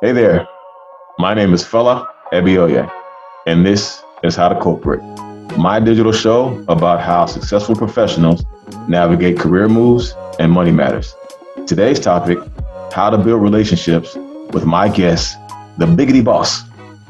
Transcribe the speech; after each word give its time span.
Hey 0.00 0.12
there, 0.12 0.46
my 1.18 1.34
name 1.34 1.52
is 1.52 1.66
Fella 1.66 2.08
Ebioye, 2.32 2.88
and 3.48 3.66
this 3.66 4.00
is 4.22 4.36
How 4.36 4.48
to 4.48 4.54
Corporate, 4.60 5.02
my 5.58 5.80
digital 5.80 6.12
show 6.12 6.64
about 6.68 7.00
how 7.00 7.26
successful 7.26 7.74
professionals 7.74 8.44
navigate 8.86 9.40
career 9.40 9.68
moves 9.68 10.14
and 10.38 10.52
money 10.52 10.70
matters. 10.70 11.16
Today's 11.66 11.98
topic 11.98 12.38
how 12.92 13.10
to 13.10 13.18
build 13.18 13.42
relationships 13.42 14.14
with 14.52 14.64
my 14.64 14.88
guest, 14.88 15.36
the 15.78 15.86
biggity 15.86 16.22
boss, 16.24 16.62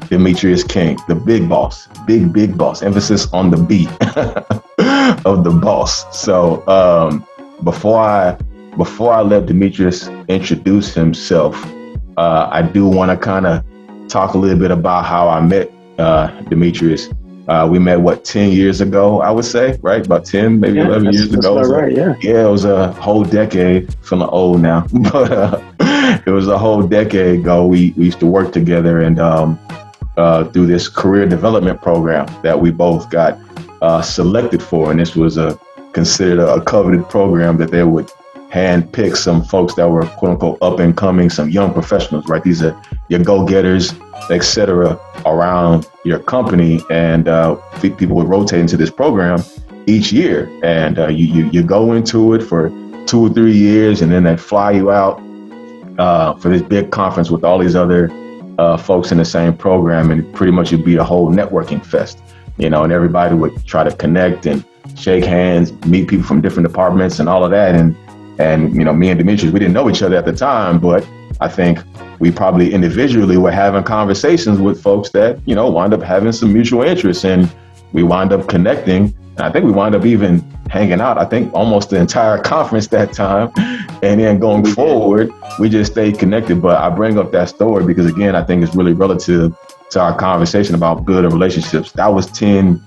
Dimitrius 0.09 0.67
King, 0.67 0.97
the 1.07 1.13
big 1.13 1.47
boss, 1.47 1.85
big, 2.07 2.33
big 2.33 2.57
boss, 2.57 2.81
emphasis 2.81 3.31
on 3.31 3.51
the 3.51 3.57
B 3.57 3.85
of 5.25 5.43
the 5.43 5.51
boss. 5.61 6.19
So 6.19 6.67
um, 6.67 7.23
before 7.63 7.99
I 7.99 8.35
before 8.77 9.13
I 9.13 9.21
let 9.21 9.45
Dimitrius 9.45 10.09
introduce 10.27 10.91
himself, 10.95 11.55
uh, 12.19 12.49
I 12.51 12.61
do 12.61 12.85
want 12.85 13.11
to 13.11 13.17
kind 13.17 13.47
of 13.47 13.63
talk 14.09 14.33
a 14.33 14.37
little 14.37 14.59
bit 14.59 14.71
about 14.71 15.05
how 15.05 15.29
I 15.29 15.39
met 15.39 15.71
uh, 15.97 16.27
Dimitrius. 16.49 17.15
Uh, 17.47 17.67
we 17.71 17.79
met 17.79 18.01
what 18.01 18.25
ten 18.25 18.51
years 18.51 18.81
ago, 18.81 19.21
I 19.21 19.31
would 19.31 19.45
say, 19.45 19.79
right? 19.81 20.05
About 20.05 20.25
ten, 20.25 20.59
maybe 20.59 20.77
Yeah, 20.77 20.87
eleven 20.87 21.13
years 21.13 21.33
ago. 21.33 21.57
about 21.57 21.71
right, 21.71 21.95
yeah. 21.95 22.13
yeah, 22.21 22.45
it 22.45 22.51
was 22.51 22.65
a 22.65 22.91
whole 22.93 23.23
decade. 23.23 23.95
Feeling 24.03 24.29
old 24.29 24.61
now, 24.61 24.85
but 25.11 25.31
uh, 25.31 25.61
it 26.27 26.31
was 26.31 26.47
a 26.47 26.57
whole 26.57 26.83
decade 26.83 27.39
ago. 27.39 27.65
We 27.65 27.93
we 27.97 28.05
used 28.05 28.19
to 28.19 28.27
work 28.27 28.51
together 28.51 28.99
and 28.99 29.17
um, 29.19 29.57
uh, 30.17 30.43
through 30.51 30.67
this 30.67 30.89
career 30.89 31.25
development 31.25 31.81
program 31.81 32.27
that 32.43 32.59
we 32.59 32.69
both 32.69 33.09
got 33.09 33.39
uh, 33.81 34.01
selected 34.01 34.61
for, 34.61 34.91
and 34.91 34.99
this 34.99 35.15
was 35.15 35.37
a 35.37 35.57
considered 35.93 36.39
a, 36.39 36.55
a 36.55 36.61
coveted 36.61 37.07
program 37.09 37.57
that 37.57 37.71
they 37.71 37.83
would 37.83 38.11
hand 38.49 38.91
pick 38.91 39.15
some 39.15 39.43
folks 39.43 39.75
that 39.75 39.87
were 39.89 40.05
quote 40.05 40.31
unquote 40.31 40.57
up 40.61 40.79
and 40.79 40.97
coming, 40.97 41.29
some 41.29 41.49
young 41.49 41.71
professionals, 41.73 42.27
right? 42.27 42.43
These 42.43 42.63
are 42.63 42.79
your 43.07 43.23
go 43.23 43.45
getters, 43.45 43.93
etc., 44.29 44.99
around 45.25 45.87
your 46.03 46.19
company, 46.19 46.81
and 46.89 47.27
uh, 47.27 47.55
people 47.81 48.15
would 48.15 48.27
rotate 48.27 48.59
into 48.59 48.77
this 48.77 48.89
program 48.89 49.43
each 49.85 50.11
year, 50.11 50.49
and 50.63 50.99
uh, 50.99 51.07
you, 51.07 51.25
you 51.25 51.49
you 51.51 51.63
go 51.63 51.93
into 51.93 52.33
it 52.33 52.43
for 52.43 52.69
two 53.05 53.27
or 53.27 53.29
three 53.29 53.55
years, 53.55 54.01
and 54.01 54.11
then 54.11 54.23
they 54.23 54.37
fly 54.37 54.71
you 54.71 54.91
out 54.91 55.21
uh, 55.99 56.33
for 56.35 56.49
this 56.49 56.61
big 56.61 56.91
conference 56.91 57.29
with 57.29 57.43
all 57.43 57.59
these 57.59 57.75
other 57.75 58.09
uh, 58.57 58.77
folks 58.77 59.11
in 59.11 59.17
the 59.19 59.25
same 59.25 59.55
program, 59.55 60.11
and 60.11 60.33
pretty 60.33 60.51
much 60.51 60.73
it'd 60.73 60.85
be 60.85 60.95
a 60.95 61.03
whole 61.03 61.31
networking 61.31 61.85
fest, 61.85 62.19
you 62.57 62.69
know, 62.69 62.83
and 62.83 62.91
everybody 62.91 63.35
would 63.35 63.65
try 63.65 63.83
to 63.83 63.95
connect 63.95 64.45
and 64.45 64.65
shake 64.95 65.23
hands, 65.23 65.71
meet 65.85 66.07
people 66.07 66.25
from 66.25 66.41
different 66.41 66.67
departments, 66.67 67.19
and 67.19 67.29
all 67.29 67.43
of 67.43 67.51
that, 67.51 67.75
and 67.75 67.95
and 68.39 68.73
you 68.73 68.83
know, 68.83 68.93
me 68.93 69.09
and 69.09 69.19
Dimitrius, 69.19 69.51
we 69.51 69.59
didn't 69.59 69.73
know 69.73 69.89
each 69.89 70.01
other 70.01 70.15
at 70.15 70.25
the 70.25 70.33
time, 70.33 70.79
but 70.79 71.07
I 71.41 71.49
think 71.49 71.79
we 72.19 72.31
probably 72.31 72.73
individually 72.73 73.37
were 73.37 73.51
having 73.51 73.83
conversations 73.83 74.59
with 74.59 74.81
folks 74.81 75.09
that 75.11 75.39
you 75.45 75.55
know 75.55 75.69
wind 75.69 75.93
up 75.93 76.01
having 76.01 76.31
some 76.31 76.53
mutual 76.53 76.83
interests, 76.83 77.25
and 77.25 77.53
we 77.93 78.01
wind 78.01 78.31
up 78.31 78.47
connecting. 78.47 79.13
And 79.37 79.41
I 79.41 79.51
think 79.51 79.65
we 79.65 79.71
wind 79.71 79.93
up 79.93 80.05
even 80.05 80.39
hanging 80.69 81.01
out. 81.01 81.17
I 81.17 81.25
think 81.25 81.53
almost 81.53 81.89
the 81.89 81.97
entire 81.97 82.37
conference 82.53 82.87
that 82.87 83.11
time, 83.13 83.51
and 84.01 84.19
then 84.21 84.39
going 84.39 84.65
forward, 84.65 85.31
we 85.59 85.69
just 85.69 85.91
stayed 85.91 86.17
connected. 86.17 86.61
But 86.61 86.77
I 86.77 86.89
bring 86.89 87.19
up 87.19 87.31
that 87.33 87.49
story 87.49 87.85
because 87.85 88.05
again, 88.05 88.35
I 88.35 88.43
think 88.43 88.63
it's 88.63 88.75
really 88.75 88.93
relative 88.93 89.53
to 89.91 89.99
our 89.99 90.15
conversation 90.17 90.75
about 90.75 91.05
building 91.05 91.31
relationships. 91.31 91.91
That 91.91 92.07
was 92.07 92.27
ten 92.27 92.81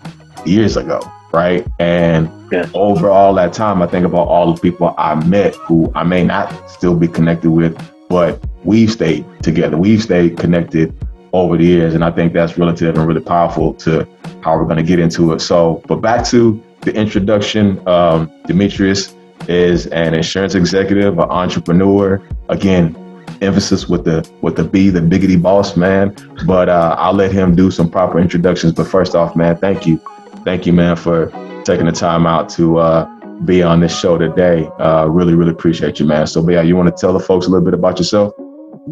years 0.46 0.78
ago, 0.78 1.00
right? 1.32 1.66
And 1.78 2.28
Yeah. 2.50 2.66
over 2.74 3.08
all 3.10 3.34
that 3.34 3.52
time, 3.52 3.82
I 3.82 3.86
think 3.86 4.04
about 4.04 4.28
all 4.28 4.52
the 4.52 4.60
people 4.60 4.94
I 4.98 5.14
met 5.14 5.54
who 5.56 5.90
I 5.94 6.04
may 6.04 6.24
not 6.24 6.52
still 6.70 6.94
be 6.94 7.08
connected 7.08 7.50
with, 7.50 7.76
but 8.08 8.38
we've 8.64 8.90
stayed 8.90 9.24
together. 9.42 9.76
We've 9.76 10.02
stayed 10.02 10.36
connected 10.36 10.92
over 11.32 11.56
the 11.56 11.64
years. 11.64 11.94
And 11.94 12.04
I 12.04 12.10
think 12.10 12.34
that's 12.34 12.58
relative 12.58 12.96
and 12.96 13.06
really 13.06 13.22
powerful 13.22 13.74
to 13.74 14.06
how 14.42 14.56
we're 14.56 14.64
going 14.64 14.76
to 14.76 14.82
get 14.82 14.98
into 14.98 15.32
it. 15.32 15.40
So, 15.40 15.82
but 15.86 15.96
back 15.96 16.26
to 16.26 16.62
the 16.82 16.94
introduction, 16.94 17.78
um, 17.88 18.30
Dimitrius 18.46 19.14
is 19.48 19.86
an 19.88 20.14
insurance 20.14 20.54
executive, 20.54 21.18
an 21.18 21.30
entrepreneur. 21.30 22.20
Again, 22.48 22.96
emphasis 23.40 23.88
with 23.88 24.04
the 24.04 24.28
with 24.40 24.56
the 24.56 24.64
B, 24.64 24.90
the 24.90 25.00
biggity 25.00 25.40
boss 25.40 25.76
man. 25.76 26.14
But 26.46 26.68
uh, 26.68 26.96
I'll 26.98 27.14
let 27.14 27.32
him 27.32 27.54
do 27.56 27.70
some 27.70 27.90
proper 27.90 28.18
introductions. 28.20 28.72
But 28.72 28.86
first 28.86 29.14
off, 29.14 29.34
man, 29.34 29.56
thank 29.56 29.86
you, 29.86 30.00
thank 30.44 30.66
you, 30.66 30.72
man, 30.72 30.96
for 30.96 31.26
taking 31.64 31.86
the 31.86 31.92
time 31.92 32.26
out 32.26 32.48
to 32.50 32.78
uh, 32.78 33.04
be 33.44 33.62
on 33.62 33.80
this 33.80 33.98
show 33.98 34.18
today. 34.18 34.68
Uh, 34.78 35.06
really, 35.06 35.34
really 35.34 35.52
appreciate 35.52 35.98
you, 35.98 36.06
man. 36.06 36.26
So, 36.26 36.48
yeah, 36.48 36.62
you 36.62 36.76
want 36.76 36.94
to 36.94 37.00
tell 37.00 37.12
the 37.12 37.20
folks 37.20 37.46
a 37.46 37.50
little 37.50 37.64
bit 37.64 37.74
about 37.74 37.98
yourself? 37.98 38.34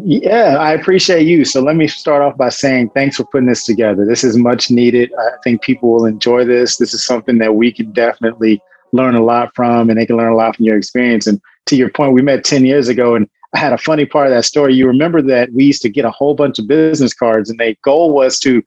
Yeah, 0.05 0.57
I 0.57 0.71
appreciate 0.71 1.27
you. 1.27 1.43
So 1.43 1.61
let 1.61 1.75
me 1.75 1.87
start 1.87 2.21
off 2.21 2.37
by 2.37 2.47
saying 2.49 2.91
thanks 2.91 3.17
for 3.17 3.25
putting 3.25 3.47
this 3.47 3.65
together. 3.65 4.05
This 4.05 4.23
is 4.23 4.37
much 4.37 4.71
needed. 4.71 5.11
I 5.19 5.31
think 5.43 5.61
people 5.61 5.91
will 5.91 6.05
enjoy 6.05 6.45
this. 6.45 6.77
This 6.77 6.93
is 6.93 7.03
something 7.03 7.39
that 7.39 7.55
we 7.55 7.73
can 7.73 7.91
definitely 7.91 8.61
learn 8.93 9.15
a 9.15 9.23
lot 9.23 9.53
from, 9.53 9.89
and 9.89 9.99
they 9.99 10.05
can 10.05 10.15
learn 10.15 10.31
a 10.31 10.35
lot 10.35 10.55
from 10.55 10.65
your 10.65 10.77
experience. 10.77 11.27
And 11.27 11.41
to 11.65 11.75
your 11.75 11.89
point, 11.89 12.13
we 12.13 12.21
met 12.21 12.45
10 12.45 12.65
years 12.65 12.87
ago, 12.87 13.15
and 13.15 13.29
I 13.53 13.59
had 13.59 13.73
a 13.73 13.77
funny 13.77 14.05
part 14.05 14.27
of 14.27 14.33
that 14.33 14.45
story. 14.45 14.73
You 14.73 14.87
remember 14.87 15.21
that 15.23 15.51
we 15.51 15.65
used 15.65 15.81
to 15.81 15.89
get 15.89 16.05
a 16.05 16.11
whole 16.11 16.35
bunch 16.35 16.57
of 16.57 16.67
business 16.67 17.13
cards, 17.13 17.49
and 17.49 17.59
the 17.59 17.75
goal 17.83 18.13
was 18.13 18.39
to 18.39 18.63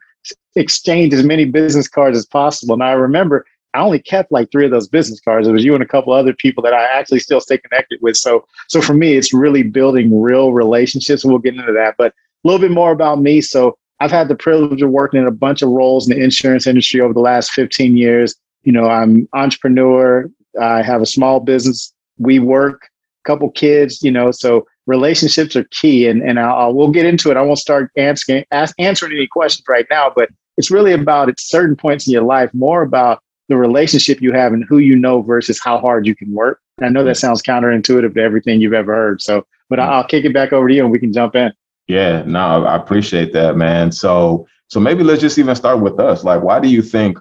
exchange 0.56 1.12
as 1.12 1.24
many 1.24 1.44
business 1.44 1.88
cards 1.88 2.16
as 2.16 2.26
possible. 2.26 2.74
And 2.74 2.82
I 2.82 2.92
remember 2.92 3.44
I 3.74 3.80
only 3.80 3.98
kept 3.98 4.30
like 4.30 4.50
three 4.50 4.64
of 4.64 4.70
those 4.70 4.88
business 4.88 5.20
cards. 5.20 5.48
It 5.48 5.52
was 5.52 5.64
you 5.64 5.74
and 5.74 5.82
a 5.82 5.86
couple 5.86 6.12
other 6.12 6.32
people 6.32 6.62
that 6.62 6.72
I 6.72 6.84
actually 6.84 7.18
still 7.18 7.40
stay 7.40 7.58
connected 7.58 7.98
with. 8.00 8.16
So, 8.16 8.46
so 8.68 8.80
for 8.80 8.94
me, 8.94 9.14
it's 9.14 9.34
really 9.34 9.64
building 9.64 10.20
real 10.20 10.52
relationships. 10.52 11.24
We'll 11.24 11.38
get 11.38 11.56
into 11.56 11.72
that, 11.72 11.96
but 11.98 12.12
a 12.12 12.48
little 12.48 12.60
bit 12.60 12.70
more 12.70 12.92
about 12.92 13.20
me. 13.20 13.40
So, 13.40 13.76
I've 14.00 14.10
had 14.10 14.28
the 14.28 14.34
privilege 14.34 14.82
of 14.82 14.90
working 14.90 15.20
in 15.20 15.26
a 15.26 15.32
bunch 15.32 15.62
of 15.62 15.70
roles 15.70 16.08
in 16.08 16.16
the 16.16 16.22
insurance 16.22 16.66
industry 16.66 17.00
over 17.00 17.14
the 17.14 17.20
last 17.20 17.52
15 17.52 17.96
years. 17.96 18.34
You 18.64 18.72
know, 18.72 18.88
I'm 18.88 19.28
entrepreneur. 19.32 20.28
I 20.60 20.82
have 20.82 21.00
a 21.00 21.06
small 21.06 21.40
business. 21.40 21.92
We 22.18 22.38
work, 22.38 22.88
a 23.24 23.28
couple 23.28 23.50
kids. 23.50 24.02
You 24.02 24.10
know, 24.10 24.30
so 24.30 24.66
relationships 24.86 25.56
are 25.56 25.64
key, 25.64 26.06
and 26.08 26.22
and 26.22 26.38
I'll, 26.38 26.74
we'll 26.74 26.90
get 26.90 27.06
into 27.06 27.30
it. 27.30 27.36
I 27.36 27.42
won't 27.42 27.58
start 27.58 27.90
asking 27.96 28.44
ask, 28.50 28.74
answering 28.78 29.12
any 29.12 29.26
questions 29.26 29.64
right 29.68 29.86
now, 29.90 30.12
but 30.14 30.28
it's 30.56 30.70
really 30.70 30.92
about 30.92 31.28
at 31.28 31.40
certain 31.40 31.76
points 31.76 32.06
in 32.06 32.12
your 32.12 32.22
life, 32.22 32.52
more 32.54 32.82
about 32.82 33.20
the 33.48 33.56
relationship 33.56 34.20
you 34.22 34.32
have 34.32 34.52
and 34.52 34.64
who 34.68 34.78
you 34.78 34.96
know 34.96 35.20
versus 35.20 35.60
how 35.62 35.78
hard 35.78 36.06
you 36.06 36.14
can 36.14 36.32
work. 36.32 36.60
And 36.78 36.86
I 36.86 36.88
know 36.88 37.04
that 37.04 37.16
sounds 37.16 37.42
counterintuitive 37.42 38.14
to 38.14 38.20
everything 38.20 38.60
you've 38.60 38.72
ever 38.72 38.94
heard. 38.94 39.20
So, 39.20 39.46
but 39.68 39.78
I'll 39.78 40.06
kick 40.06 40.24
it 40.24 40.32
back 40.32 40.52
over 40.52 40.68
to 40.68 40.74
you 40.74 40.82
and 40.82 40.90
we 40.90 40.98
can 40.98 41.12
jump 41.12 41.34
in. 41.34 41.52
Yeah, 41.86 42.22
no, 42.26 42.64
I 42.64 42.76
appreciate 42.76 43.32
that, 43.34 43.56
man. 43.56 43.92
So, 43.92 44.46
so 44.68 44.80
maybe 44.80 45.04
let's 45.04 45.20
just 45.20 45.38
even 45.38 45.54
start 45.54 45.80
with 45.80 46.00
us. 46.00 46.24
Like, 46.24 46.42
why 46.42 46.58
do 46.58 46.68
you 46.68 46.80
think, 46.80 47.18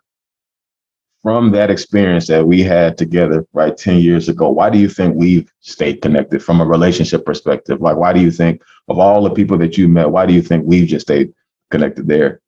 from 1.24 1.52
that 1.52 1.72
experience 1.72 2.28
that 2.28 2.46
we 2.46 2.62
had 2.62 2.98
together, 2.98 3.48
right, 3.54 3.76
ten 3.76 3.98
years 3.98 4.30
ago, 4.30 4.50
why 4.50 4.70
do 4.70 4.78
you 4.78 4.90
think 4.90 5.16
we've 5.16 5.52
stayed 5.62 6.02
connected 6.02 6.44
from 6.44 6.60
a 6.60 6.66
relationship 6.66 7.26
perspective? 7.26 7.82
Like, 7.82 7.96
why 7.96 8.12
do 8.12 8.20
you 8.20 8.30
think 8.30 8.62
of 8.90 9.00
all 9.00 9.24
the 9.24 9.30
people 9.30 9.58
that 9.60 9.78
you 9.78 9.88
met, 9.88 10.12
why 10.12 10.26
do 10.26 10.34
you 10.34 10.42
think 10.42 10.66
we've 10.66 10.88
just 10.88 11.08
stayed 11.08 11.34
connected 11.72 12.08
there? 12.08 12.42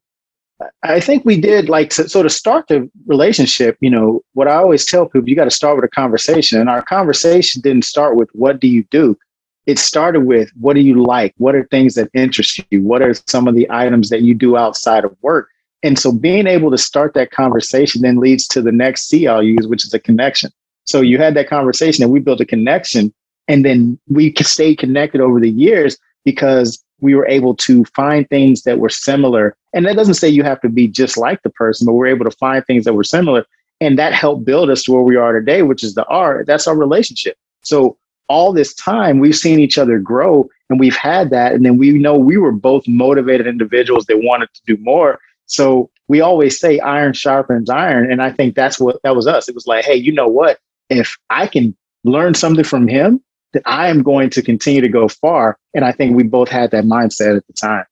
I 0.84 1.00
think 1.00 1.26
we 1.26 1.40
did 1.40 1.68
like 1.68 1.92
so, 1.92 2.08
so 2.08 2.24
to 2.24 2.30
start 2.30 2.68
the 2.68 2.90
relationship, 3.08 3.78
you 3.82 3.90
know, 3.90 4.22
what 4.34 4.48
I 4.48 4.56
always 4.56 4.86
tell 4.86 5.06
people, 5.06 5.28
you 5.28 5.36
got 5.36 5.46
to 5.46 5.52
start 5.52 5.76
with 5.76 5.86
a 5.86 5.90
conversation. 5.90 6.60
And 6.60 6.70
our 6.70 6.82
conversation 6.82 7.62
didn't 7.62 7.84
start 7.84 8.16
with 8.16 8.30
what 8.34 8.60
do 8.60 8.68
you 8.68 8.86
do? 8.90 9.18
It 9.66 9.80
started 9.80 10.22
with 10.22 10.52
what 10.60 10.76
do 10.76 10.82
you 10.82 11.04
like? 11.04 11.34
What 11.38 11.56
are 11.56 11.68
things 11.68 11.96
that 11.96 12.10
interest 12.14 12.62
you? 12.70 12.84
What 12.84 13.02
are 13.02 13.14
some 13.28 13.48
of 13.48 13.56
the 13.56 13.70
items 13.70 14.10
that 14.10 14.22
you 14.22 14.34
do 14.34 14.56
outside 14.56 15.04
of 15.04 15.16
work? 15.22 15.50
And 15.86 16.00
so 16.00 16.12
being 16.12 16.48
able 16.48 16.72
to 16.72 16.80
start 16.80 17.14
that 17.14 17.30
conversation 17.30 18.02
then 18.02 18.18
leads 18.18 18.48
to 18.48 18.62
the 18.62 18.72
next 18.72 19.08
C 19.08 19.28
I'll 19.28 19.44
use, 19.44 19.68
which 19.68 19.86
is 19.86 19.94
a 19.94 20.00
connection. 20.00 20.50
So 20.86 21.00
you 21.00 21.20
had 21.20 21.36
that 21.36 21.48
conversation 21.48 22.04
and 22.04 22.12
we 22.12 22.20
built 22.20 22.42
a 22.42 22.46
connection 22.46 23.14
and 23.48 23.64
then 23.64 24.00
we 24.08 24.34
stayed 24.42 24.80
connected 24.80 25.22
over 25.22 25.40
the 25.40 25.52
years 25.52 25.96
because 26.24 26.84
we 27.02 27.14
were 27.14 27.28
able 27.28 27.54
to 27.58 27.86
find 27.86 28.28
things 28.28 28.64
that 28.64 28.80
were 28.80 28.90
similar. 28.90 29.56
And 29.74 29.86
that 29.86 29.96
doesn't 29.96 30.16
say 30.16 30.28
you 30.28 30.42
have 30.42 30.60
to 30.62 30.70
be 30.70 30.88
just 30.88 31.18
like 31.18 31.44
the 31.44 31.52
person, 31.52 31.86
but 31.86 31.94
we're 31.94 32.08
able 32.08 32.26
to 32.26 32.38
find 32.38 32.66
things 32.66 32.86
that 32.86 32.96
were 32.96 33.04
similar. 33.04 33.46
And 33.80 34.00
that 34.00 34.12
helped 34.12 34.44
build 34.44 34.72
us 34.72 34.82
to 34.84 34.92
where 34.92 35.04
we 35.04 35.18
are 35.18 35.34
today, 35.34 35.62
which 35.62 35.84
is 35.84 35.94
the 35.94 36.06
art. 36.06 36.48
That's 36.48 36.66
our 36.66 36.76
relationship. 36.76 37.38
So 37.64 37.96
all 38.28 38.54
this 38.54 38.74
time 38.74 39.20
we've 39.20 39.36
seen 39.36 39.60
each 39.60 39.78
other 39.78 40.00
grow 40.00 40.50
and 40.72 40.80
we've 40.80 40.96
had 40.96 41.30
that. 41.30 41.54
And 41.54 41.64
then 41.64 41.78
we 41.78 41.92
know 41.92 42.18
we 42.18 42.38
were 42.38 42.52
both 42.52 42.88
motivated 42.88 43.46
individuals 43.46 44.06
that 44.06 44.18
wanted 44.24 44.50
to 44.56 44.62
do 44.66 44.82
more. 44.82 45.20
So 45.48 45.90
we 46.08 46.22
always 46.22 46.60
say 46.60 46.80
iron 46.80 47.14
sharpens 47.14 47.70
iron. 47.70 48.12
And 48.12 48.22
I 48.22 48.32
think 48.32 48.56
that's 48.56 48.80
what 48.80 49.00
that 49.04 49.16
was 49.16 49.28
us. 49.28 49.50
It 49.50 49.56
was 49.56 49.68
like, 49.68 49.86
hey, 49.86 49.96
you 49.96 50.12
know 50.12 50.28
what? 50.28 50.60
If 50.90 51.18
I 51.30 51.48
can 51.48 51.76
learn 52.04 52.34
something 52.34 52.64
from 52.64 52.88
him, 52.88 53.22
then 53.54 53.64
I 53.66 53.88
am 53.88 54.04
going 54.04 54.30
to 54.32 54.42
continue 54.42 54.82
to 54.82 54.90
go 54.90 55.08
far. 55.08 55.58
And 55.74 55.84
I 55.84 55.92
think 55.92 56.16
we 56.16 56.24
both 56.24 56.50
had 56.50 56.72
that 56.72 56.84
mindset 56.84 57.38
at 57.38 57.48
the 57.48 57.54
time. 57.54 57.86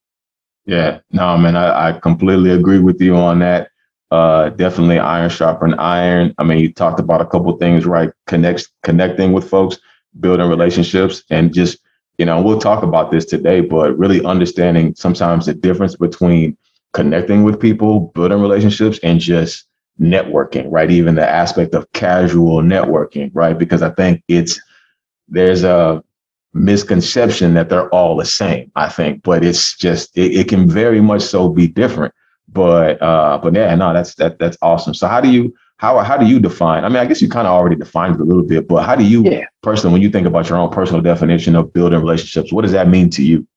Yeah, 0.65 0.99
no, 1.11 1.37
man, 1.37 1.57
I, 1.57 1.89
I 1.89 1.99
completely 1.99 2.51
agree 2.51 2.79
with 2.79 3.01
you 3.01 3.15
on 3.15 3.39
that. 3.39 3.69
Uh, 4.11 4.49
definitely 4.49 4.99
iron 4.99 5.29
sharpen 5.29 5.73
iron. 5.73 6.33
I 6.37 6.43
mean, 6.43 6.59
you 6.59 6.71
talked 6.71 6.99
about 6.99 7.19
a 7.19 7.25
couple 7.25 7.57
things, 7.57 7.85
right? 7.85 8.11
Connects, 8.27 8.69
connecting 8.83 9.33
with 9.33 9.49
folks, 9.49 9.79
building 10.19 10.47
relationships, 10.47 11.23
and 11.31 11.53
just 11.53 11.79
you 12.17 12.25
know, 12.25 12.41
we'll 12.41 12.59
talk 12.59 12.83
about 12.83 13.11
this 13.11 13.25
today, 13.25 13.61
but 13.61 13.97
really 13.97 14.23
understanding 14.23 14.93
sometimes 14.95 15.47
the 15.47 15.53
difference 15.53 15.95
between 15.95 16.55
connecting 16.93 17.43
with 17.43 17.59
people, 17.59 18.11
building 18.15 18.39
relationships, 18.41 18.99
and 19.03 19.19
just 19.19 19.65
networking, 19.99 20.67
right? 20.69 20.89
Even 20.89 21.15
the 21.15 21.27
aspect 21.27 21.73
of 21.75 21.91
casual 21.93 22.61
networking, 22.61 23.31
right? 23.33 23.57
Because 23.57 23.81
I 23.81 23.89
think 23.91 24.23
it's 24.27 24.59
there's 25.27 25.63
a 25.63 26.03
misconception 26.53 27.55
that 27.55 27.69
they're 27.69 27.89
all 27.89 28.15
the 28.15 28.25
same, 28.25 28.71
I 28.75 28.89
think, 28.89 29.23
but 29.23 29.43
it's 29.43 29.75
just 29.75 30.15
it, 30.17 30.35
it 30.35 30.47
can 30.47 30.69
very 30.69 31.01
much 31.01 31.21
so 31.21 31.49
be 31.49 31.67
different. 31.67 32.13
But 32.47 33.01
uh, 33.01 33.39
but 33.41 33.53
yeah, 33.53 33.73
no, 33.75 33.93
that's 33.93 34.15
that 34.15 34.39
that's 34.39 34.57
awesome. 34.61 34.93
So 34.93 35.07
how 35.07 35.21
do 35.21 35.31
you 35.31 35.53
how 35.77 35.97
how 35.99 36.17
do 36.17 36.25
you 36.25 36.39
define? 36.39 36.85
I 36.85 36.89
mean, 36.89 36.97
I 36.97 37.05
guess 37.05 37.21
you 37.21 37.29
kind 37.29 37.47
of 37.47 37.53
already 37.53 37.75
defined 37.75 38.15
it 38.15 38.21
a 38.21 38.25
little 38.25 38.43
bit, 38.43 38.67
but 38.67 38.83
how 38.83 38.95
do 38.95 39.03
you 39.03 39.23
yeah. 39.23 39.45
personally, 39.63 39.93
when 39.93 40.01
you 40.01 40.09
think 40.09 40.27
about 40.27 40.49
your 40.49 40.57
own 40.57 40.69
personal 40.69 41.01
definition 41.01 41.55
of 41.55 41.73
building 41.73 41.99
relationships, 41.99 42.53
what 42.53 42.61
does 42.61 42.71
that 42.71 42.87
mean 42.87 43.09
to 43.11 43.23
you? 43.23 43.47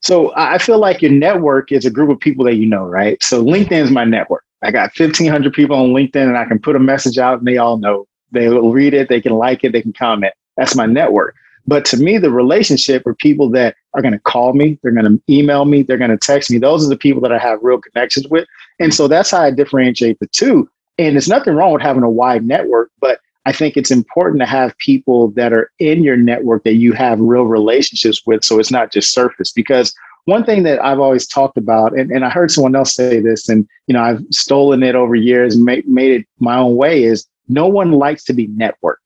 So 0.00 0.32
I 0.34 0.58
feel 0.58 0.78
like 0.78 1.02
your 1.02 1.10
network 1.10 1.72
is 1.72 1.84
a 1.84 1.90
group 1.90 2.10
of 2.10 2.18
people 2.18 2.44
that 2.46 2.56
you 2.56 2.66
know, 2.66 2.84
right? 2.84 3.22
So 3.22 3.44
LinkedIn 3.44 3.84
is 3.84 3.90
my 3.90 4.04
network. 4.04 4.44
I 4.62 4.70
got 4.70 4.98
1,500 4.98 5.52
people 5.52 5.76
on 5.76 5.90
LinkedIn 5.90 6.28
and 6.28 6.36
I 6.36 6.44
can 6.44 6.58
put 6.58 6.76
a 6.76 6.80
message 6.80 7.18
out 7.18 7.38
and 7.38 7.46
they 7.46 7.58
all 7.58 7.78
know. 7.78 8.06
They 8.32 8.48
will 8.48 8.72
read 8.72 8.94
it, 8.94 9.08
they 9.08 9.20
can 9.20 9.32
like 9.32 9.64
it, 9.64 9.72
they 9.72 9.82
can 9.82 9.92
comment. 9.92 10.34
That's 10.56 10.76
my 10.76 10.86
network. 10.86 11.34
But 11.66 11.84
to 11.86 11.96
me, 11.96 12.18
the 12.18 12.30
relationship 12.30 13.06
are 13.06 13.14
people 13.14 13.50
that 13.50 13.76
are 13.94 14.02
going 14.02 14.12
to 14.12 14.20
call 14.20 14.54
me, 14.54 14.78
they're 14.82 14.92
going 14.92 15.04
to 15.04 15.22
email 15.32 15.64
me, 15.64 15.82
they're 15.82 15.98
going 15.98 16.10
to 16.10 16.18
text 16.18 16.50
me. 16.50 16.58
Those 16.58 16.84
are 16.84 16.88
the 16.88 16.96
people 16.96 17.20
that 17.22 17.32
I 17.32 17.38
have 17.38 17.58
real 17.62 17.80
connections 17.80 18.28
with. 18.28 18.46
And 18.78 18.94
so 18.94 19.08
that's 19.08 19.30
how 19.30 19.42
I 19.42 19.50
differentiate 19.50 20.18
the 20.20 20.28
two. 20.28 20.68
And 20.98 21.14
there's 21.14 21.28
nothing 21.28 21.54
wrong 21.54 21.72
with 21.72 21.82
having 21.82 22.02
a 22.02 22.10
wide 22.10 22.44
network, 22.44 22.90
but 23.00 23.20
I 23.46 23.52
think 23.52 23.76
it's 23.76 23.90
important 23.90 24.40
to 24.40 24.46
have 24.46 24.76
people 24.78 25.30
that 25.32 25.52
are 25.52 25.70
in 25.78 26.04
your 26.04 26.16
network 26.16 26.64
that 26.64 26.74
you 26.74 26.92
have 26.92 27.20
real 27.20 27.44
relationships 27.44 28.22
with. 28.26 28.44
So 28.44 28.58
it's 28.58 28.70
not 28.70 28.92
just 28.92 29.12
surface. 29.12 29.50
Because 29.50 29.94
one 30.26 30.44
thing 30.44 30.62
that 30.64 30.84
I've 30.84 31.00
always 31.00 31.26
talked 31.26 31.56
about, 31.56 31.98
and, 31.98 32.10
and 32.10 32.24
I 32.24 32.30
heard 32.30 32.50
someone 32.50 32.76
else 32.76 32.94
say 32.94 33.20
this, 33.20 33.48
and 33.48 33.66
you 33.86 33.94
know, 33.94 34.02
I've 34.02 34.22
stolen 34.30 34.82
it 34.82 34.94
over 34.94 35.14
years 35.14 35.56
and 35.56 35.64
made, 35.64 35.88
made 35.88 36.20
it 36.20 36.26
my 36.38 36.58
own 36.58 36.76
way, 36.76 37.04
is 37.04 37.26
no 37.48 37.66
one 37.66 37.92
likes 37.92 38.24
to 38.24 38.32
be 38.32 38.48
networked. 38.48 38.96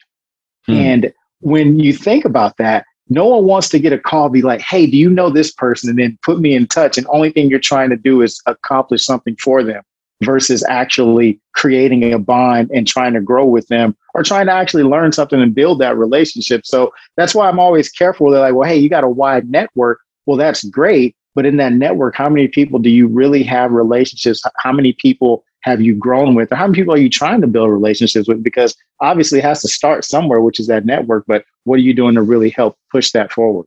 Hmm. 0.67 0.73
And 0.73 1.13
when 1.41 1.79
you 1.79 1.93
think 1.93 2.25
about 2.25 2.57
that, 2.57 2.87
no 3.09 3.27
one 3.27 3.45
wants 3.45 3.69
to 3.69 3.79
get 3.79 3.93
a 3.93 3.99
call, 3.99 4.31
be 4.31 4.43
like, 4.43 4.63
hey, 4.63 4.87
do 4.87 4.97
you 4.97 5.11
know 5.11 5.31
this 5.31 5.53
person? 5.53 5.91
And 5.91 5.99
then 5.99 6.19
put 6.23 6.41
me 6.41 6.55
in 6.55 6.67
touch. 6.67 6.97
And 6.97 7.07
only 7.09 7.31
thing 7.31 7.51
you're 7.51 7.61
trying 7.61 7.91
to 7.91 7.97
do 7.97 8.23
is 8.23 8.41
accomplish 8.47 9.05
something 9.05 9.37
for 9.37 9.63
them 9.63 9.83
versus 10.23 10.65
actually 10.69 11.39
creating 11.55 12.13
a 12.13 12.19
bond 12.19 12.71
and 12.73 12.87
trying 12.87 13.13
to 13.13 13.21
grow 13.21 13.45
with 13.45 13.69
them 13.69 13.95
or 14.15 14.23
trying 14.23 14.47
to 14.47 14.53
actually 14.53 14.85
learn 14.85 15.13
something 15.13 15.41
and 15.41 15.55
build 15.55 15.81
that 15.81 15.99
relationship. 15.99 16.65
So 16.65 16.93
that's 17.17 17.35
why 17.35 17.49
I'm 17.49 17.59
always 17.59 17.91
careful. 17.91 18.31
They're 18.31 18.41
like, 18.41 18.55
well, 18.55 18.69
hey, 18.69 18.77
you 18.77 18.89
got 18.89 19.05
a 19.05 19.09
wide 19.09 19.51
network. 19.51 20.01
Well, 20.27 20.37
that's 20.37 20.65
great. 20.65 21.17
But 21.35 21.47
in 21.47 21.57
that 21.57 21.73
network, 21.73 22.15
how 22.15 22.29
many 22.29 22.47
people 22.47 22.79
do 22.79 22.91
you 22.91 23.09
really 23.09 23.43
have 23.43 23.73
relationships? 23.73 24.43
How 24.59 24.73
many 24.73 24.93
people 24.93 25.45
have 25.63 25.81
you 25.81 25.95
grown 25.95 26.35
with? 26.35 26.53
Or 26.53 26.57
how 26.57 26.67
many 26.67 26.81
people 26.81 26.95
are 26.95 26.99
you 26.99 27.11
trying 27.11 27.41
to 27.41 27.49
build 27.49 27.71
relationships 27.71 28.29
with? 28.29 28.43
Because 28.43 28.77
obviously 29.01 29.41
it 29.41 29.45
has 29.45 29.61
to 29.63 29.69
start 29.69 30.05
somewhere, 30.05 30.41
which 30.41 30.61
is 30.61 30.69
that 30.69 30.87
network. 30.87 31.25
But 31.27 31.45
what 31.65 31.77
are 31.77 31.83
you 31.83 31.93
doing 31.93 32.15
to 32.15 32.23
really 32.23 32.51
help 32.51 32.77
push 32.93 33.11
that 33.13 33.33
forward? 33.33 33.67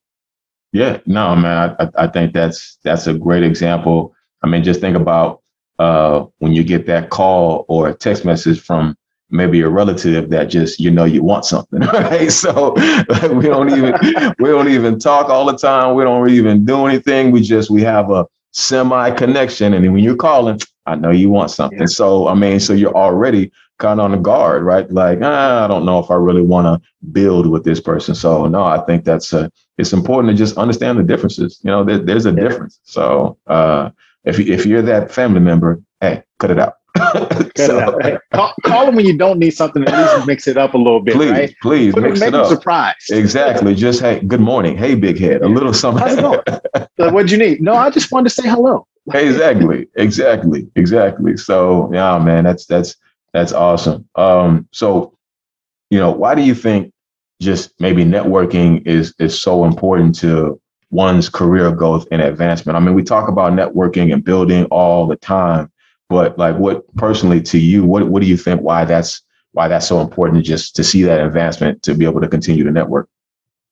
Yeah, 0.71 0.99
no, 1.05 1.35
man, 1.35 1.75
I, 1.79 1.89
I 1.97 2.07
think 2.07 2.33
that's 2.33 2.77
that's 2.83 3.07
a 3.07 3.13
great 3.13 3.43
example. 3.43 4.13
I 4.43 4.47
mean, 4.47 4.63
just 4.63 4.79
think 4.79 4.95
about 4.95 5.41
uh, 5.79 6.25
when 6.37 6.53
you 6.53 6.63
get 6.63 6.85
that 6.87 7.09
call 7.09 7.65
or 7.67 7.89
a 7.89 7.93
text 7.93 8.25
message 8.25 8.61
from 8.61 8.95
maybe 9.29 9.61
a 9.61 9.69
relative 9.69 10.29
that 10.29 10.45
just 10.45 10.79
you 10.79 10.89
know 10.89 11.03
you 11.03 11.21
want 11.23 11.45
something 11.45 11.79
right? 11.93 12.31
So 12.31 12.73
we 13.33 13.45
don't 13.47 13.71
even 13.71 13.93
we 14.39 14.49
don't 14.49 14.69
even 14.69 14.99
talk 14.99 15.29
all 15.29 15.45
the 15.45 15.57
time. 15.57 15.95
We 15.95 16.03
don't 16.03 16.29
even 16.29 16.65
do 16.65 16.85
anything. 16.85 17.31
We 17.31 17.41
just 17.41 17.69
we 17.69 17.81
have 17.83 18.09
a 18.11 18.25
semi 18.51 19.11
connection 19.11 19.73
and 19.73 19.93
when 19.93 20.03
you're 20.03 20.15
calling 20.15 20.59
i 20.87 20.95
know 20.95 21.11
you 21.11 21.29
want 21.29 21.51
something. 21.51 21.81
Yeah. 21.81 21.85
so 21.85 22.27
i 22.27 22.33
mean 22.33 22.59
so 22.59 22.73
you're 22.73 22.95
already 22.95 23.51
kind 23.77 23.99
of 23.99 24.05
on 24.05 24.11
the 24.11 24.17
guard 24.17 24.63
right? 24.63 24.89
Like 24.89 25.19
ah, 25.21 25.65
i 25.65 25.67
don't 25.67 25.85
know 25.85 25.99
if 25.99 26.09
i 26.09 26.15
really 26.15 26.41
want 26.41 26.65
to 26.65 26.89
build 27.11 27.45
with 27.45 27.63
this 27.63 27.79
person. 27.79 28.15
So 28.15 28.47
no 28.47 28.63
i 28.63 28.79
think 28.85 29.03
that's 29.03 29.33
uh, 29.33 29.49
it's 29.77 29.93
important 29.93 30.31
to 30.31 30.37
just 30.37 30.57
understand 30.57 30.97
the 30.97 31.03
differences. 31.03 31.59
You 31.63 31.69
know 31.69 31.83
there, 31.83 31.99
there's 31.99 32.25
a 32.25 32.31
yeah. 32.31 32.47
difference. 32.47 32.79
So 32.83 33.37
uh 33.47 33.91
if, 34.23 34.39
if 34.39 34.65
you're 34.65 34.81
that 34.81 35.11
family 35.11 35.39
member 35.39 35.79
hey 36.01 36.23
cut 36.39 36.49
it 36.49 36.57
out 36.59 36.76
so, 37.57 38.19
call, 38.33 38.53
call, 38.63 38.85
them 38.85 38.95
when 38.95 39.05
you 39.05 39.17
don't 39.17 39.39
need 39.39 39.51
something. 39.51 39.83
At 39.83 40.15
least 40.15 40.27
mix 40.27 40.47
it 40.47 40.57
up 40.57 40.73
a 40.73 40.77
little 40.77 40.99
bit. 40.99 41.15
Please, 41.15 41.31
right? 41.31 41.55
please 41.61 41.93
Put 41.93 42.03
mix 42.03 42.21
it, 42.21 42.29
it 42.29 42.35
up. 42.35 42.47
Surprise. 42.47 42.95
Exactly. 43.09 43.75
Just 43.75 44.01
hey, 44.01 44.19
good 44.21 44.41
morning. 44.41 44.77
Hey, 44.77 44.95
big 44.95 45.19
head. 45.19 45.41
A 45.41 45.47
little 45.47 45.73
something. 45.73 46.05
How's 46.05 46.17
it 46.17 46.21
going? 46.21 47.13
What'd 47.13 47.31
you 47.31 47.37
need? 47.37 47.61
No, 47.61 47.73
I 47.73 47.89
just 47.89 48.11
wanted 48.11 48.29
to 48.29 48.41
say 48.41 48.47
hello. 48.47 48.87
exactly. 49.13 49.87
Exactly. 49.95 50.69
Exactly. 50.75 51.37
So 51.37 51.89
yeah, 51.93 52.17
man, 52.19 52.43
that's 52.43 52.65
that's 52.65 52.95
that's 53.33 53.53
awesome. 53.53 54.07
Um, 54.15 54.67
so 54.71 55.17
you 55.89 55.99
know, 55.99 56.11
why 56.11 56.35
do 56.35 56.41
you 56.41 56.55
think 56.55 56.93
just 57.41 57.79
maybe 57.79 58.03
networking 58.03 58.85
is 58.85 59.13
is 59.19 59.39
so 59.39 59.65
important 59.65 60.15
to 60.19 60.59
one's 60.89 61.29
career 61.29 61.71
growth 61.71 62.07
and 62.11 62.21
advancement? 62.21 62.75
I 62.75 62.79
mean, 62.79 62.95
we 62.95 63.03
talk 63.03 63.29
about 63.29 63.53
networking 63.53 64.13
and 64.13 64.23
building 64.23 64.65
all 64.65 65.05
the 65.07 65.17
time 65.17 65.71
but 66.09 66.37
like, 66.37 66.57
what 66.57 66.83
personally 66.95 67.41
to 67.43 67.57
you, 67.57 67.83
what 67.83 68.07
what 68.07 68.21
do 68.21 68.27
you 68.27 68.37
think? 68.37 68.61
Why 68.61 68.85
that's 68.85 69.21
why 69.51 69.67
that's 69.67 69.87
so 69.87 70.01
important 70.01 70.45
just 70.45 70.75
to 70.75 70.83
see 70.83 71.03
that 71.03 71.25
advancement 71.25 71.83
to 71.83 71.95
be 71.95 72.05
able 72.05 72.21
to 72.21 72.27
continue 72.27 72.63
to 72.63 72.71
network? 72.71 73.09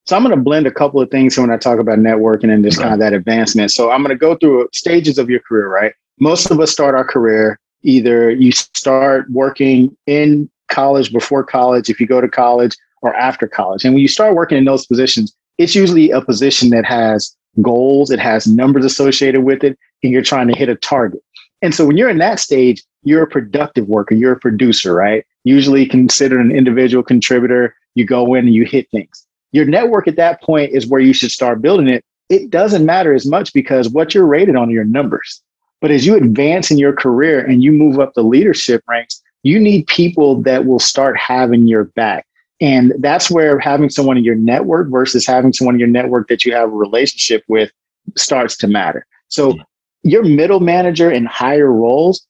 So 0.06 0.16
I'm 0.16 0.24
going 0.24 0.36
to 0.36 0.42
blend 0.42 0.68
a 0.68 0.72
couple 0.72 1.02
of 1.02 1.10
things 1.10 1.38
when 1.38 1.50
I 1.50 1.58
talk 1.58 1.80
about 1.80 1.98
networking 1.98 2.54
and 2.54 2.64
just 2.64 2.80
kind 2.80 2.94
of 2.94 3.00
that 3.00 3.14
advancement. 3.14 3.72
So 3.72 3.90
I'm 3.90 4.02
going 4.04 4.10
to 4.10 4.20
go 4.20 4.36
through 4.36 4.70
stages 4.72 5.18
of 5.18 5.32
your 5.32 5.40
career, 5.40 5.68
right? 5.68 5.94
Most 6.20 6.52
of 6.52 6.60
us 6.60 6.72
start 6.72 6.94
our 6.94 7.04
career 7.04 7.60
either 7.86 8.32
you 8.32 8.52
start 8.52 9.30
working 9.30 9.96
in 10.08 10.50
college 10.68 11.14
before 11.14 11.44
college, 11.44 11.90
if 11.90 12.02
you 12.02 12.08
go 12.08 12.20
to 12.20 12.28
college, 12.28 12.76
or 13.02 13.16
after 13.16 13.48
college. 13.48 13.86
And 13.86 13.94
when 13.94 14.02
you 14.02 14.08
start 14.08 14.36
working 14.36 14.58
in 14.58 14.66
those 14.66 14.88
positions, 14.88 15.36
it's 15.58 15.76
usually 15.76 16.10
a 16.10 16.22
position 16.22 16.72
that 16.72 16.86
has 16.86 17.36
goals, 17.62 18.10
it 18.10 18.20
has 18.20 18.48
numbers 18.48 18.84
associated 18.84 19.44
with 19.44 19.64
it, 19.64 19.78
and 20.04 20.12
you're 20.12 20.24
trying 20.24 20.48
to 20.48 20.58
hit 20.58 20.68
a 20.68 20.76
target. 20.76 21.22
And 21.62 21.74
so 21.74 21.86
when 21.86 21.98
you're 21.98 22.10
in 22.10 22.18
that 22.20 22.40
stage, 22.40 22.84
you're 23.04 23.24
a 23.24 23.28
productive 23.28 23.88
worker, 23.88 24.16
you're 24.16 24.34
a 24.34 24.40
producer, 24.40 24.94
right? 24.94 25.26
Usually 25.44 25.86
considered 25.86 26.42
an 26.42 26.52
individual 26.52 27.04
contributor. 27.04 27.76
You 27.96 28.06
go 28.06 28.34
in 28.34 28.46
and 28.46 28.54
you 28.54 28.66
hit 28.66 28.90
things. 28.92 29.26
Your 29.52 29.66
network 29.66 30.08
at 30.08 30.18
that 30.18 30.42
point 30.42 30.72
is 30.74 30.88
where 30.88 31.02
you 31.02 31.14
should 31.14 31.32
start 31.32 31.62
building 31.62 31.88
it. 31.88 32.04
It 32.30 32.50
doesn't 32.50 32.86
matter 32.86 33.14
as 33.14 33.26
much 33.26 33.54
because 33.54 33.90
what 33.90 34.14
you're 34.14 34.26
rated 34.26 34.56
on 34.56 34.70
are 34.70 34.74
your 34.74 34.84
numbers. 34.84 35.42
But 35.82 35.92
as 35.92 36.06
you 36.06 36.16
advance 36.16 36.72
in 36.72 36.78
your 36.78 36.94
career 36.94 37.46
and 37.46 37.64
you 37.64 37.72
move 37.72 38.00
up 38.00 38.14
the 38.14 38.24
leadership 38.24 38.84
ranks, 38.88 39.22
you 39.44 39.60
need 39.60 39.86
people 39.88 40.42
that 40.42 40.66
will 40.66 40.80
start 40.80 41.18
having 41.18 41.68
your 41.68 41.86
back. 41.86 42.26
And 42.60 42.94
that's 43.00 43.30
where 43.30 43.60
having 43.60 43.90
someone 43.90 44.18
in 44.18 44.24
your 44.24 44.36
network 44.36 44.90
versus 44.90 45.28
having 45.28 45.54
someone 45.54 45.76
in 45.76 45.80
your 45.80 45.90
network 45.90 46.28
that 46.30 46.46
you 46.46 46.54
have 46.54 46.70
a 46.70 46.76
relationship 46.76 47.44
with 47.48 47.72
starts 48.18 48.58
to 48.58 48.68
matter. 48.68 49.06
So 49.28 49.54
hmm. 49.54 49.62
Your 50.06 50.24
middle 50.24 50.60
manager 50.60 51.12
in 51.12 51.26
higher 51.26 51.72
roles, 51.72 52.26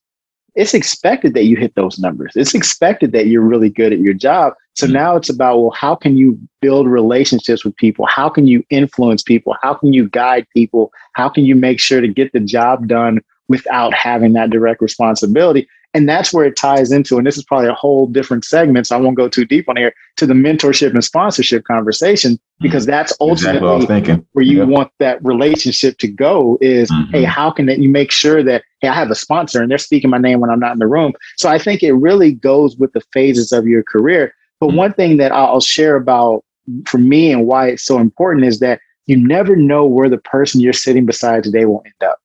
it's 0.54 0.72
expected 0.72 1.34
that 1.34 1.44
you 1.44 1.56
hit 1.56 1.74
those 1.74 1.98
numbers. 1.98 2.32
It's 2.34 2.54
expected 2.54 3.12
that 3.12 3.26
you're 3.26 3.42
really 3.42 3.68
good 3.68 3.92
at 3.92 4.00
your 4.00 4.14
job. 4.14 4.54
So 4.74 4.86
mm-hmm. 4.86 4.94
now 4.94 5.16
it's 5.16 5.28
about, 5.28 5.58
well, 5.60 5.70
how 5.72 5.94
can 5.94 6.16
you 6.16 6.40
build 6.62 6.88
relationships 6.88 7.64
with 7.64 7.76
people? 7.76 8.06
How 8.06 8.30
can 8.30 8.46
you 8.46 8.64
influence 8.70 9.22
people? 9.22 9.54
How 9.60 9.74
can 9.74 9.92
you 9.92 10.08
guide 10.08 10.46
people? 10.54 10.90
How 11.12 11.28
can 11.28 11.44
you 11.44 11.54
make 11.54 11.78
sure 11.78 12.00
to 12.00 12.08
get 12.08 12.32
the 12.32 12.40
job 12.40 12.88
done 12.88 13.20
without 13.48 13.92
having 13.92 14.32
that 14.32 14.48
direct 14.48 14.80
responsibility? 14.80 15.68
And 15.96 16.06
that's 16.06 16.30
where 16.30 16.44
it 16.44 16.56
ties 16.56 16.92
into, 16.92 17.16
and 17.16 17.26
this 17.26 17.38
is 17.38 17.44
probably 17.44 17.68
a 17.68 17.72
whole 17.72 18.06
different 18.06 18.44
segment, 18.44 18.86
so 18.86 18.96
I 18.96 19.00
won't 19.00 19.16
go 19.16 19.30
too 19.30 19.46
deep 19.46 19.66
on 19.66 19.76
here, 19.78 19.94
to 20.18 20.26
the 20.26 20.34
mentorship 20.34 20.90
and 20.90 21.02
sponsorship 21.02 21.64
conversation, 21.64 22.32
mm-hmm. 22.32 22.62
because 22.62 22.84
that's 22.84 23.14
ultimately 23.18 23.84
exactly 23.84 24.22
where 24.32 24.44
you 24.44 24.58
yep. 24.58 24.68
want 24.68 24.92
that 24.98 25.24
relationship 25.24 25.96
to 25.98 26.08
go 26.08 26.58
is, 26.60 26.90
mm-hmm. 26.90 27.12
hey, 27.12 27.24
how 27.24 27.50
can 27.50 27.64
that 27.64 27.78
you 27.78 27.88
make 27.88 28.10
sure 28.10 28.42
that, 28.42 28.62
hey, 28.80 28.88
I 28.88 28.94
have 28.94 29.10
a 29.10 29.14
sponsor 29.14 29.62
and 29.62 29.70
they're 29.70 29.78
speaking 29.78 30.10
my 30.10 30.18
name 30.18 30.40
when 30.40 30.50
I'm 30.50 30.60
not 30.60 30.74
in 30.74 30.80
the 30.80 30.86
room. 30.86 31.14
So 31.38 31.48
I 31.48 31.58
think 31.58 31.82
it 31.82 31.94
really 31.94 32.32
goes 32.32 32.76
with 32.76 32.92
the 32.92 33.02
phases 33.14 33.50
of 33.50 33.66
your 33.66 33.82
career. 33.82 34.34
But 34.60 34.66
mm-hmm. 34.66 34.76
one 34.76 34.92
thing 34.92 35.16
that 35.16 35.32
I'll 35.32 35.62
share 35.62 35.96
about 35.96 36.44
for 36.84 36.98
me 36.98 37.32
and 37.32 37.46
why 37.46 37.68
it's 37.68 37.84
so 37.84 37.98
important 37.98 38.44
is 38.44 38.60
that 38.60 38.80
you 39.06 39.16
never 39.16 39.56
know 39.56 39.86
where 39.86 40.10
the 40.10 40.18
person 40.18 40.60
you're 40.60 40.74
sitting 40.74 41.06
beside 41.06 41.44
today 41.44 41.64
will 41.64 41.82
end 41.86 42.10
up. 42.10 42.18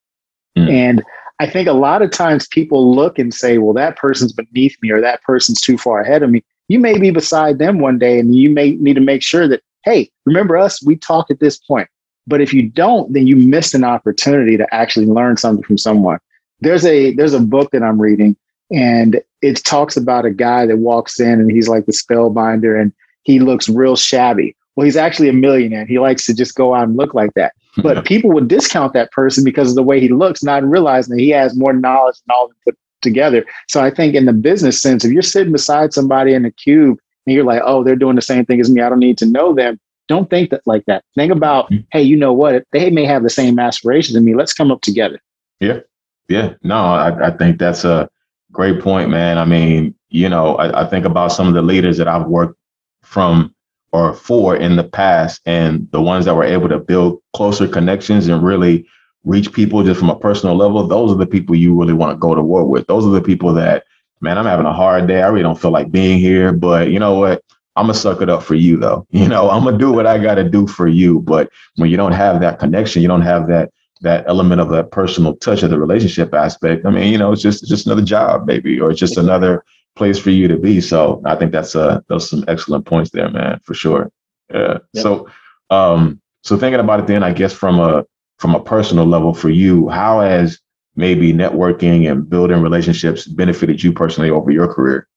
Mm. 0.57 0.69
And 0.69 1.03
I 1.41 1.49
think 1.49 1.67
a 1.67 1.73
lot 1.73 2.03
of 2.03 2.11
times 2.11 2.47
people 2.47 2.93
look 2.95 3.17
and 3.17 3.33
say, 3.33 3.57
well, 3.57 3.73
that 3.73 3.97
person's 3.97 4.31
beneath 4.31 4.77
me 4.83 4.91
or 4.91 5.01
that 5.01 5.23
person's 5.23 5.59
too 5.59 5.75
far 5.75 5.99
ahead 5.99 6.21
of 6.21 6.29
me. 6.29 6.43
You 6.67 6.79
may 6.79 6.99
be 6.99 7.09
beside 7.09 7.57
them 7.57 7.79
one 7.79 7.97
day 7.97 8.19
and 8.19 8.35
you 8.35 8.51
may 8.51 8.73
need 8.73 8.93
to 8.93 9.01
make 9.01 9.23
sure 9.23 9.47
that, 9.47 9.63
hey, 9.83 10.11
remember 10.27 10.55
us? 10.55 10.83
We 10.85 10.97
talk 10.97 11.31
at 11.31 11.39
this 11.39 11.57
point. 11.57 11.89
But 12.27 12.41
if 12.41 12.53
you 12.53 12.69
don't, 12.69 13.11
then 13.11 13.25
you 13.25 13.35
missed 13.35 13.73
an 13.73 13.83
opportunity 13.83 14.55
to 14.55 14.71
actually 14.71 15.07
learn 15.07 15.35
something 15.35 15.63
from 15.63 15.79
someone. 15.79 16.19
There's 16.59 16.85
a 16.85 17.11
there's 17.15 17.33
a 17.33 17.39
book 17.39 17.71
that 17.71 17.81
I'm 17.81 17.99
reading 17.99 18.37
and 18.71 19.19
it 19.41 19.63
talks 19.63 19.97
about 19.97 20.25
a 20.25 20.31
guy 20.31 20.67
that 20.67 20.77
walks 20.77 21.19
in 21.19 21.39
and 21.39 21.49
he's 21.49 21.67
like 21.67 21.87
the 21.87 21.91
spellbinder 21.91 22.79
and 22.79 22.93
he 23.23 23.39
looks 23.39 23.67
real 23.67 23.95
shabby. 23.95 24.55
well, 24.75 24.85
he's 24.85 24.95
actually 24.95 25.29
a 25.29 25.33
millionaire. 25.33 25.87
He 25.87 25.97
likes 25.97 26.27
to 26.27 26.35
just 26.35 26.53
go 26.53 26.75
out 26.75 26.87
and 26.87 26.97
look 26.97 27.15
like 27.15 27.33
that. 27.33 27.55
But 27.77 28.05
people 28.05 28.31
would 28.31 28.47
discount 28.47 28.93
that 28.93 29.11
person 29.11 29.43
because 29.43 29.69
of 29.69 29.75
the 29.75 29.83
way 29.83 29.99
he 29.99 30.09
looks, 30.09 30.43
not 30.43 30.63
realizing 30.63 31.15
that 31.15 31.21
he 31.21 31.29
has 31.29 31.55
more 31.55 31.73
knowledge 31.73 32.17
and 32.25 32.35
all 32.35 32.51
put 32.65 32.77
together. 33.01 33.45
So 33.69 33.81
I 33.81 33.89
think 33.89 34.13
in 34.15 34.25
the 34.25 34.33
business 34.33 34.81
sense, 34.81 35.05
if 35.05 35.11
you're 35.11 35.21
sitting 35.21 35.51
beside 35.51 35.93
somebody 35.93 36.33
in 36.33 36.45
a 36.45 36.51
cube 36.51 36.99
and 37.25 37.35
you're 37.35 37.45
like, 37.45 37.61
oh, 37.63 37.83
they're 37.83 37.95
doing 37.95 38.15
the 38.15 38.21
same 38.21 38.45
thing 38.45 38.59
as 38.59 38.69
me, 38.69 38.81
I 38.81 38.89
don't 38.89 38.99
need 38.99 39.17
to 39.19 39.25
know 39.25 39.53
them. 39.53 39.79
Don't 40.07 40.29
think 40.29 40.49
that 40.49 40.61
like 40.65 40.83
that. 40.85 41.05
Think 41.15 41.31
about, 41.31 41.71
mm-hmm. 41.71 41.83
hey, 41.91 42.01
you 42.01 42.17
know 42.17 42.33
what? 42.33 42.65
They 42.73 42.89
may 42.89 43.05
have 43.05 43.23
the 43.23 43.29
same 43.29 43.57
aspirations 43.57 44.17
as 44.17 44.23
me. 44.23 44.35
Let's 44.35 44.53
come 44.53 44.71
up 44.71 44.81
together. 44.81 45.19
Yeah. 45.59 45.79
Yeah. 46.27 46.55
No, 46.63 46.75
I, 46.75 47.27
I 47.27 47.31
think 47.31 47.59
that's 47.59 47.85
a 47.85 48.09
great 48.51 48.81
point, 48.81 49.09
man. 49.09 49.37
I 49.37 49.45
mean, 49.45 49.95
you 50.09 50.27
know, 50.27 50.55
I, 50.55 50.81
I 50.81 50.85
think 50.85 51.05
about 51.05 51.29
some 51.29 51.47
of 51.47 51.53
the 51.53 51.61
leaders 51.61 51.97
that 51.97 52.07
I've 52.07 52.27
worked 52.27 52.59
from 53.01 53.55
or 53.91 54.13
for 54.13 54.55
in 54.55 54.75
the 54.75 54.83
past 54.83 55.41
and 55.45 55.89
the 55.91 56.01
ones 56.01 56.25
that 56.25 56.35
were 56.35 56.43
able 56.43 56.69
to 56.69 56.79
build 56.79 57.21
closer 57.33 57.67
connections 57.67 58.27
and 58.27 58.43
really 58.43 58.87
reach 59.23 59.51
people 59.53 59.83
just 59.83 59.99
from 59.99 60.09
a 60.09 60.19
personal 60.19 60.55
level, 60.55 60.87
those 60.87 61.11
are 61.11 61.17
the 61.17 61.25
people 61.25 61.55
you 61.55 61.77
really 61.77 61.93
want 61.93 62.11
to 62.11 62.19
go 62.19 62.33
to 62.33 62.41
war 62.41 62.65
with. 62.65 62.87
Those 62.87 63.05
are 63.05 63.11
the 63.11 63.21
people 63.21 63.53
that, 63.53 63.83
man, 64.21 64.37
I'm 64.37 64.45
having 64.45 64.65
a 64.65 64.73
hard 64.73 65.07
day. 65.07 65.21
I 65.21 65.27
really 65.27 65.43
don't 65.43 65.59
feel 65.59 65.71
like 65.71 65.91
being 65.91 66.19
here, 66.19 66.53
but 66.53 66.89
you 66.89 66.99
know 66.99 67.15
what? 67.15 67.43
I'm 67.75 67.85
gonna 67.85 67.93
suck 67.93 68.21
it 68.21 68.29
up 68.29 68.43
for 68.43 68.55
you 68.55 68.77
though. 68.77 69.07
You 69.11 69.27
know, 69.27 69.49
I'm 69.49 69.63
gonna 69.63 69.77
do 69.77 69.91
what 69.91 70.07
I 70.07 70.17
gotta 70.17 70.43
do 70.43 70.67
for 70.67 70.87
you. 70.87 71.19
But 71.21 71.49
when 71.77 71.89
you 71.89 71.97
don't 71.97 72.11
have 72.11 72.41
that 72.41 72.59
connection, 72.59 73.01
you 73.01 73.07
don't 73.07 73.21
have 73.21 73.47
that 73.47 73.71
that 74.01 74.25
element 74.27 74.59
of 74.59 74.69
that 74.69 74.91
personal 74.91 75.35
touch 75.37 75.63
of 75.63 75.69
the 75.69 75.79
relationship 75.79 76.33
aspect. 76.33 76.85
I 76.85 76.89
mean, 76.89 77.11
you 77.11 77.17
know, 77.17 77.31
it's 77.31 77.41
just 77.41 77.63
it's 77.63 77.69
just 77.69 77.85
another 77.85 78.01
job, 78.01 78.45
maybe, 78.45 78.79
or 78.79 78.91
it's 78.91 78.99
just 78.99 79.17
another 79.17 79.63
place 79.95 80.17
for 80.17 80.29
you 80.29 80.47
to 80.47 80.57
be. 80.57 80.81
So 80.81 81.21
I 81.25 81.35
think 81.35 81.51
that's 81.51 81.75
uh 81.75 82.01
those 82.07 82.29
some 82.29 82.45
excellent 82.47 82.85
points 82.85 83.11
there, 83.11 83.29
man, 83.29 83.59
for 83.63 83.73
sure. 83.73 84.11
Yeah. 84.53 84.79
Yep. 84.93 85.03
So 85.03 85.29
um 85.69 86.21
so 86.43 86.57
thinking 86.57 86.79
about 86.79 86.99
it 86.99 87.07
then, 87.07 87.23
I 87.23 87.33
guess 87.33 87.53
from 87.53 87.79
a 87.79 88.05
from 88.39 88.55
a 88.55 88.63
personal 88.63 89.05
level 89.05 89.33
for 89.33 89.49
you, 89.49 89.89
how 89.89 90.21
has 90.21 90.59
maybe 90.95 91.31
networking 91.31 92.09
and 92.11 92.29
building 92.29 92.61
relationships 92.61 93.27
benefited 93.27 93.83
you 93.83 93.93
personally 93.93 94.29
over 94.29 94.51
your 94.51 94.73
career? 94.73 95.07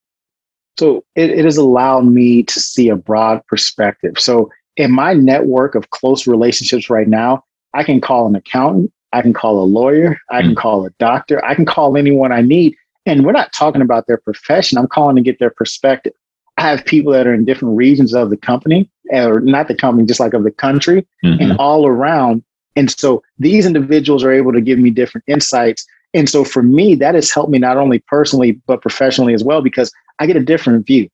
So 0.77 1.03
it, 1.15 1.31
it 1.31 1.45
has 1.45 1.57
allowed 1.57 2.05
me 2.05 2.43
to 2.43 2.59
see 2.59 2.89
a 2.89 2.95
broad 2.95 3.45
perspective. 3.47 4.19
So 4.19 4.51
in 4.77 4.91
my 4.91 5.13
network 5.13 5.75
of 5.75 5.89
close 5.89 6.27
relationships 6.27 6.89
right 6.89 7.07
now, 7.07 7.43
I 7.73 7.83
can 7.83 8.01
call 8.01 8.27
an 8.27 8.35
accountant, 8.35 8.91
I 9.13 9.21
can 9.21 9.33
call 9.33 9.63
a 9.63 9.65
lawyer, 9.65 10.17
I 10.29 10.41
can 10.41 10.51
mm. 10.51 10.57
call 10.57 10.85
a 10.85 10.89
doctor, 10.99 11.43
I 11.43 11.55
can 11.55 11.65
call 11.65 11.97
anyone 11.97 12.31
I 12.31 12.41
need 12.41 12.75
and 13.05 13.25
we're 13.25 13.31
not 13.31 13.53
talking 13.53 13.81
about 13.81 14.07
their 14.07 14.17
profession. 14.17 14.77
I'm 14.77 14.87
calling 14.87 15.15
to 15.15 15.21
get 15.21 15.39
their 15.39 15.49
perspective. 15.49 16.13
I 16.57 16.61
have 16.61 16.85
people 16.85 17.11
that 17.11 17.27
are 17.27 17.33
in 17.33 17.45
different 17.45 17.75
regions 17.75 18.13
of 18.13 18.29
the 18.29 18.37
company, 18.37 18.89
or 19.11 19.41
not 19.41 19.67
the 19.67 19.75
company, 19.75 20.07
just 20.07 20.19
like 20.19 20.33
of 20.33 20.43
the 20.43 20.51
country, 20.51 21.05
mm-hmm. 21.23 21.41
and 21.41 21.57
all 21.57 21.87
around. 21.87 22.43
And 22.75 22.89
so 22.91 23.23
these 23.37 23.65
individuals 23.65 24.23
are 24.23 24.31
able 24.31 24.53
to 24.53 24.61
give 24.61 24.79
me 24.79 24.89
different 24.89 25.25
insights. 25.27 25.85
And 26.13 26.29
so 26.29 26.43
for 26.43 26.63
me, 26.63 26.95
that 26.95 27.15
has 27.15 27.31
helped 27.31 27.51
me 27.51 27.59
not 27.59 27.77
only 27.77 27.99
personally, 27.99 28.53
but 28.67 28.81
professionally 28.81 29.33
as 29.33 29.43
well, 29.43 29.61
because 29.61 29.91
I 30.19 30.25
get 30.25 30.37
a 30.37 30.43
different 30.43 30.85
view. 30.85 31.09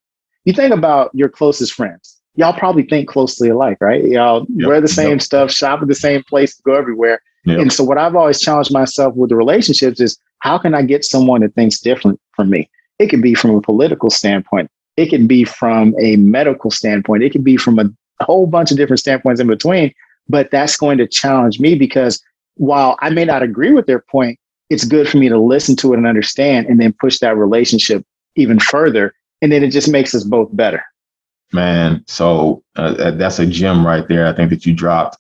You 0.45 0.53
think 0.53 0.74
about 0.74 1.12
your 1.13 1.29
closest 1.29 1.74
friends. 1.74 2.17
Y'all 2.36 2.53
probably 2.53 2.83
think 2.83 3.10
closely 3.10 3.50
alike, 3.50 3.77
right? 3.81 4.03
Y'all 4.05 4.45
yep. 4.55 4.67
wear 4.67 4.81
the 4.81 4.88
same 4.88 5.12
yep. 5.12 5.21
stuff, 5.21 5.51
shop 5.51 5.81
at 5.81 5.88
the 5.88 5.95
same 5.95 6.24
place, 6.24 6.60
go 6.62 6.74
everywhere. 6.74 7.21
Yep. 7.45 7.60
And 7.60 7.74
so 7.74 7.83
what 7.83 7.98
I've 7.98 8.15
always 8.15 8.39
challenged 8.39 8.71
myself 8.71 9.15
with 9.15 9.29
the 9.29 9.36
relationships 9.36 10.00
is 10.00 10.17
how 10.41 10.57
can 10.57 10.75
I 10.75 10.81
get 10.81 11.05
someone 11.05 11.41
that 11.41 11.55
thinks 11.55 11.79
different 11.79 12.19
from 12.36 12.50
me? 12.50 12.69
It 13.00 13.07
could 13.07 13.21
be 13.21 13.33
from 13.33 13.51
a 13.51 13.62
political 13.62 14.10
standpoint. 14.10 14.69
It 14.98 15.10
could 15.10 15.27
be 15.27 15.43
from 15.45 15.95
a 16.00 16.17
medical 16.17 16.69
standpoint. 16.69 17.24
It 17.24 17.31
could 17.31 17.43
be 17.43 17.57
from 17.57 17.79
a 17.79 17.89
whole 18.24 18.45
bunch 18.45 18.71
of 18.71 18.77
different 18.77 19.00
standpoints 19.00 19.39
in 19.39 19.48
between. 19.48 19.93
But 20.27 20.51
that's 20.51 20.77
going 20.77 20.98
to 20.98 21.07
challenge 21.07 21.60
me 21.60 21.75
because 21.75 22.21
while 22.55 22.98
I 23.00 23.10
may 23.10 23.25
not 23.25 23.41
agree 23.41 23.71
with 23.71 23.86
their 23.86 24.00
point, 24.00 24.38
it's 24.69 24.86
good 24.86 25.07
for 25.07 25.17
me 25.17 25.29
to 25.29 25.38
listen 25.38 25.75
to 25.77 25.93
it 25.93 25.98
and 25.98 26.07
understand 26.07 26.67
and 26.67 26.79
then 26.79 26.93
push 27.00 27.19
that 27.19 27.38
relationship 27.38 28.05
even 28.36 28.60
further. 28.60 29.13
And 29.41 29.51
then 29.51 29.63
it 29.63 29.71
just 29.71 29.89
makes 29.89 30.13
us 30.13 30.24
both 30.24 30.50
better. 30.55 30.83
Man, 31.53 32.03
so 32.07 32.63
uh, 32.77 33.12
that's 33.12 33.39
a 33.39 33.45
gem 33.45 33.86
right 33.86 34.07
there. 34.07 34.27
I 34.27 34.33
think 34.33 34.50
that 34.51 34.65
you 34.65 34.74
dropped 34.74 35.17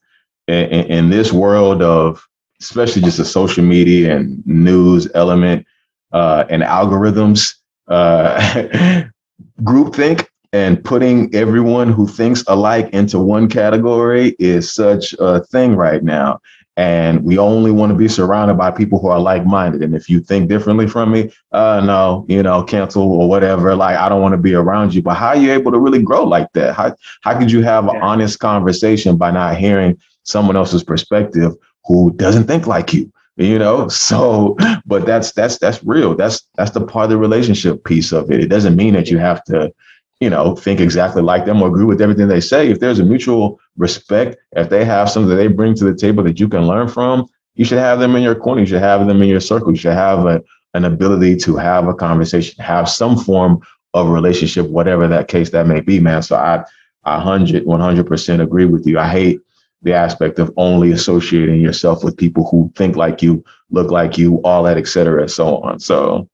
in, 0.47 0.69
in 0.69 1.09
this 1.09 1.31
world 1.31 1.81
of 1.81 2.25
especially 2.61 3.01
just 3.01 3.17
the 3.17 3.25
social 3.25 3.63
media 3.63 4.15
and 4.15 4.45
news 4.45 5.09
element 5.15 5.65
uh, 6.11 6.45
and 6.49 6.63
algorithms, 6.63 7.55
uh, 7.87 8.63
groupthink 9.63 10.27
and 10.53 10.83
putting 10.83 11.33
everyone 11.33 11.91
who 11.91 12.07
thinks 12.07 12.43
alike 12.47 12.89
into 12.91 13.19
one 13.19 13.47
category 13.47 14.35
is 14.37 14.73
such 14.73 15.13
a 15.19 15.43
thing 15.45 15.75
right 15.75 16.03
now. 16.03 16.39
And 16.77 17.23
we 17.23 17.37
only 17.37 17.69
want 17.71 17.91
to 17.91 17.97
be 17.97 18.07
surrounded 18.07 18.55
by 18.55 18.71
people 18.71 18.99
who 18.99 19.07
are 19.07 19.19
like 19.19 19.45
minded. 19.45 19.83
And 19.83 19.93
if 19.93 20.09
you 20.09 20.21
think 20.21 20.49
differently 20.49 20.87
from 20.87 21.11
me, 21.11 21.31
uh, 21.51 21.81
no, 21.85 22.25
you 22.29 22.41
know, 22.41 22.63
cancel 22.63 23.03
or 23.03 23.27
whatever. 23.27 23.75
Like, 23.75 23.97
I 23.97 24.09
don't 24.09 24.21
want 24.21 24.33
to 24.33 24.37
be 24.37 24.53
around 24.53 24.93
you. 24.93 25.01
But 25.01 25.15
how 25.15 25.29
are 25.29 25.37
you 25.37 25.51
able 25.51 25.71
to 25.73 25.79
really 25.79 26.01
grow 26.01 26.23
like 26.23 26.51
that? 26.53 26.75
How, 26.75 26.95
how 27.21 27.37
could 27.37 27.51
you 27.51 27.61
have 27.61 27.87
an 27.87 28.01
honest 28.01 28.39
conversation 28.39 29.17
by 29.17 29.31
not 29.31 29.57
hearing 29.57 29.99
someone 30.23 30.55
else's 30.55 30.83
perspective 30.83 31.53
who 31.91 32.13
doesn't 32.15 32.47
think 32.47 32.67
like 32.67 32.93
you 32.93 33.11
you 33.37 33.57
know? 33.57 33.87
So 34.11 34.57
but 34.85 35.05
that's 35.05 35.31
that's 35.31 35.57
that's 35.57 35.83
real. 35.83 36.15
That's 36.15 36.41
that's 36.55 36.71
the 36.71 36.85
part 36.85 37.05
of 37.05 37.09
the 37.11 37.17
relationship 37.17 37.83
piece 37.83 38.11
of 38.11 38.31
it. 38.31 38.39
It 38.39 38.47
doesn't 38.47 38.75
mean 38.75 38.93
that 38.93 39.09
you 39.09 39.17
have 39.17 39.43
to 39.45 39.73
you 40.19 40.29
know 40.29 40.55
think 40.55 40.79
exactly 40.79 41.21
like 41.21 41.45
them 41.45 41.61
or 41.61 41.67
agree 41.67 41.85
with 41.85 42.01
everything 42.01 42.27
they 42.27 42.41
say. 42.41 42.69
If 42.69 42.79
there's 42.79 42.99
a 42.99 43.05
mutual 43.05 43.59
respect 43.77 44.37
if 44.53 44.69
they 44.69 44.85
have 44.85 45.09
something 45.09 45.29
that 45.29 45.35
they 45.35 45.47
bring 45.47 45.75
to 45.75 45.85
the 45.85 45.95
table 45.95 46.23
that 46.23 46.39
you 46.39 46.47
can 46.47 46.67
learn 46.67 46.87
from 46.87 47.27
you 47.55 47.65
should 47.65 47.79
have 47.79 47.99
them 47.99 48.15
in 48.15 48.23
your 48.23 48.35
corner. 48.35 48.61
You 48.61 48.67
should 48.67 48.81
have 48.81 49.07
them 49.07 49.21
in 49.21 49.29
your 49.29 49.41
circle. 49.41 49.71
You 49.71 49.77
should 49.77 49.93
have 49.93 50.25
a, 50.25 50.41
an 50.73 50.85
ability 50.85 51.35
to 51.37 51.57
have 51.57 51.87
a 51.87 51.93
conversation 51.93 52.63
have 52.63 52.89
some 52.89 53.17
form 53.17 53.61
of 53.93 54.07
relationship 54.07 54.67
whatever 54.67 55.05
that 55.07 55.27
case 55.27 55.49
that 55.49 55.67
may 55.67 55.81
be 55.81 55.99
man. 55.99 56.21
So 56.23 56.35
i 56.37 56.63
i 57.03 57.17
100 57.17 57.65
100% 57.65 58.41
agree 58.41 58.65
with 58.65 58.87
you. 58.87 58.99
I 58.99 59.07
hate 59.07 59.41
the 59.81 59.93
aspect 59.93 60.39
of 60.39 60.51
only 60.57 60.91
associating 60.91 61.61
yourself 61.61 62.03
with 62.03 62.17
people 62.17 62.47
who 62.49 62.71
think 62.75 62.95
like 62.95 63.21
you, 63.21 63.43
look 63.69 63.91
like 63.91 64.17
you, 64.17 64.37
all 64.43 64.63
that, 64.63 64.77
et 64.77 64.87
cetera, 64.87 65.21
and 65.21 65.31
so 65.31 65.57
on. 65.57 65.79
So, 65.79 66.27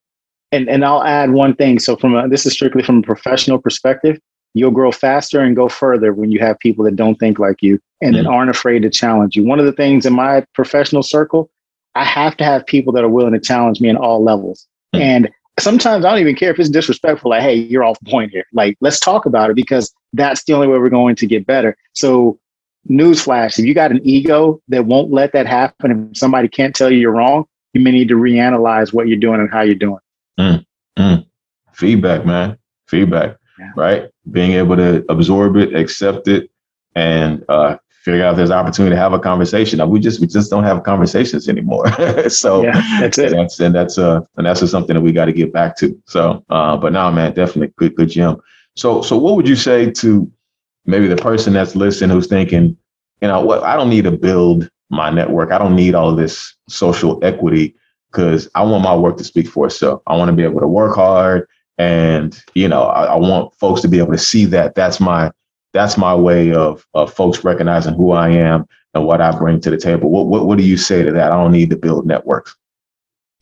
and 0.52 0.70
and 0.70 0.84
I'll 0.84 1.04
add 1.04 1.32
one 1.32 1.56
thing. 1.56 1.80
So, 1.80 1.96
from 1.96 2.16
a, 2.16 2.28
this 2.28 2.46
is 2.46 2.54
strictly 2.54 2.84
from 2.84 3.00
a 3.00 3.04
professional 3.04 3.60
perspective. 3.60 4.20
You'll 4.54 4.72
grow 4.72 4.92
faster 4.92 5.42
and 5.42 5.56
go 5.56 5.70
further 5.70 6.14
when 6.14 6.32
you 6.32 6.40
have 6.40 6.58
people 6.60 6.84
that 6.86 6.96
don't 6.96 7.16
think 7.16 7.38
like 7.38 7.62
you 7.62 7.80
and 8.02 8.16
mm-hmm. 8.16 8.24
that 8.24 8.30
aren't 8.30 8.50
afraid 8.50 8.82
to 8.84 8.90
challenge 8.90 9.36
you. 9.36 9.44
One 9.44 9.60
of 9.60 9.66
the 9.66 9.72
things 9.72 10.06
in 10.06 10.14
my 10.14 10.44
professional 10.54 11.04
circle, 11.04 11.52
I 11.96 12.04
have 12.04 12.36
to 12.38 12.44
have 12.44 12.66
people 12.66 12.92
that 12.94 13.04
are 13.04 13.10
willing 13.10 13.34
to 13.34 13.40
challenge 13.40 13.82
me 13.82 13.90
in 13.90 13.98
all 13.98 14.24
levels. 14.24 14.68
Mm-hmm. 14.96 15.04
And 15.04 15.30
sometimes 15.60 16.06
I 16.06 16.10
don't 16.10 16.22
even 16.22 16.36
care 16.36 16.52
if 16.52 16.60
it's 16.60 16.70
disrespectful. 16.70 17.32
Like, 17.32 17.44
hey, 17.44 17.56
you're 17.56 17.84
off 17.84 17.98
point 18.08 18.32
here. 18.32 18.46
Like, 18.54 18.78
let's 18.82 19.00
talk 19.00 19.26
about 19.26 19.50
it 19.50 19.56
because 19.56 19.94
that's 20.14 20.44
the 20.46 20.54
only 20.54 20.68
way 20.68 20.80
we're 20.80 20.90
going 20.90 21.16
to 21.18 21.28
get 21.28 21.46
better. 21.46 21.76
So 21.94 22.40
newsflash, 22.90 23.60
if 23.60 23.66
you 23.66 23.74
got 23.74 23.92
an 23.92 24.00
ego 24.04 24.62
that 24.70 24.86
won't 24.86 25.12
let 25.12 25.34
that 25.34 25.46
happen, 25.46 26.10
if 26.12 26.18
somebody 26.18 26.48
can't 26.48 26.76
tell 26.76 26.92
you 26.92 26.98
you're 26.98 27.12
wrong, 27.12 27.46
you 27.74 27.82
may 27.82 27.92
need 27.92 28.08
to 28.10 28.16
reanalyze 28.16 28.94
what 28.94 29.08
you're 29.08 29.20
doing 29.20 29.40
and 29.40 29.52
how 29.52 29.62
you're 29.62 29.76
doing. 29.76 30.00
Mm, 30.40 30.66
mm. 30.98 31.26
Feedback, 31.74 32.26
man. 32.26 32.58
Feedback, 32.88 33.38
yeah. 33.60 33.72
right? 33.76 34.10
Being 34.32 34.54
able 34.54 34.76
to 34.78 35.06
absorb 35.10 35.58
it, 35.58 35.76
accept 35.76 36.28
it, 36.28 36.50
and 36.96 37.44
uh, 37.50 37.78
figure 38.08 38.24
out 38.24 38.32
if 38.32 38.38
there's 38.38 38.52
opportunity 38.52 38.96
to 38.96 39.00
have 39.00 39.12
a 39.12 39.20
conversation. 39.20 39.88
We 39.90 40.00
just 40.00 40.22
we 40.22 40.28
just 40.28 40.50
don't 40.50 40.64
have 40.64 40.84
conversations 40.84 41.50
anymore. 41.50 41.92
so 42.30 42.64
yeah, 42.64 42.82
that's 43.02 43.18
it. 43.18 43.34
And 43.34 43.40
that's 43.42 43.60
and 43.60 43.76
that's 43.76 43.98
uh 43.98 44.22
and 44.38 44.46
that's 44.48 44.62
just 44.62 44.72
something 44.72 44.96
that 44.96 45.02
we 45.02 45.12
got 45.12 45.26
to 45.26 45.34
get 45.34 45.52
back 45.52 45.76
to. 45.78 46.02
So, 46.06 46.44
uh, 46.50 46.78
but 46.78 46.94
now, 46.94 47.12
man, 47.12 47.34
definitely 47.34 47.74
good 47.76 47.96
good 47.96 48.10
gem. 48.10 48.38
So 48.78 49.02
so 49.02 49.18
what 49.18 49.36
would 49.36 49.48
you 49.48 49.58
say 49.58 49.92
to 49.92 50.32
maybe 50.88 51.08
the 51.08 51.18
person 51.18 51.54
that's 51.54 51.76
listening 51.76 52.10
who's 52.10 52.28
thinking, 52.28 52.76
you 53.22 53.28
know, 53.28 53.42
what 53.42 53.64
I 53.64 53.76
don't 53.76 53.90
need 53.90 54.06
to 54.06 54.12
build 54.12 54.70
my 54.90 55.10
network. 55.10 55.52
I 55.52 55.58
don't 55.58 55.76
need 55.76 55.94
all 55.94 56.16
this 56.16 56.56
social 56.70 57.24
equity 57.24 57.76
because 58.12 58.50
I 58.56 58.64
want 58.64 58.84
my 58.84 58.96
work 58.96 59.18
to 59.18 59.24
speak 59.24 59.48
for 59.48 59.68
itself. 59.68 60.02
I 60.08 60.16
want 60.16 60.30
to 60.30 60.36
be 60.36 60.44
able 60.44 60.62
to 60.62 60.68
work 60.68 60.96
hard, 60.96 61.48
and 61.78 62.42
you 62.56 62.68
know, 62.68 62.84
I, 62.84 63.06
I, 63.06 63.16
want 63.16 63.54
folks 63.56 63.82
to 63.82 63.88
be 63.88 64.00
able 64.00 64.14
to 64.14 64.18
see 64.18 64.46
that. 64.46 64.76
That's 64.76 65.00
my 65.00 65.32
that's 65.74 65.98
my 65.98 66.16
way 66.16 66.54
of 66.54 66.86
of 66.94 67.14
folks 67.14 67.44
recognizing 67.44 67.94
who 67.94 68.12
I 68.12 68.30
am 68.30 68.66
and 68.94 69.06
what 69.06 69.22
I 69.22 69.38
bring 69.38 69.60
to 69.62 69.70
the 69.70 69.78
table. 69.78 70.10
What 70.10 70.28
what 70.28 70.46
what 70.46 70.58
do 70.58 70.64
you 70.64 70.78
say 70.78 71.04
to 71.04 71.12
that? 71.12 71.32
I 71.32 71.36
don't 71.36 71.52
need 71.52 71.70
to 71.72 71.78
build 71.78 72.08
networks. 72.08 72.56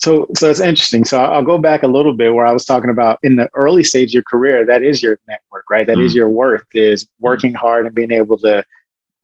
So, 0.06 0.28
so 0.36 0.52
it's 0.52 0.60
interesting. 0.60 1.04
So 1.04 1.20
I'll 1.20 1.42
go 1.44 1.58
back 1.58 1.82
a 1.82 1.88
little 1.88 2.14
bit 2.14 2.36
where 2.36 2.46
I 2.46 2.52
was 2.52 2.64
talking 2.64 2.92
about 2.92 3.18
in 3.24 3.38
the 3.38 3.50
early 3.56 3.84
stage 3.84 4.12
of 4.12 4.14
your 4.14 4.24
career, 4.24 4.64
that 4.64 4.84
is 4.84 5.02
your 5.02 5.18
network, 5.28 5.68
right? 5.68 5.88
That 5.88 5.98
mm 5.98 6.06
is 6.06 6.14
your 6.14 6.30
worth 6.30 6.64
is 6.76 7.08
working 7.20 7.56
hard 7.56 7.88
and 7.88 7.96
being 7.96 8.12
able 8.12 8.38
to 8.38 8.64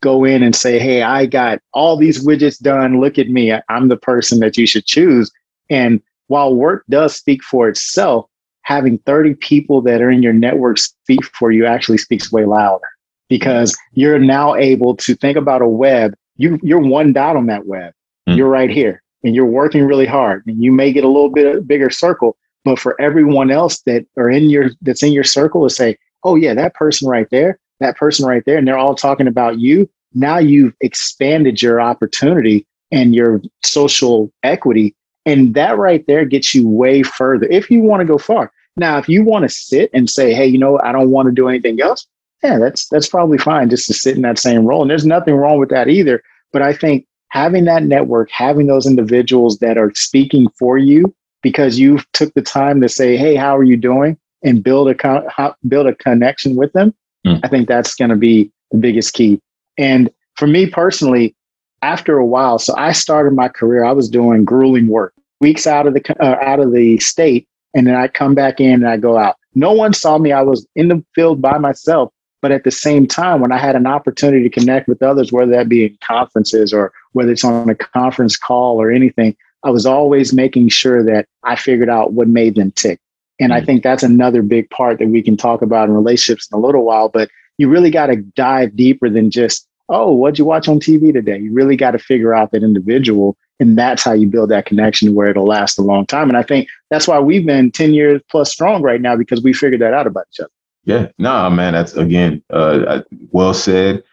go 0.02 0.24
in 0.24 0.42
and 0.42 0.56
say, 0.56 0.80
Hey, 0.80 1.04
I 1.04 1.28
got 1.28 1.60
all 1.74 1.98
these 1.98 2.26
widgets 2.26 2.60
done. 2.60 3.00
Look 3.00 3.20
at 3.20 3.30
me. 3.30 3.54
I'm 3.70 3.90
the 3.90 3.98
person 3.98 4.40
that 4.40 4.58
you 4.58 4.66
should 4.66 4.88
choose. 4.88 5.30
And 5.70 6.02
while 6.30 6.56
work 6.56 6.84
does 6.90 7.16
speak 7.16 7.44
for 7.44 7.70
itself, 7.70 8.26
having 8.64 8.98
30 9.06 9.36
people 9.36 9.84
that 9.84 10.02
are 10.02 10.10
in 10.10 10.24
your 10.24 10.34
network 10.34 10.80
speak 10.80 11.24
for 11.26 11.52
you 11.52 11.68
actually 11.68 12.00
speaks 12.00 12.32
way 12.32 12.46
louder. 12.46 12.88
because 13.30 13.78
you're 13.94 14.18
now 14.18 14.56
able 14.56 14.96
to 14.98 15.16
think 15.16 15.38
about 15.38 15.62
a 15.62 15.68
web. 15.68 16.16
You, 16.38 16.60
you're 16.64 16.82
one 16.82 17.14
dot 17.14 17.36
on 17.36 17.46
that 17.46 17.68
web. 17.68 17.94
Mm. 18.28 18.38
You're 18.38 18.50
right 18.50 18.72
here 18.72 19.04
and 19.24 19.36
you're 19.36 19.46
working 19.46 19.86
really 19.86 20.06
hard 20.06 20.44
and 20.48 20.64
you 20.64 20.72
may 20.72 20.92
get 20.92 21.04
a 21.04 21.08
little 21.08 21.30
bit 21.30 21.68
bigger 21.68 21.90
circle, 21.90 22.38
but 22.64 22.80
for 22.80 23.00
everyone 23.02 23.52
else 23.52 23.82
that 23.82 24.06
are 24.18 24.30
in 24.30 24.50
your, 24.50 24.72
that's 24.82 25.04
in 25.04 25.14
your 25.14 25.24
circle 25.24 25.68
to 25.68 25.74
say, 25.74 25.98
oh 26.24 26.36
yeah, 26.36 26.54
that 26.54 26.74
person 26.74 27.08
right 27.08 27.28
there, 27.32 27.60
that 27.80 27.98
person 27.98 28.26
right 28.26 28.44
there, 28.46 28.58
and 28.58 28.68
they're 28.68 28.78
all 28.78 28.96
talking 28.96 29.28
about 29.28 29.60
you. 29.60 29.90
Now 30.14 30.38
you've 30.38 30.76
expanded 30.82 31.62
your 31.62 31.82
opportunity 31.82 32.66
and 32.92 33.16
your 33.16 33.42
social 33.64 34.32
equity. 34.44 34.96
And 35.26 35.54
that 35.54 35.78
right 35.78 36.06
there 36.08 36.26
gets 36.26 36.54
you 36.54 36.68
way 36.68 37.04
further 37.04 37.48
if 37.50 37.70
you 37.70 37.82
want 37.82 38.02
to 38.02 38.06
go 38.06 38.18
far. 38.18 38.52
Now, 38.78 38.98
if 38.98 39.10
you 39.10 39.24
want 39.24 39.44
to 39.44 39.50
sit 39.50 39.90
and 39.94 40.10
say, 40.10 40.34
hey, 40.34 40.48
you 40.48 40.58
know, 40.58 40.80
I 40.84 40.92
don't 40.92 41.12
want 41.12 41.28
to 41.28 41.34
do 41.34 41.48
anything 41.48 41.82
else, 41.82 42.08
yeah, 42.44 42.58
that's 42.58 42.88
that's 42.88 43.08
probably 43.08 43.38
fine 43.38 43.70
just 43.70 43.88
to 43.88 43.94
sit 43.94 44.16
in 44.16 44.22
that 44.24 44.40
same 44.40 44.66
role. 44.66 44.82
And 44.82 44.90
there's 44.90 45.06
nothing 45.06 45.36
wrong 45.36 45.60
with 45.60 45.70
that 45.70 45.88
either. 45.88 46.24
But 46.52 46.62
I 46.62 46.74
think 46.74 47.06
having 47.32 47.66
that 47.66 47.84
network, 47.84 48.30
having 48.30 48.68
those 48.68 48.86
individuals 48.86 49.58
that 49.60 49.78
are 49.78 49.92
speaking 49.96 50.48
for 50.60 50.78
you 50.78 51.14
because 51.42 51.80
you 51.80 52.00
took 52.14 52.34
the 52.34 52.42
time 52.42 52.80
to 52.82 52.90
say, 52.90 53.18
"Hey, 53.18 53.36
how 53.36 53.58
are 53.58 53.64
you 53.64 53.78
doing?" 53.78 54.18
and 54.44 54.64
build 54.64 54.90
a 54.90 55.56
build 55.68 55.88
a 55.88 55.96
connection 55.96 56.56
with 56.56 56.72
them. 56.74 56.94
Mm. 57.26 57.40
I 57.44 57.48
think 57.48 57.68
that's 57.68 57.96
going 57.96 58.10
to 58.10 58.16
be 58.16 58.52
the 58.72 58.78
biggest 58.78 59.14
key. 59.14 59.40
And 59.78 60.10
for 60.36 60.48
me 60.48 60.68
personally, 60.68 61.36
after 61.82 62.18
a 62.18 62.26
while, 62.26 62.60
so 62.60 62.76
I 62.78 62.92
started 62.92 63.34
my 63.34 63.48
career. 63.48 63.84
I 63.84 63.92
was 63.92 64.10
doing 64.10 64.46
grueling 64.46 64.88
work, 64.88 65.14
weeks 65.40 65.66
out 65.66 65.88
of 65.88 65.94
the 65.94 66.16
uh, 66.24 66.38
out 66.42 66.60
of 66.60 66.74
the 66.74 67.00
state, 67.00 67.48
and 67.74 67.88
then 67.88 67.96
I 67.96 68.08
come 68.08 68.36
back 68.36 68.60
in 68.60 68.74
and 68.74 68.88
I 68.88 68.98
go 68.98 69.18
out. 69.18 69.36
No 69.56 69.72
one 69.72 69.94
saw 69.94 70.18
me. 70.18 70.32
I 70.32 70.42
was 70.42 70.66
in 70.76 70.88
the 70.88 71.04
field 71.16 71.42
by 71.42 71.58
myself, 71.58 72.14
but 72.42 72.52
at 72.52 72.64
the 72.64 72.72
same 72.72 73.08
time, 73.08 73.40
when 73.40 73.52
I 73.52 73.58
had 73.58 73.76
an 73.76 73.88
opportunity 73.88 74.44
to 74.44 74.60
connect 74.60 74.88
with 74.88 75.04
others, 75.04 75.32
whether 75.32 75.52
that 75.52 75.70
be 75.70 75.86
in 75.86 75.98
conferences 76.04 76.74
or 76.74 76.92
whether 77.14 77.32
it's 77.32 77.44
on 77.44 77.70
a 77.70 77.76
conference 77.76 78.36
call 78.36 78.82
or 78.82 78.92
anything, 78.92 79.36
I 79.64 79.70
was 79.70 79.86
always 79.86 80.34
making 80.34 80.70
sure 80.70 81.04
that 81.04 81.28
I 81.44 81.56
figured 81.56 81.90
out 81.90 82.14
what 82.14 82.28
made 82.28 82.56
them 82.56 82.72
tick. 82.72 83.00
And 83.40 83.52
mm-hmm. 83.52 83.62
I 83.62 83.66
think 83.66 83.84
that's 83.84 84.04
another 84.04 84.42
big 84.42 84.70
part 84.72 85.00
that 85.00 85.10
we 85.10 85.22
can 85.22 85.38
talk 85.38 85.62
about 85.62 85.88
in 85.88 85.96
relationships 85.96 86.50
in 86.52 86.58
a 86.58 86.62
little 86.62 86.84
while. 86.84 87.10
But 87.10 87.30
you 87.58 87.70
really 87.70 87.92
got 87.92 88.08
to 88.08 88.16
dive 88.16 88.76
deeper 88.76 89.10
than 89.10 89.30
just, 89.30 89.68
oh, 89.90 90.12
what'd 90.12 90.40
you 90.40 90.46
watch 90.46 90.68
on 90.68 90.80
TV 90.80 91.14
today? 91.14 91.38
You 91.38 91.54
really 91.54 91.76
got 91.76 91.92
to 91.92 92.00
figure 92.00 92.34
out 92.34 92.52
that 92.52 92.64
individual. 92.64 93.38
And 93.60 93.78
that's 93.78 94.04
how 94.04 94.14
you 94.14 94.26
build 94.26 94.50
that 94.50 94.66
connection 94.66 95.14
where 95.14 95.30
it'll 95.30 95.46
last 95.46 95.78
a 95.78 95.84
long 95.84 96.08
time. 96.08 96.28
And 96.28 96.38
I 96.38 96.42
think 96.42 96.68
that's 96.90 97.08
why 97.08 97.20
we've 97.20 97.46
been 97.46 97.72
10 97.72 97.94
years 97.94 98.22
plus 98.32 98.52
strong 98.52 98.82
right 98.82 99.00
now 99.00 99.16
because 99.16 99.44
we 99.44 99.54
figured 99.54 99.82
that 99.82 99.94
out 99.94 100.08
about 100.08 100.26
each 100.34 100.40
other. 100.40 100.50
Yeah, 100.84 101.10
no, 101.18 101.50
man, 101.50 101.74
that's 101.74 101.94
again, 101.94 102.44
uh, 102.50 103.02
well 103.32 103.54
said. 103.54 104.04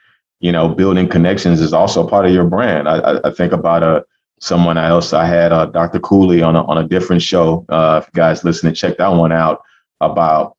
You 0.40 0.52
know, 0.52 0.68
building 0.68 1.08
connections 1.08 1.60
is 1.60 1.72
also 1.72 2.06
part 2.06 2.25
of 2.25 2.32
your 2.32 2.44
brand. 2.44 2.88
I, 2.88 3.18
I 3.25 3.30
think 3.32 3.52
about 3.52 3.82
a 3.82 3.87
uh, 3.87 4.00
someone 4.40 4.78
else. 4.78 5.12
I 5.12 5.25
had 5.26 5.52
uh, 5.52 5.66
Dr. 5.66 5.98
Cooley 5.98 6.42
on 6.42 6.54
a, 6.54 6.62
on 6.64 6.78
a 6.78 6.87
different 6.87 7.22
show. 7.22 7.66
Uh, 7.68 8.00
if 8.00 8.08
you 8.08 8.16
guys 8.16 8.44
listening, 8.44 8.75
check 8.75 8.98
that 8.98 9.08
one 9.08 9.32
out. 9.32 9.62
About 10.00 10.56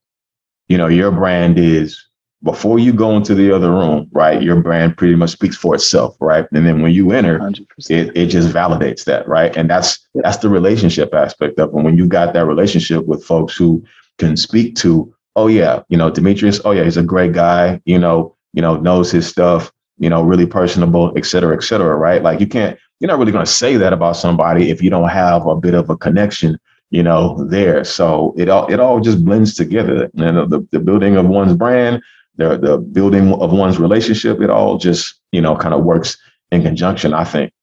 you 0.67 0.77
know, 0.77 0.87
your 0.87 1.11
brand 1.11 1.57
is 1.57 2.05
before 2.43 2.79
you 2.79 2.93
go 2.93 3.15
into 3.17 3.35
the 3.35 3.53
other 3.53 3.71
room, 3.71 4.07
right? 4.11 4.41
Your 4.41 4.61
brand 4.61 4.97
pretty 4.97 5.15
much 5.15 5.31
speaks 5.31 5.57
for 5.57 5.75
itself, 5.75 6.15
right? 6.19 6.45
And 6.51 6.65
then 6.65 6.81
when 6.81 6.93
you 6.93 7.11
enter, 7.11 7.39
100%. 7.39 7.65
it 7.89 8.15
it 8.15 8.25
just 8.27 8.49
validates 8.49 9.05
that, 9.05 9.27
right? 9.27 9.55
And 9.55 9.69
that's 9.69 10.07
that's 10.15 10.37
the 10.37 10.49
relationship 10.49 11.13
aspect 11.13 11.59
of 11.59 11.69
it. 11.69 11.73
When 11.73 11.97
you 11.97 12.07
got 12.07 12.33
that 12.33 12.45
relationship 12.45 13.05
with 13.05 13.23
folks 13.23 13.55
who 13.55 13.83
can 14.17 14.35
speak 14.35 14.75
to 14.77 15.13
oh 15.35 15.47
yeah, 15.47 15.83
you 15.89 15.97
know, 15.97 16.11
Dimitrius, 16.11 16.61
oh 16.65 16.71
yeah, 16.71 16.83
he's 16.83 16.97
a 16.97 17.03
great 17.03 17.33
guy, 17.33 17.81
you 17.85 17.99
know, 17.99 18.35
you 18.53 18.61
know, 18.61 18.77
knows 18.77 19.11
his 19.11 19.27
stuff, 19.27 19.71
you 19.97 20.09
know, 20.09 20.23
really 20.23 20.45
personable, 20.45 21.13
et 21.15 21.25
cetera, 21.25 21.55
et 21.55 21.63
cetera, 21.63 21.95
right? 21.95 22.23
Like 22.23 22.39
you 22.39 22.47
can't, 22.47 22.77
you're 22.99 23.07
not 23.07 23.19
really 23.19 23.31
going 23.31 23.45
to 23.45 23.51
say 23.51 23.77
that 23.77 23.93
about 23.93 24.17
somebody 24.17 24.69
if 24.69 24.81
you 24.81 24.89
don't 24.89 25.09
have 25.09 25.45
a 25.45 25.55
bit 25.55 25.73
of 25.73 25.89
a 25.89 25.95
connection, 25.97 26.59
you 26.89 27.03
know, 27.03 27.43
there. 27.45 27.83
So 27.83 28.33
it 28.37 28.49
all, 28.49 28.67
it 28.71 28.79
all 28.79 28.99
just 28.99 29.23
blends 29.23 29.53
together. 29.53 30.09
And 30.17 30.49
the, 30.49 30.67
the 30.71 30.79
building 30.79 31.15
of 31.15 31.27
one's 31.27 31.55
brand, 31.55 32.01
the, 32.35 32.57
the 32.57 32.77
building 32.77 33.33
of 33.33 33.51
one's 33.53 33.79
relationship, 33.79 34.41
it 34.41 34.49
all 34.49 34.77
just, 34.77 35.19
you 35.31 35.41
know, 35.41 35.55
kind 35.55 35.73
of 35.73 35.83
works 35.83 36.17
in 36.51 36.63
conjunction, 36.63 37.13
I 37.13 37.23
think. 37.23 37.53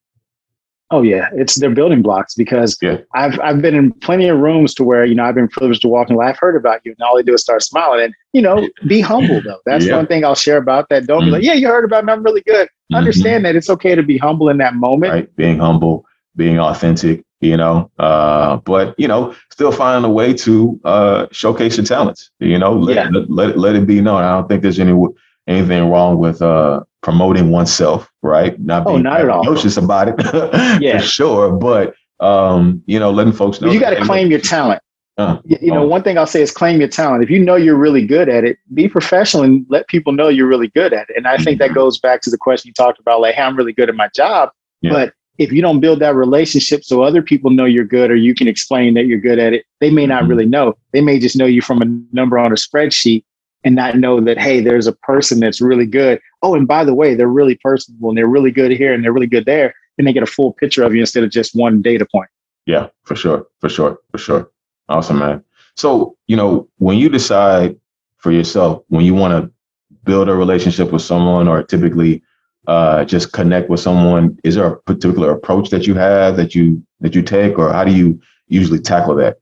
Oh 0.92 1.02
yeah, 1.02 1.30
it's 1.32 1.56
their 1.56 1.70
building 1.70 2.00
blocks 2.00 2.34
because 2.34 2.78
yeah. 2.80 2.98
I've 3.12 3.40
I've 3.40 3.60
been 3.60 3.74
in 3.74 3.92
plenty 3.92 4.28
of 4.28 4.38
rooms 4.38 4.72
to 4.74 4.84
where 4.84 5.04
you 5.04 5.16
know 5.16 5.24
I've 5.24 5.34
been 5.34 5.48
privileged 5.48 5.82
to 5.82 5.88
walk 5.88 6.10
in. 6.10 6.20
I've 6.20 6.38
heard 6.38 6.54
about 6.54 6.80
you, 6.84 6.92
and 6.92 7.02
all 7.02 7.16
they 7.16 7.24
do 7.24 7.34
is 7.34 7.40
start 7.40 7.62
smiling. 7.62 8.04
And 8.04 8.14
you 8.32 8.40
know, 8.40 8.68
be 8.86 9.00
humble 9.00 9.40
though. 9.42 9.58
That's 9.66 9.86
yeah. 9.86 9.96
one 9.96 10.06
thing 10.06 10.24
I'll 10.24 10.36
share 10.36 10.58
about 10.58 10.88
that. 10.90 11.06
Don't 11.06 11.22
mm-hmm. 11.22 11.26
be 11.26 11.32
like, 11.32 11.42
yeah, 11.42 11.54
you 11.54 11.66
heard 11.66 11.84
about 11.84 12.04
me. 12.04 12.12
I'm 12.12 12.22
really 12.22 12.42
good. 12.42 12.68
Mm-hmm. 12.68 12.96
Understand 12.96 13.44
that 13.44 13.56
it's 13.56 13.68
okay 13.68 13.96
to 13.96 14.02
be 14.02 14.16
humble 14.16 14.48
in 14.48 14.58
that 14.58 14.74
moment. 14.74 15.12
Right, 15.12 15.36
being 15.36 15.58
humble, 15.58 16.06
being 16.36 16.60
authentic. 16.60 17.24
You 17.40 17.56
know, 17.56 17.90
uh, 17.98 18.58
but 18.58 18.94
you 18.98 19.08
know, 19.08 19.34
still 19.50 19.72
finding 19.72 20.08
a 20.08 20.12
way 20.12 20.32
to 20.34 20.80
uh, 20.84 21.26
showcase 21.32 21.76
your 21.76 21.84
talents. 21.84 22.30
You 22.38 22.58
know, 22.58 22.72
let, 22.72 22.94
yeah. 22.94 23.08
let, 23.12 23.30
let, 23.30 23.58
let 23.58 23.76
it 23.76 23.86
be 23.86 24.00
known. 24.00 24.22
I 24.22 24.32
don't 24.32 24.48
think 24.48 24.62
there's 24.62 24.78
any 24.78 24.96
anything 25.48 25.90
wrong 25.90 26.18
with 26.18 26.40
uh, 26.40 26.84
promoting 27.06 27.52
oneself, 27.52 28.10
right? 28.22 28.58
Not 28.58 28.84
oh, 28.84 28.94
being 28.94 29.06
oh, 29.06 29.10
not 29.10 29.20
at 29.20 29.28
all. 29.28 29.78
about 29.78 30.08
it, 30.08 30.16
yeah, 30.82 30.98
for 30.98 31.04
sure. 31.04 31.52
But 31.52 31.94
um, 32.18 32.82
you 32.86 32.98
know, 32.98 33.12
letting 33.12 33.32
folks 33.32 33.60
know 33.60 33.70
you 33.70 33.78
got 33.78 33.90
to 33.90 34.04
claim 34.04 34.28
your 34.28 34.40
talent. 34.40 34.82
Uh, 35.16 35.38
you, 35.44 35.56
you 35.62 35.70
know, 35.70 35.84
oh. 35.84 35.86
one 35.86 36.02
thing 36.02 36.18
I'll 36.18 36.26
say 36.26 36.42
is 36.42 36.50
claim 36.50 36.80
your 36.80 36.88
talent. 36.88 37.22
If 37.22 37.30
you 37.30 37.38
know 37.38 37.54
you're 37.54 37.76
really 37.76 38.04
good 38.04 38.28
at 38.28 38.42
it, 38.42 38.58
be 38.74 38.88
professional 38.88 39.44
and 39.44 39.64
let 39.68 39.86
people 39.86 40.12
know 40.12 40.26
you're 40.26 40.48
really 40.48 40.66
good 40.66 40.92
at 40.92 41.08
it. 41.08 41.16
And 41.16 41.28
I 41.28 41.36
think 41.36 41.60
that 41.60 41.66
mm-hmm. 41.66 41.74
goes 41.74 41.96
back 41.96 42.22
to 42.22 42.30
the 42.30 42.36
question 42.36 42.70
you 42.70 42.74
talked 42.74 42.98
about, 42.98 43.20
like, 43.20 43.36
hey, 43.36 43.42
I'm 43.42 43.56
really 43.56 43.72
good 43.72 43.88
at 43.88 43.94
my 43.94 44.08
job. 44.08 44.50
Yeah. 44.82 44.92
But 44.92 45.14
if 45.38 45.52
you 45.52 45.62
don't 45.62 45.78
build 45.78 46.00
that 46.00 46.16
relationship 46.16 46.84
so 46.84 47.02
other 47.02 47.22
people 47.22 47.52
know 47.52 47.66
you're 47.66 47.84
good 47.84 48.10
or 48.10 48.16
you 48.16 48.34
can 48.34 48.48
explain 48.48 48.94
that 48.94 49.06
you're 49.06 49.20
good 49.20 49.38
at 49.38 49.52
it, 49.52 49.64
they 49.80 49.90
may 49.90 50.06
not 50.06 50.22
mm-hmm. 50.22 50.30
really 50.30 50.46
know. 50.46 50.74
They 50.92 51.02
may 51.02 51.20
just 51.20 51.36
know 51.36 51.46
you 51.46 51.62
from 51.62 51.80
a 51.82 51.86
number 52.12 52.36
on 52.36 52.50
a 52.50 52.56
spreadsheet 52.56 53.24
and 53.66 53.74
not 53.74 53.96
know 53.98 54.20
that 54.20 54.38
hey 54.38 54.60
there's 54.60 54.86
a 54.86 54.92
person 54.92 55.40
that's 55.40 55.60
really 55.60 55.86
good. 55.86 56.20
Oh 56.40 56.54
and 56.54 56.68
by 56.68 56.84
the 56.84 56.94
way 56.94 57.16
they're 57.16 57.26
really 57.26 57.56
personable 57.56 58.08
and 58.08 58.16
they're 58.16 58.28
really 58.28 58.52
good 58.52 58.70
here 58.70 58.94
and 58.94 59.02
they're 59.02 59.12
really 59.12 59.26
good 59.26 59.44
there. 59.44 59.74
And 59.98 60.06
they 60.06 60.12
get 60.12 60.22
a 60.22 60.26
full 60.26 60.52
picture 60.52 60.84
of 60.84 60.94
you 60.94 61.00
instead 61.00 61.24
of 61.24 61.30
just 61.30 61.54
one 61.54 61.82
data 61.82 62.06
point. 62.10 62.30
Yeah 62.64 62.86
for 63.02 63.16
sure 63.16 63.48
for 63.60 63.68
sure 63.68 63.98
for 64.12 64.18
sure. 64.18 64.50
Awesome 64.88 65.18
man. 65.18 65.44
So 65.74 66.16
you 66.28 66.36
know 66.36 66.68
when 66.78 66.96
you 66.96 67.08
decide 67.08 67.76
for 68.18 68.30
yourself 68.30 68.84
when 68.86 69.04
you 69.04 69.14
want 69.14 69.32
to 69.32 69.52
build 70.04 70.28
a 70.28 70.34
relationship 70.34 70.92
with 70.92 71.02
someone 71.02 71.48
or 71.48 71.64
typically 71.64 72.22
uh, 72.68 73.04
just 73.04 73.32
connect 73.32 73.68
with 73.68 73.80
someone 73.80 74.38
is 74.44 74.54
there 74.54 74.66
a 74.66 74.80
particular 74.82 75.32
approach 75.32 75.70
that 75.70 75.88
you 75.88 75.94
have 75.94 76.36
that 76.36 76.54
you 76.54 76.80
that 77.00 77.16
you 77.16 77.22
take 77.22 77.58
or 77.58 77.72
how 77.72 77.84
do 77.84 77.92
you 77.92 78.20
usually 78.46 78.78
tackle 78.78 79.16
that? 79.16 79.38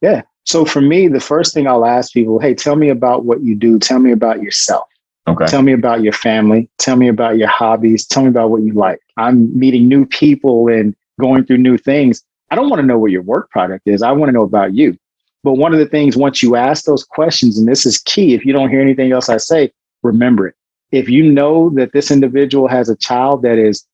Yeah 0.00 0.22
so 0.44 0.64
for 0.64 0.80
me, 0.80 1.08
the 1.08 1.20
first 1.20 1.54
thing 1.54 1.66
I'll 1.66 1.86
ask 1.86 2.12
people, 2.12 2.38
hey, 2.38 2.54
tell 2.54 2.76
me 2.76 2.90
about 2.90 3.24
what 3.24 3.42
you 3.42 3.54
do. 3.54 3.78
Tell 3.78 3.98
me 3.98 4.12
about 4.12 4.42
yourself. 4.42 4.88
Okay. 5.26 5.46
Tell 5.46 5.62
me 5.62 5.72
about 5.72 6.02
your 6.02 6.12
family. 6.12 6.68
Tell 6.78 6.96
me 6.96 7.08
about 7.08 7.38
your 7.38 7.48
hobbies. 7.48 8.06
Tell 8.06 8.24
me 8.24 8.28
about 8.28 8.50
what 8.50 8.62
you 8.62 8.74
like. 8.74 9.00
I'm 9.16 9.58
meeting 9.58 9.88
new 9.88 10.04
people 10.04 10.68
and 10.68 10.94
going 11.18 11.46
through 11.46 11.58
new 11.58 11.78
things. 11.78 12.22
I 12.50 12.56
don't 12.56 12.68
want 12.68 12.80
to 12.80 12.86
know 12.86 12.98
what 12.98 13.10
your 13.10 13.22
work 13.22 13.50
product 13.50 13.88
is. 13.88 14.02
I 14.02 14.12
want 14.12 14.28
to 14.28 14.32
know 14.32 14.42
about 14.42 14.74
you. 14.74 14.98
But 15.42 15.54
one 15.54 15.72
of 15.72 15.78
the 15.78 15.86
things, 15.86 16.16
once 16.16 16.42
you 16.42 16.56
ask 16.56 16.84
those 16.84 17.04
questions, 17.04 17.58
and 17.58 17.66
this 17.66 17.86
is 17.86 17.98
key, 17.98 18.34
if 18.34 18.44
you 18.44 18.52
don't 18.52 18.70
hear 18.70 18.80
anything 18.80 19.12
else 19.12 19.28
I 19.28 19.38
say, 19.38 19.72
remember 20.02 20.48
it. 20.48 20.54
If 20.92 21.08
you 21.08 21.30
know 21.30 21.70
that 21.70 21.92
this 21.92 22.10
individual 22.10 22.68
has 22.68 22.88
a 22.88 22.96
child 22.96 23.42
that 23.42 23.58
is 23.58 23.84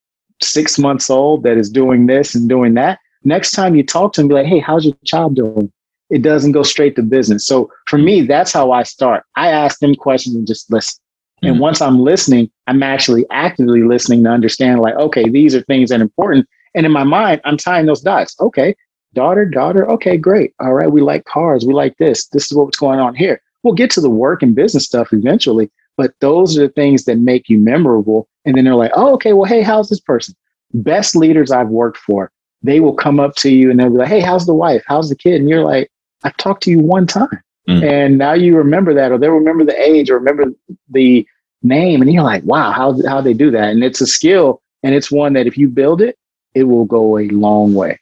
six 0.43 0.79
months 0.79 1.11
old 1.11 1.45
that 1.45 1.57
is 1.57 1.71
doing 1.71 2.07
this 2.07 2.35
and 2.35 2.49
doing 2.49 2.75
that, 2.75 2.99
next 3.25 3.53
time 3.53 3.75
you 3.75 3.85
talk 3.85 4.13
to 4.15 4.21
them, 4.21 4.29
be 4.29 4.35
like, 4.35 4.47
hey, 4.47 4.59
how's 4.59 4.85
your 4.85 4.97
child 5.05 5.37
doing? 5.37 5.73
It 6.11 6.23
doesn't 6.23 6.53
go 6.53 6.63
straight 6.63 6.97
to 6.97 7.03
business. 7.03 7.47
So 7.47 7.71
for 7.87 7.99
me, 7.99 8.23
that's 8.23 8.53
how 8.53 8.73
I 8.73 8.83
start. 8.83 9.25
I 9.37 9.49
ask 9.49 9.79
them 9.79 9.95
questions 9.95 10.35
and 10.37 10.47
just 10.47 10.71
listen. 10.71 11.01
And 11.43 11.53
mm-hmm. 11.55 11.63
once 11.63 11.81
I'm 11.81 12.01
listening, 12.01 12.51
I'm 12.67 12.83
actually 12.83 13.25
actively 13.31 13.83
listening 13.83 14.25
to 14.25 14.31
understand, 14.31 14.81
like, 14.81 14.97
okay, 14.97 15.29
these 15.29 15.55
are 15.55 15.63
things 15.63 15.91
that 15.91 16.01
are 16.01 16.03
important. 16.03 16.47
And 16.75 16.85
in 16.85 16.93
my 16.93 17.05
mind, 17.05 17.41
I'm 17.45 17.57
tying 17.57 17.87
those 17.87 18.03
dots. 18.03 18.37
Okay, 18.41 18.75
daughter, 19.15 19.45
daughter. 19.45 19.89
Okay, 19.91 20.17
great. 20.17 20.53
All 20.61 20.75
right, 20.75 20.93
we 20.93 21.01
like 21.01 21.25
cars. 21.25 21.65
We 21.65 21.73
like 21.73 21.97
this. 21.97 22.27
This 22.29 22.51
is 22.51 22.57
what's 22.57 22.79
going 22.79 23.01
on 23.01 23.15
here. 23.15 23.41
We'll 23.63 23.75
get 23.75 23.91
to 23.93 24.01
the 24.01 24.11
work 24.11 24.43
and 24.43 24.55
business 24.55 24.87
stuff 24.87 25.13
eventually, 25.13 25.71
but 25.97 26.15
those 26.21 26.59
are 26.59 26.63
the 26.63 26.73
things 26.73 27.05
that 27.05 27.19
make 27.19 27.49
you 27.49 27.59
memorable. 27.59 28.29
And 28.45 28.57
then 28.57 28.65
they're 28.65 28.75
like, 28.75 28.93
oh, 28.95 29.13
okay, 29.15 29.33
well, 29.33 29.45
hey, 29.45 29.63
how's 29.63 29.89
this 29.89 30.01
person? 30.01 30.35
Best 30.73 31.15
leaders 31.15 31.51
I've 31.51 31.69
worked 31.69 31.99
for, 31.99 32.31
they 32.63 32.81
will 32.81 32.95
come 32.95 33.21
up 33.21 33.35
to 33.37 33.53
you 33.53 33.71
and 33.71 33.79
they'll 33.79 33.91
be 33.91 33.99
like, 33.99 34.09
hey, 34.09 34.21
how's 34.21 34.47
the 34.47 34.55
wife? 34.55 34.83
How's 34.87 35.09
the 35.09 35.17
kid? 35.17 35.41
And 35.41 35.49
you're 35.49 35.65
like, 35.65 35.91
I've 36.25 36.37
talked 36.37 36.63
to 36.65 36.71
you 36.71 36.81
one 36.81 37.07
time. 37.07 37.43
Mm. 37.69 37.83
And 37.85 38.19
now 38.19 38.33
you 38.33 38.57
remember 38.57 38.95
that, 38.95 39.13
or 39.13 39.19
they 39.19 39.29
remember 39.29 39.65
the 39.65 39.81
age 39.81 40.11
or 40.11 40.19
remember 40.19 40.47
the 40.89 41.27
name. 41.63 42.03
And 42.03 42.13
you're 42.13 42.23
like, 42.23 42.43
wow, 42.45 42.73
how, 42.73 42.99
how 43.07 43.21
they 43.21 43.35
do 43.35 43.51
that? 43.51 43.71
And 43.71 43.85
it's 43.85 44.01
a 44.01 44.07
skill. 44.07 44.63
And 44.83 44.95
it's 44.95 45.11
one 45.11 45.35
that 45.35 45.47
if 45.47 45.59
you 45.59 45.69
build 45.69 46.01
it, 46.01 46.17
it 46.55 46.65
will 46.65 46.85
go 46.85 47.19
a 47.19 47.29
long 47.29 47.75
way. 47.75 48.01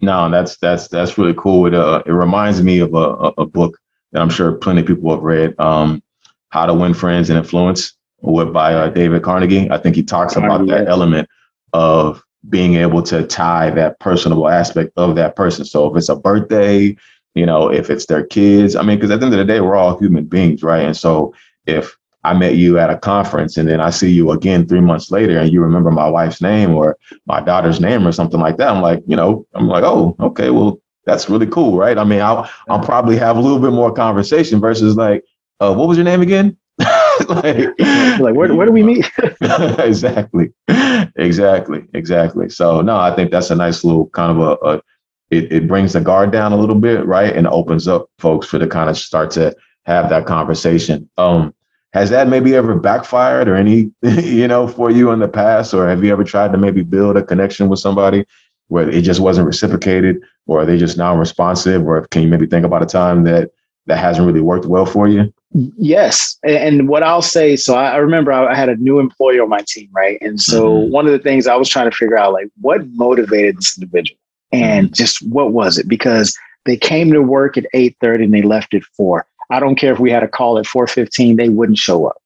No, 0.00 0.30
that's 0.30 0.56
that's 0.56 0.88
that's 0.88 1.18
really 1.18 1.34
cool. 1.34 1.66
It 1.66 1.74
uh, 1.74 2.02
it 2.06 2.12
reminds 2.12 2.62
me 2.62 2.78
of 2.78 2.94
a, 2.94 3.32
a 3.36 3.44
book 3.44 3.78
that 4.12 4.22
I'm 4.22 4.30
sure 4.30 4.52
plenty 4.52 4.80
of 4.80 4.86
people 4.86 5.10
have 5.10 5.22
read. 5.22 5.54
Um, 5.60 6.02
How 6.48 6.64
to 6.64 6.72
Win 6.72 6.94
Friends 6.94 7.28
and 7.28 7.38
Influence 7.38 7.92
with 8.22 8.50
by 8.50 8.72
uh, 8.72 8.88
David 8.88 9.22
Carnegie. 9.22 9.70
I 9.70 9.76
think 9.76 9.96
he 9.96 10.02
talks 10.02 10.36
about 10.36 10.66
that 10.68 10.88
element 10.88 11.28
of 11.74 12.24
being 12.48 12.76
able 12.76 13.02
to 13.02 13.26
tie 13.26 13.68
that 13.70 14.00
personable 14.00 14.48
aspect 14.48 14.92
of 14.96 15.16
that 15.16 15.36
person. 15.36 15.66
So 15.66 15.90
if 15.90 15.96
it's 15.98 16.08
a 16.08 16.16
birthday, 16.16 16.96
you 17.34 17.46
know, 17.46 17.70
if 17.70 17.90
it's 17.90 18.06
their 18.06 18.24
kids, 18.24 18.76
I 18.76 18.82
mean, 18.82 18.96
because 18.96 19.10
at 19.10 19.20
the 19.20 19.26
end 19.26 19.34
of 19.34 19.38
the 19.38 19.44
day, 19.44 19.60
we're 19.60 19.76
all 19.76 19.98
human 19.98 20.24
beings, 20.24 20.62
right? 20.62 20.84
And 20.84 20.96
so 20.96 21.34
if 21.66 21.96
I 22.24 22.34
met 22.34 22.56
you 22.56 22.78
at 22.78 22.90
a 22.90 22.98
conference 22.98 23.56
and 23.56 23.68
then 23.68 23.80
I 23.80 23.90
see 23.90 24.10
you 24.10 24.30
again 24.32 24.66
three 24.66 24.80
months 24.80 25.10
later 25.10 25.38
and 25.38 25.50
you 25.50 25.62
remember 25.62 25.90
my 25.90 26.08
wife's 26.08 26.42
name 26.42 26.74
or 26.74 26.96
my 27.26 27.40
daughter's 27.40 27.80
name 27.80 28.06
or 28.06 28.12
something 28.12 28.40
like 28.40 28.56
that, 28.58 28.68
I'm 28.68 28.82
like, 28.82 29.02
you 29.06 29.16
know, 29.16 29.46
I'm 29.54 29.68
like, 29.68 29.84
oh, 29.84 30.16
okay, 30.20 30.50
well, 30.50 30.80
that's 31.06 31.30
really 31.30 31.46
cool, 31.46 31.78
right? 31.78 31.96
I 31.96 32.04
mean, 32.04 32.20
I'll, 32.20 32.48
I'll 32.68 32.84
probably 32.84 33.16
have 33.16 33.36
a 33.36 33.40
little 33.40 33.58
bit 33.58 33.72
more 33.72 33.92
conversation 33.92 34.60
versus 34.60 34.96
like, 34.96 35.24
uh, 35.60 35.74
what 35.74 35.88
was 35.88 35.96
your 35.96 36.04
name 36.04 36.20
again? 36.20 36.56
like, 37.28 37.78
like 38.18 38.34
where, 38.34 38.54
where 38.54 38.66
do 38.66 38.72
we 38.72 38.82
meet? 38.82 39.10
exactly, 39.78 40.52
exactly, 41.16 41.84
exactly. 41.94 42.48
So 42.48 42.80
no, 42.80 42.96
I 42.96 43.14
think 43.14 43.30
that's 43.30 43.50
a 43.50 43.54
nice 43.54 43.82
little 43.82 44.08
kind 44.08 44.38
of 44.38 44.58
a, 44.62 44.76
a 44.76 44.82
it, 45.30 45.52
it 45.52 45.68
brings 45.68 45.92
the 45.92 46.00
guard 46.00 46.32
down 46.32 46.52
a 46.52 46.56
little 46.56 46.74
bit, 46.74 47.06
right, 47.06 47.34
and 47.34 47.46
opens 47.46 47.86
up 47.88 48.10
folks 48.18 48.46
for 48.48 48.58
to 48.58 48.66
kind 48.66 48.90
of 48.90 48.98
start 48.98 49.30
to 49.32 49.54
have 49.84 50.10
that 50.10 50.26
conversation. 50.26 51.08
Um, 51.16 51.54
has 51.92 52.10
that 52.10 52.28
maybe 52.28 52.54
ever 52.54 52.76
backfired 52.76 53.48
or 53.48 53.56
any, 53.56 53.90
you 54.02 54.46
know, 54.46 54.68
for 54.68 54.90
you 54.90 55.10
in 55.10 55.18
the 55.18 55.28
past, 55.28 55.74
or 55.74 55.88
have 55.88 56.04
you 56.04 56.12
ever 56.12 56.24
tried 56.24 56.52
to 56.52 56.58
maybe 56.58 56.82
build 56.82 57.16
a 57.16 57.22
connection 57.22 57.68
with 57.68 57.80
somebody 57.80 58.24
where 58.68 58.88
it 58.88 59.02
just 59.02 59.20
wasn't 59.20 59.46
reciprocated, 59.46 60.20
or 60.46 60.60
are 60.60 60.66
they 60.66 60.78
just 60.78 60.96
non-responsive, 60.96 61.84
or 61.84 62.06
can 62.08 62.22
you 62.22 62.28
maybe 62.28 62.46
think 62.46 62.64
about 62.64 62.82
a 62.82 62.86
time 62.86 63.24
that 63.24 63.50
that 63.86 63.98
hasn't 63.98 64.26
really 64.26 64.40
worked 64.40 64.66
well 64.66 64.86
for 64.86 65.08
you? 65.08 65.32
Yes. 65.52 66.38
And 66.44 66.88
what 66.88 67.02
I'll 67.02 67.22
say, 67.22 67.56
so 67.56 67.74
I 67.74 67.96
remember 67.96 68.30
I 68.30 68.54
had 68.54 68.68
a 68.68 68.76
new 68.76 69.00
employee 69.00 69.40
on 69.40 69.48
my 69.48 69.62
team, 69.66 69.88
right? 69.90 70.18
And 70.20 70.40
so 70.40 70.70
mm-hmm. 70.70 70.92
one 70.92 71.06
of 71.06 71.12
the 71.12 71.18
things 71.18 71.48
I 71.48 71.56
was 71.56 71.68
trying 71.68 71.90
to 71.90 71.96
figure 71.96 72.16
out, 72.16 72.32
like, 72.32 72.48
what 72.60 72.86
motivated 72.90 73.56
this 73.56 73.76
individual? 73.76 74.18
And 74.52 74.86
mm-hmm. 74.86 74.94
just 74.94 75.22
what 75.28 75.52
was 75.52 75.78
it? 75.78 75.88
Because 75.88 76.36
they 76.66 76.76
came 76.76 77.12
to 77.12 77.22
work 77.22 77.56
at 77.56 77.66
8:30 77.74 78.24
and 78.24 78.34
they 78.34 78.42
left 78.42 78.74
at 78.74 78.84
4. 78.96 79.26
I 79.50 79.60
don't 79.60 79.76
care 79.76 79.92
if 79.92 79.98
we 79.98 80.10
had 80.10 80.22
a 80.22 80.28
call 80.28 80.58
at 80.58 80.66
4:15, 80.66 81.36
they 81.36 81.48
wouldn't 81.48 81.78
show 81.78 82.06
up. 82.06 82.16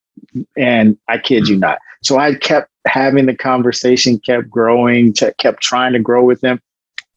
And 0.57 0.99
I 1.09 1.19
kid 1.19 1.49
you 1.49 1.57
not. 1.57 1.79
So 2.03 2.19
I 2.19 2.35
kept 2.35 2.71
having 2.87 3.27
the 3.27 3.37
conversation, 3.37 4.19
kept 4.19 4.51
growing, 4.51 5.13
kept 5.13 5.63
trying 5.63 5.93
to 5.95 5.99
grow 5.99 6.23
with 6.23 6.41
them. 6.41 6.61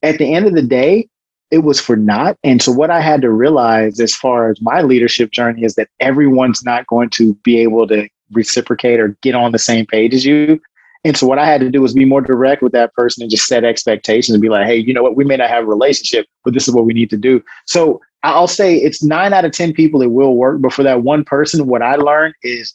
At 0.02 0.18
the 0.18 0.32
end 0.32 0.46
of 0.46 0.54
the 0.54 0.62
day, 0.62 1.08
it 1.50 1.58
was 1.58 1.80
for 1.80 1.96
naught. 1.96 2.36
And 2.44 2.62
so 2.62 2.72
what 2.72 2.90
I 2.90 3.00
had 3.00 3.22
to 3.22 3.30
realize 3.30 4.00
as 4.00 4.14
far 4.14 4.50
as 4.50 4.60
my 4.60 4.82
leadership 4.82 5.30
journey 5.30 5.64
is 5.64 5.74
that 5.74 5.88
everyone's 6.00 6.64
not 6.64 6.86
going 6.86 7.10
to 7.10 7.34
be 7.36 7.58
able 7.58 7.86
to 7.88 8.08
reciprocate 8.32 9.00
or 9.00 9.16
get 9.22 9.34
on 9.34 9.52
the 9.52 9.58
same 9.58 9.86
page 9.86 10.14
as 10.14 10.24
you. 10.24 10.60
And 11.04 11.16
so 11.16 11.26
what 11.26 11.38
I 11.38 11.46
had 11.46 11.60
to 11.60 11.70
do 11.70 11.80
was 11.82 11.92
be 11.92 12.04
more 12.04 12.20
direct 12.20 12.62
with 12.62 12.72
that 12.72 12.92
person 12.94 13.22
and 13.22 13.30
just 13.30 13.46
set 13.46 13.64
expectations 13.64 14.34
and 14.34 14.42
be 14.42 14.48
like, 14.48 14.66
hey, 14.66 14.76
you 14.76 14.92
know 14.92 15.02
what, 15.02 15.16
we 15.16 15.24
may 15.24 15.36
not 15.36 15.48
have 15.48 15.64
a 15.64 15.66
relationship, 15.66 16.26
but 16.44 16.54
this 16.54 16.66
is 16.66 16.74
what 16.74 16.84
we 16.84 16.92
need 16.92 17.10
to 17.10 17.16
do. 17.16 17.42
So 17.66 18.00
I'll 18.22 18.48
say 18.48 18.76
it's 18.76 19.02
nine 19.02 19.32
out 19.32 19.44
of 19.44 19.52
10 19.52 19.72
people 19.72 20.02
it 20.02 20.10
will 20.10 20.34
work. 20.34 20.60
But 20.60 20.72
for 20.72 20.82
that 20.82 21.02
one 21.02 21.24
person, 21.24 21.66
what 21.66 21.82
I 21.82 21.94
learned 21.94 22.34
is 22.42 22.74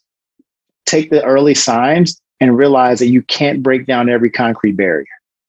take 0.85 1.09
the 1.09 1.23
early 1.23 1.53
signs 1.53 2.19
and 2.39 2.57
realize 2.57 2.99
that 2.99 3.07
you 3.07 3.21
can't 3.23 3.61
break 3.61 3.85
down 3.85 4.09
every 4.09 4.29
concrete 4.29 4.73
barrier. 4.73 5.05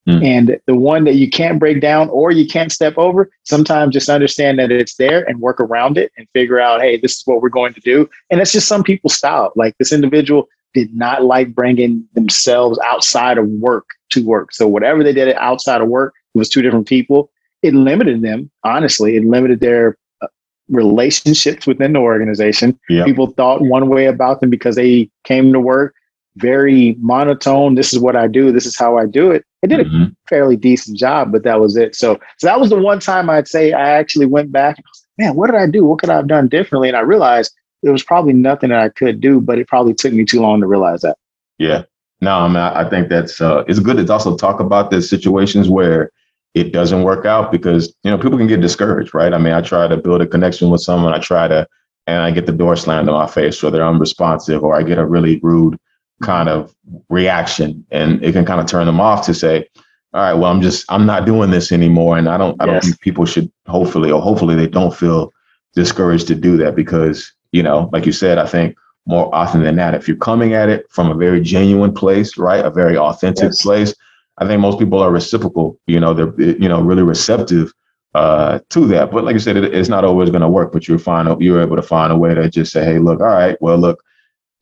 Mm. 0.09 0.25
And 0.25 0.61
the 0.67 0.75
one 0.75 1.05
that 1.05 1.15
you 1.15 1.31
can't 1.31 1.59
break 1.59 1.81
down 1.81 2.11
or 2.11 2.31
you 2.31 2.47
can't 2.47 2.71
step 2.71 2.99
over, 2.99 3.31
sometimes 3.45 3.95
just 3.95 4.11
understand 4.11 4.59
that 4.59 4.71
it's 4.71 4.97
there 4.97 5.25
and 5.29 5.41
work 5.41 5.61
around 5.61 5.97
it 5.97 6.13
and 6.19 6.29
figure 6.35 6.61
out, 6.61 6.83
hey, 6.83 6.99
this 6.99 7.17
is 7.17 7.23
what 7.25 7.41
we're 7.41 7.49
going 7.49 7.73
to 7.73 7.81
do. 7.81 8.09
And 8.31 8.41
it's 8.41 8.53
just 8.53 8.69
some 8.69 8.85
people's 8.85 9.15
style. 9.15 9.53
Like 9.57 9.77
this 9.79 9.93
individual 9.93 10.49
did 10.75 10.95
not 10.95 11.25
like 11.25 11.55
bringing 11.55 12.07
themselves 12.15 12.79
outside 12.85 13.39
of 13.39 13.49
work 13.49 13.87
to 14.11 14.25
work. 14.25 14.53
So 14.53 14.69
whatever 14.69 15.03
they 15.03 15.13
did 15.13 15.35
outside 15.37 15.81
of 15.81 15.89
work, 15.89 16.15
it 16.35 16.39
was 16.39 16.49
two 16.49 16.63
different 16.63 16.87
people. 16.87 17.31
It 17.63 17.75
limited 17.75 18.23
them, 18.23 18.51
honestly. 18.65 19.17
It 19.17 19.25
limited 19.25 19.61
their 19.61 19.97
uh, 20.21 20.27
relationships 20.69 21.67
within 21.67 21.95
the 21.95 22.01
organization. 22.01 22.79
Yep. 22.89 23.07
People 23.07 23.29
thought 23.29 23.63
one 23.63 23.89
way 23.89 24.07
about 24.07 24.41
them 24.41 24.51
because 24.51 24.77
they 24.77 25.11
came 25.25 25.53
to 25.53 25.61
work 25.61 25.95
very 26.37 26.97
monotone. 26.99 27.75
This 27.75 27.93
is 27.93 27.99
what 27.99 28.17
I 28.17 28.27
do. 28.27 28.53
This 28.53 28.67
is 28.67 28.77
how 28.77 28.99
I 28.99 29.07
do 29.07 29.31
it. 29.31 29.45
I 29.63 29.67
did 29.67 29.81
a 29.81 29.85
mm-hmm. 29.85 30.13
fairly 30.29 30.57
decent 30.57 30.99
job, 30.99 31.33
but 31.33 31.45
that 31.45 31.61
was 31.61 31.77
it. 31.77 31.95
So, 31.95 32.19
so 32.39 32.47
that 32.47 32.61
was 32.61 32.71
the 32.71 32.79
one 32.79 33.01
time 33.01 33.31
I'd 33.31 33.49
say 33.49 33.73
I 33.73 33.91
actually 33.91 34.27
went 34.27 34.53
back. 34.53 34.83
Man, 35.17 35.37
what 35.37 35.47
did 35.47 35.57
I 35.57 35.67
do? 35.67 35.85
What 35.85 36.01
could 36.01 36.11
I 36.11 36.17
have 36.17 36.27
done 36.27 36.49
differently? 36.49 36.89
And 36.89 36.97
I 36.97 37.01
realized 37.01 37.55
there 37.85 37.93
was 37.93 38.03
probably 38.03 38.33
nothing 38.33 38.71
that 38.71 38.81
I 38.81 38.89
could 38.89 39.21
do, 39.21 39.41
but 39.41 39.59
it 39.59 39.69
probably 39.69 39.95
took 39.95 40.13
me 40.13 40.25
too 40.25 40.41
long 40.41 40.61
to 40.61 40.67
realize 40.67 41.03
that. 41.03 41.17
Yeah. 41.59 41.85
No, 42.21 42.39
I 42.39 42.49
mean, 42.49 42.57
I 42.57 42.89
think 42.89 43.09
that's 43.09 43.41
uh, 43.41 43.65
it's 43.69 43.79
good 43.79 44.05
to 44.05 44.13
also 44.13 44.37
talk 44.37 44.59
about 44.59 44.91
the 44.91 45.03
situations 45.03 45.69
where 45.69 46.11
it 46.55 46.73
doesn't 46.73 47.03
work 47.03 47.27
out 47.27 47.53
because 47.53 47.95
you 48.03 48.11
know 48.11 48.19
people 48.19 48.39
can 48.39 48.47
get 48.47 48.61
discouraged, 48.61 49.15
right? 49.15 49.33
I 49.33 49.39
mean, 49.39 49.53
I 49.53 49.61
try 49.61 49.87
to 49.87 49.97
build 49.97 50.23
a 50.23 50.27
connection 50.27 50.71
with 50.71 50.81
someone, 50.81 51.13
I 51.13 51.19
try 51.19 51.49
to, 51.49 51.69
and 52.07 52.23
I 52.23 52.31
get 52.31 52.47
the 52.47 52.53
door 52.53 52.77
slammed 52.77 53.09
in 53.09 53.15
my 53.15 53.27
face, 53.27 53.63
or 53.63 53.71
they're 53.71 53.87
unresponsive, 53.87 54.65
or 54.65 54.75
I 54.75 54.83
get 54.83 54.99
a 54.99 55.07
really 55.07 55.39
rude 55.43 55.79
kind 56.23 56.49
of 56.49 56.75
reaction 57.09 57.85
and 57.91 58.23
it 58.25 58.33
can 58.33 58.45
kind 58.45 58.61
of 58.61 58.67
turn 58.67 58.87
them 58.87 59.01
off 59.01 59.27
to 59.27 59.35
say 59.35 59.67
all 60.13 60.23
right 60.23 60.35
well 60.35 60.51
i'm 60.51 60.63
just 60.63 60.85
i'm 60.89 61.05
not 61.05 61.27
doing 61.27 61.51
this 61.51 61.73
anymore 61.73 62.17
and 62.17 62.29
i 62.29 62.39
don't 62.39 62.61
i 62.63 62.67
don't 62.67 62.83
think 62.83 63.01
people 63.01 63.27
should 63.27 63.51
hopefully 63.67 64.11
or 64.11 64.23
hopefully 64.23 64.55
they 64.55 64.67
don't 64.67 64.95
feel 64.97 65.33
discouraged 65.75 66.27
to 66.27 66.35
do 66.35 66.57
that 66.57 66.77
because 66.77 67.33
you 67.55 67.63
know 67.63 67.89
like 67.93 68.05
you 68.05 68.13
said 68.13 68.37
i 68.37 68.47
think 68.47 68.77
more 69.07 69.33
often 69.35 69.63
than 69.63 69.77
not 69.77 69.95
if 69.95 70.09
you're 70.09 70.17
coming 70.17 70.55
at 70.55 70.69
it 70.69 70.87
from 70.91 71.11
a 71.11 71.15
very 71.15 71.41
genuine 71.41 71.95
place 71.95 72.37
right 72.37 72.65
a 72.65 72.71
very 72.71 72.97
authentic 72.97 73.45
yes. 73.45 73.63
place 73.63 73.95
i 74.39 74.47
think 74.47 74.61
most 74.61 74.79
people 74.79 74.99
are 74.99 75.13
reciprocal 75.13 75.79
you 75.87 76.01
know 76.01 76.13
they're 76.13 76.35
you 76.41 76.69
know 76.69 76.83
really 76.83 77.03
receptive 77.03 77.73
uh, 78.15 78.61
to 78.69 78.87
that 78.87 79.11
but 79.11 79.25
like 79.25 79.35
i 79.35 79.39
said 79.39 79.57
it, 79.57 79.75
it's 79.75 79.89
not 79.89 80.05
always 80.05 80.31
going 80.31 80.41
to 80.41 80.49
work 80.49 80.73
but 80.73 80.87
you're 80.87 80.99
fine 80.99 81.27
you're 81.41 81.61
able 81.61 81.75
to 81.75 81.83
find 81.83 82.13
a 82.13 82.17
way 82.17 82.33
to 82.33 82.49
just 82.49 82.73
say 82.73 82.85
hey 82.85 82.99
look 82.99 83.21
all 83.21 83.27
right 83.27 83.61
well 83.61 83.77
look 83.77 84.01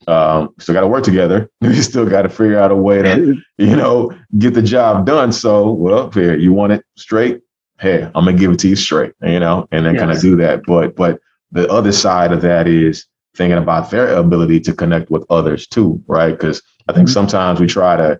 um, 0.07 0.53
still 0.59 0.73
got 0.73 0.81
to 0.81 0.87
work 0.87 1.05
together. 1.05 1.49
We 1.61 1.81
still 1.81 2.05
got 2.05 2.23
to 2.23 2.29
figure 2.29 2.59
out 2.59 2.71
a 2.71 2.75
way 2.75 3.01
to, 3.01 3.37
you 3.57 3.75
know, 3.75 4.11
get 4.37 4.53
the 4.53 4.61
job 4.61 5.05
done. 5.05 5.31
So, 5.31 5.71
well, 5.71 6.11
here 6.11 6.37
you 6.37 6.51
want 6.51 6.73
it 6.73 6.83
straight. 6.97 7.41
Hey, 7.79 8.03
I'm 8.03 8.25
gonna 8.25 8.33
give 8.33 8.51
it 8.51 8.59
to 8.59 8.67
you 8.67 8.75
straight, 8.75 9.13
you 9.21 9.39
know, 9.39 9.65
and 9.71 9.85
then 9.85 9.93
yes. 9.93 10.01
kind 10.01 10.11
of 10.11 10.21
do 10.21 10.35
that. 10.35 10.63
But, 10.65 10.97
but 10.97 11.21
the 11.53 11.69
other 11.69 11.91
side 11.91 12.31
of 12.31 12.41
that 12.41 12.67
is 12.67 13.05
thinking 13.35 13.57
about 13.57 13.89
their 13.89 14.15
ability 14.15 14.59
to 14.59 14.73
connect 14.73 15.09
with 15.09 15.25
others 15.29 15.65
too, 15.67 16.03
right? 16.07 16.31
Because 16.31 16.61
I 16.87 16.93
think 16.93 17.07
mm-hmm. 17.07 17.13
sometimes 17.13 17.59
we 17.59 17.67
try 17.67 17.95
to, 17.95 18.19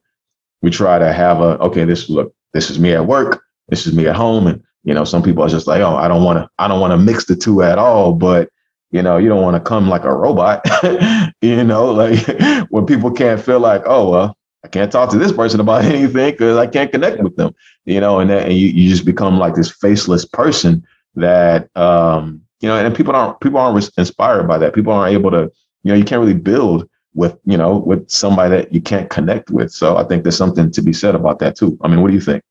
we 0.62 0.70
try 0.70 0.98
to 0.98 1.12
have 1.12 1.40
a, 1.40 1.60
okay, 1.60 1.84
this 1.84 2.10
look, 2.10 2.34
this 2.54 2.70
is 2.70 2.80
me 2.80 2.94
at 2.94 3.06
work, 3.06 3.44
this 3.68 3.86
is 3.86 3.94
me 3.94 4.08
at 4.08 4.16
home, 4.16 4.48
and 4.48 4.64
you 4.84 4.94
know, 4.94 5.04
some 5.04 5.24
people 5.24 5.44
are 5.44 5.50
just 5.50 5.68
like, 5.68 5.82
oh, 5.82 5.96
I 5.96 6.08
don't 6.08 6.24
want 6.24 6.40
to, 6.40 6.50
I 6.60 6.68
don't 6.68 6.80
want 6.80 6.92
to 6.92 6.98
mix 6.98 7.26
the 7.26 7.36
two 7.36 7.64
at 7.64 7.78
all, 7.78 8.14
but 8.14 8.50
you 8.92 9.02
know, 9.02 9.18
you 9.18 9.28
don't 9.28 9.42
want 9.42 9.56
to 9.56 9.68
come 9.68 9.90
like 9.90 10.04
a 10.04 10.16
robot, 10.16 10.64
you 11.42 11.64
know, 11.64 11.92
like 11.92 12.20
when 12.70 12.86
people 12.86 13.12
can't 13.12 13.42
feel 13.42 13.60
like, 13.60 13.82
oh, 13.86 14.10
well, 14.10 14.38
I 14.64 14.68
can't 14.68 14.92
talk 14.92 15.10
to 15.10 15.18
this 15.18 15.32
person 15.32 15.60
about 15.60 15.86
anything 15.86 16.32
because 16.32 16.58
I 16.58 16.68
can't 16.68 16.92
connect 16.92 17.22
with 17.22 17.36
them, 17.36 17.56
you 17.86 18.00
know, 18.00 18.20
and 18.20 18.30
that, 18.30 18.44
and 18.44 18.54
you, 18.54 18.68
you 18.68 18.90
just 18.90 19.06
become 19.06 19.40
like 19.40 19.56
this 19.56 19.72
faceless 19.72 20.26
person 20.26 20.86
that, 21.16 21.76
um, 21.76 22.44
you 22.64 22.70
know, 22.70 22.78
and 22.78 22.96
people 22.96 23.14
aren't, 23.14 23.42
people 23.42 23.60
aren't 23.60 23.90
inspired 23.98 24.48
by 24.48 24.58
that. 24.58 24.74
People 24.74 24.94
aren't 24.94 25.14
able 25.14 25.30
to, 25.32 25.52
you 25.84 25.92
know, 25.92 25.96
you 25.96 26.06
can't 26.06 26.22
really 26.22 26.34
build 26.34 26.90
with, 27.14 27.38
you 27.44 27.58
know, 27.58 27.78
with 27.78 28.10
somebody 28.10 28.50
that 28.56 28.74
you 28.74 28.82
can't 28.82 29.10
connect 29.10 29.50
with. 29.50 29.70
So 29.70 29.98
I 29.98 30.06
think 30.06 30.24
there's 30.24 30.38
something 30.38 30.72
to 30.72 30.82
be 30.82 30.94
said 30.94 31.14
about 31.14 31.40
that 31.40 31.58
too. 31.58 31.78
I 31.82 31.90
mean, 31.90 32.02
what 32.02 32.08
do 32.08 32.14
you 32.14 32.22
think? 32.22 32.42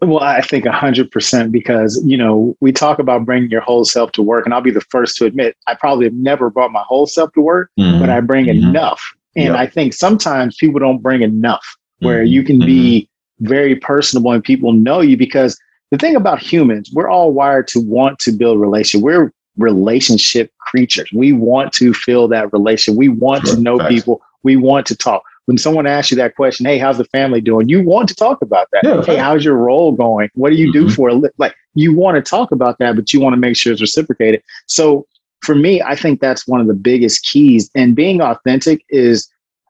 Well, 0.00 0.18
I 0.18 0.40
think 0.40 0.64
100% 0.64 1.52
because, 1.52 2.02
you 2.04 2.16
know, 2.16 2.56
we 2.60 2.72
talk 2.72 2.98
about 2.98 3.24
bringing 3.24 3.48
your 3.48 3.60
whole 3.60 3.84
self 3.84 4.10
to 4.12 4.22
work. 4.22 4.44
And 4.44 4.52
I'll 4.52 4.60
be 4.60 4.72
the 4.72 4.80
first 4.80 5.16
to 5.18 5.26
admit, 5.26 5.56
I 5.68 5.76
probably 5.76 6.06
have 6.06 6.14
never 6.14 6.50
brought 6.50 6.72
my 6.72 6.82
whole 6.82 7.06
self 7.06 7.32
to 7.34 7.40
work, 7.40 7.70
mm-hmm. 7.78 8.00
but 8.00 8.10
I 8.10 8.20
bring 8.20 8.46
mm-hmm. 8.46 8.68
enough. 8.68 9.00
And 9.36 9.50
yep. 9.50 9.56
I 9.56 9.68
think 9.68 9.94
sometimes 9.94 10.56
people 10.56 10.80
don't 10.80 11.00
bring 11.00 11.22
enough 11.22 11.64
where 12.00 12.24
mm-hmm. 12.24 12.32
you 12.32 12.42
can 12.42 12.58
be 12.58 13.08
mm-hmm. 13.40 13.48
very 13.48 13.76
personable 13.76 14.32
and 14.32 14.42
people 14.42 14.72
know 14.72 15.00
you 15.00 15.16
because 15.16 15.56
the 15.92 15.98
thing 15.98 16.16
about 16.16 16.40
humans, 16.40 16.90
we're 16.92 17.08
all 17.08 17.32
wired 17.32 17.68
to 17.68 17.80
want 17.80 18.18
to 18.20 18.32
build 18.32 18.60
relationship. 18.60 19.04
We're 19.04 19.32
relationship 19.56 20.52
creatures. 20.58 21.10
We 21.12 21.32
want 21.32 21.72
to 21.74 21.94
feel 21.94 22.28
that 22.28 22.52
relation. 22.52 22.96
We 22.96 23.08
want 23.08 23.46
to 23.46 23.60
know 23.60 23.78
people. 23.88 24.20
We 24.42 24.56
want 24.56 24.86
to 24.86 24.96
talk 24.96 25.22
when 25.46 25.58
someone 25.58 25.86
asks 25.86 26.10
you 26.10 26.16
that 26.16 26.34
question, 26.34 26.66
hey, 26.66 26.78
how's 26.78 26.98
the 26.98 27.04
family 27.06 27.40
doing? 27.40 27.68
You 27.68 27.82
want 27.82 28.08
to 28.08 28.14
talk 28.14 28.42
about 28.42 28.68
that. 28.72 28.84
Yeah, 28.84 29.02
hey, 29.02 29.16
how's 29.16 29.44
your 29.44 29.56
role 29.56 29.92
going? 29.92 30.28
What 30.34 30.50
do 30.50 30.56
you 30.56 30.72
mm-hmm. 30.72 30.88
do 30.88 30.94
for 30.94 31.08
a 31.08 31.20
like? 31.38 31.54
You 31.74 31.94
want 31.94 32.16
to 32.16 32.22
talk 32.22 32.52
about 32.52 32.78
that, 32.78 32.96
but 32.96 33.12
you 33.12 33.20
want 33.20 33.34
to 33.34 33.38
make 33.38 33.56
sure 33.56 33.72
it's 33.72 33.80
reciprocated. 33.80 34.42
So 34.66 35.06
for 35.42 35.54
me, 35.54 35.80
I 35.82 35.94
think 35.94 36.20
that's 36.20 36.46
one 36.46 36.60
of 36.60 36.66
the 36.66 36.74
biggest 36.74 37.24
keys. 37.24 37.70
And 37.74 37.94
being 37.94 38.20
authentic 38.20 38.84
is, 38.88 39.28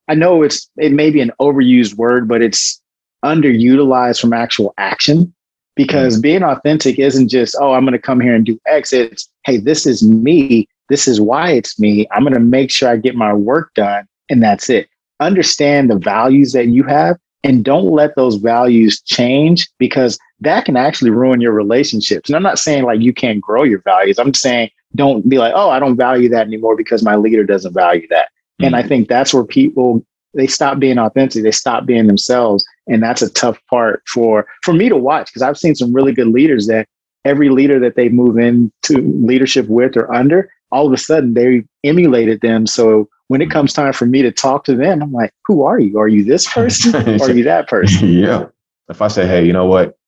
I 0.09 0.15
know 0.15 0.43
it's 0.43 0.69
it 0.77 0.93
may 0.93 1.11
be 1.11 1.21
an 1.21 1.33
overused 1.41 1.95
word, 1.97 2.27
but 2.27 2.43
it's 2.43 2.81
underutilized 3.25 4.21
from 4.21 4.33
actual 4.33 4.73
action 4.79 5.35
because 5.77 6.15
mm-hmm. 6.15 6.23
being 6.23 6.43
authentic 6.43 6.99
isn't 6.99 7.29
just 7.29 7.57
oh 7.61 7.73
i'm 7.73 7.85
going 7.85 7.93
to 7.93 7.99
come 7.99 8.21
here 8.21 8.35
and 8.35 8.45
do 8.47 8.59
x 8.67 8.93
it's 8.93 9.29
hey 9.45 9.57
this 9.57 9.87
is 9.87 10.03
me 10.03 10.67
This 10.89 11.09
is 11.09 11.21
why 11.21 11.51
it's 11.53 11.79
me. 11.79 12.07
I'm 12.13 12.23
going 12.23 12.35
to 12.35 12.41
make 12.41 12.71
sure 12.71 12.89
I 12.89 12.97
get 12.97 13.17
my 13.17 13.33
work 13.33 13.75
done. 13.75 14.07
And 14.31 14.43
that's 14.43 14.71
it. 14.71 14.89
Understand 15.21 15.91
the 15.91 15.99
values 15.99 16.53
that 16.53 16.69
you 16.69 16.85
have 16.85 17.17
and 17.43 17.65
don't 17.65 17.91
let 17.91 18.17
those 18.17 18.37
values 18.37 19.01
change 19.03 19.69
because 19.79 20.19
that 20.41 20.65
can 20.65 20.77
actually 20.77 21.11
ruin 21.11 21.41
your 21.41 21.53
relationships. 21.53 22.29
And 22.29 22.37
I'm 22.37 22.43
not 22.43 22.59
saying 22.59 22.85
like 22.85 23.01
you 23.01 23.13
can't 23.13 23.41
grow 23.41 23.63
your 23.63 23.81
values. 23.83 24.19
I'm 24.19 24.35
saying 24.35 24.71
don't 24.95 25.29
be 25.29 25.39
like, 25.39 25.53
oh, 25.55 25.71
I 25.71 25.79
don't 25.79 25.97
value 25.97 26.29
that 26.31 26.47
anymore 26.47 26.77
because 26.77 27.03
my 27.03 27.17
leader 27.17 27.45
doesn't 27.45 27.73
value 27.73 28.07
that. 28.11 28.29
Mm-hmm. 28.29 28.65
And 28.67 28.77
I 28.77 28.83
mm. 28.83 28.89
think 28.89 29.09
that's 29.09 29.33
where 29.35 29.45
people 29.45 30.05
they 30.37 30.47
stop 30.47 30.79
being 30.79 30.99
authentic, 30.99 31.43
they 31.43 31.51
stop 31.51 31.87
being 31.87 32.07
themselves. 32.07 32.65
And 32.87 33.03
that's 33.03 33.23
a 33.23 33.31
tough 33.31 33.59
part 33.69 34.03
for 34.07 34.47
for 34.63 34.73
me 34.73 34.89
to 34.89 34.97
watch 34.97 35.29
because 35.29 35.43
I've 35.43 35.59
seen 35.59 35.75
some 35.75 35.93
really 35.93 36.13
good 36.13 36.29
leaders 36.29 36.67
that 36.69 36.87
every 37.25 37.49
leader 37.49 37.81
that 37.81 37.97
they 37.97 38.09
move 38.09 38.39
into 38.39 38.99
leadership 39.25 39.67
with 39.69 39.97
or 39.97 40.13
under, 40.15 40.51
all 40.71 40.87
of 40.87 40.93
a 40.93 40.97
sudden 40.97 41.35
they 41.35 41.65
emulated 41.85 42.41
them. 42.41 42.67
So 42.67 43.09
when 43.29 43.43
it 43.43 43.51
comes 43.51 43.73
time 43.73 43.93
for 43.93 44.07
me 44.07 44.23
to 44.23 44.31
talk 44.31 44.65
to 44.65 44.77
them, 44.77 45.03
I'm 45.03 45.13
like, 45.13 45.33
who 45.47 45.65
are 45.65 45.81
you? 45.81 45.99
Are 45.99 46.09
you 46.09 46.23
this 46.25 46.47
person? 46.53 46.95
or 47.21 47.25
are 47.25 47.33
you 47.33 47.45
that 47.45 47.69
person? 47.69 48.09
yeah. 48.13 48.47
If 48.89 49.03
I 49.03 49.09
say, 49.09 49.27
hey, 49.27 49.45
you 49.45 49.53
know 49.53 49.67
what? 49.67 49.99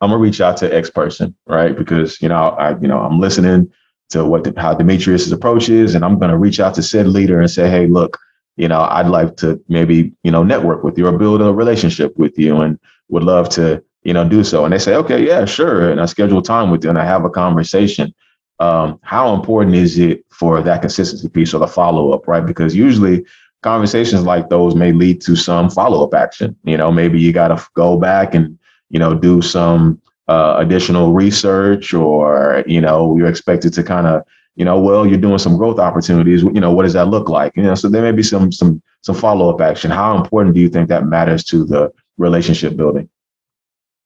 I'm 0.00 0.10
gonna 0.10 0.18
reach 0.18 0.40
out 0.40 0.56
to 0.58 0.74
X 0.74 0.90
person, 0.90 1.34
right? 1.46 1.76
Because 1.76 2.20
you 2.20 2.28
know, 2.28 2.34
I 2.34 2.78
you 2.80 2.88
know, 2.88 2.98
I'm 2.98 3.20
listening 3.20 3.72
to 4.10 4.24
what 4.24 4.44
the, 4.44 4.52
how 4.56 4.74
Dimitrius's 4.74 5.30
approach 5.30 5.68
is, 5.68 5.94
and 5.94 6.04
I'm 6.04 6.18
gonna 6.18 6.36
reach 6.36 6.58
out 6.58 6.74
to 6.74 6.82
said 6.82 7.06
leader 7.06 7.40
and 7.40 7.50
say, 7.50 7.70
hey, 7.70 7.86
look, 7.86 8.18
you 8.56 8.68
know, 8.68 8.82
I'd 8.82 9.06
like 9.06 9.36
to 9.38 9.62
maybe 9.68 10.12
you 10.22 10.30
know 10.30 10.42
network 10.42 10.84
with 10.84 10.98
you 10.98 11.06
or 11.06 11.16
build 11.16 11.42
a 11.42 11.52
relationship 11.52 12.16
with 12.16 12.38
you, 12.38 12.58
and 12.58 12.78
would 13.08 13.24
love 13.24 13.48
to 13.50 13.82
you 14.02 14.12
know 14.12 14.28
do 14.28 14.44
so. 14.44 14.64
And 14.64 14.72
they 14.72 14.78
say, 14.78 14.94
okay, 14.96 15.24
yeah, 15.24 15.44
sure, 15.44 15.90
and 15.90 16.00
I 16.00 16.06
schedule 16.06 16.42
time 16.42 16.70
with 16.70 16.84
you 16.84 16.90
and 16.90 16.98
I 16.98 17.04
have 17.04 17.24
a 17.24 17.30
conversation. 17.30 18.14
Um, 18.60 19.00
how 19.02 19.34
important 19.34 19.74
is 19.74 19.98
it 19.98 20.24
for 20.30 20.62
that 20.62 20.82
consistency 20.82 21.28
piece 21.28 21.52
or 21.52 21.58
the 21.58 21.66
follow 21.66 22.12
up, 22.12 22.28
right? 22.28 22.44
Because 22.44 22.76
usually 22.76 23.24
conversations 23.62 24.22
like 24.22 24.50
those 24.50 24.74
may 24.74 24.92
lead 24.92 25.20
to 25.22 25.34
some 25.34 25.68
follow 25.70 26.04
up 26.04 26.14
action. 26.14 26.56
You 26.64 26.76
know, 26.76 26.92
maybe 26.92 27.20
you 27.20 27.32
got 27.32 27.48
to 27.48 27.66
go 27.74 27.98
back 27.98 28.34
and 28.34 28.58
you 28.92 28.98
know, 28.98 29.14
do 29.14 29.42
some 29.42 30.00
uh, 30.28 30.54
additional 30.58 31.12
research 31.12 31.92
or, 31.92 32.62
you 32.66 32.80
know, 32.80 33.16
you're 33.16 33.26
expected 33.26 33.72
to 33.72 33.82
kind 33.82 34.06
of, 34.06 34.22
you 34.54 34.64
know, 34.64 34.78
well, 34.78 35.06
you're 35.06 35.18
doing 35.18 35.38
some 35.38 35.56
growth 35.56 35.78
opportunities. 35.78 36.42
You 36.42 36.60
know, 36.60 36.72
what 36.72 36.82
does 36.82 36.92
that 36.92 37.08
look 37.08 37.28
like? 37.28 37.56
You 37.56 37.62
know, 37.62 37.74
so 37.74 37.88
there 37.88 38.02
may 38.02 38.12
be 38.12 38.22
some 38.22 38.52
some 38.52 38.82
some 39.02 39.14
follow 39.14 39.52
up 39.52 39.60
action. 39.60 39.90
How 39.90 40.16
important 40.16 40.54
do 40.54 40.60
you 40.60 40.68
think 40.68 40.88
that 40.88 41.06
matters 41.06 41.44
to 41.44 41.64
the 41.64 41.92
relationship 42.18 42.76
building? 42.76 43.08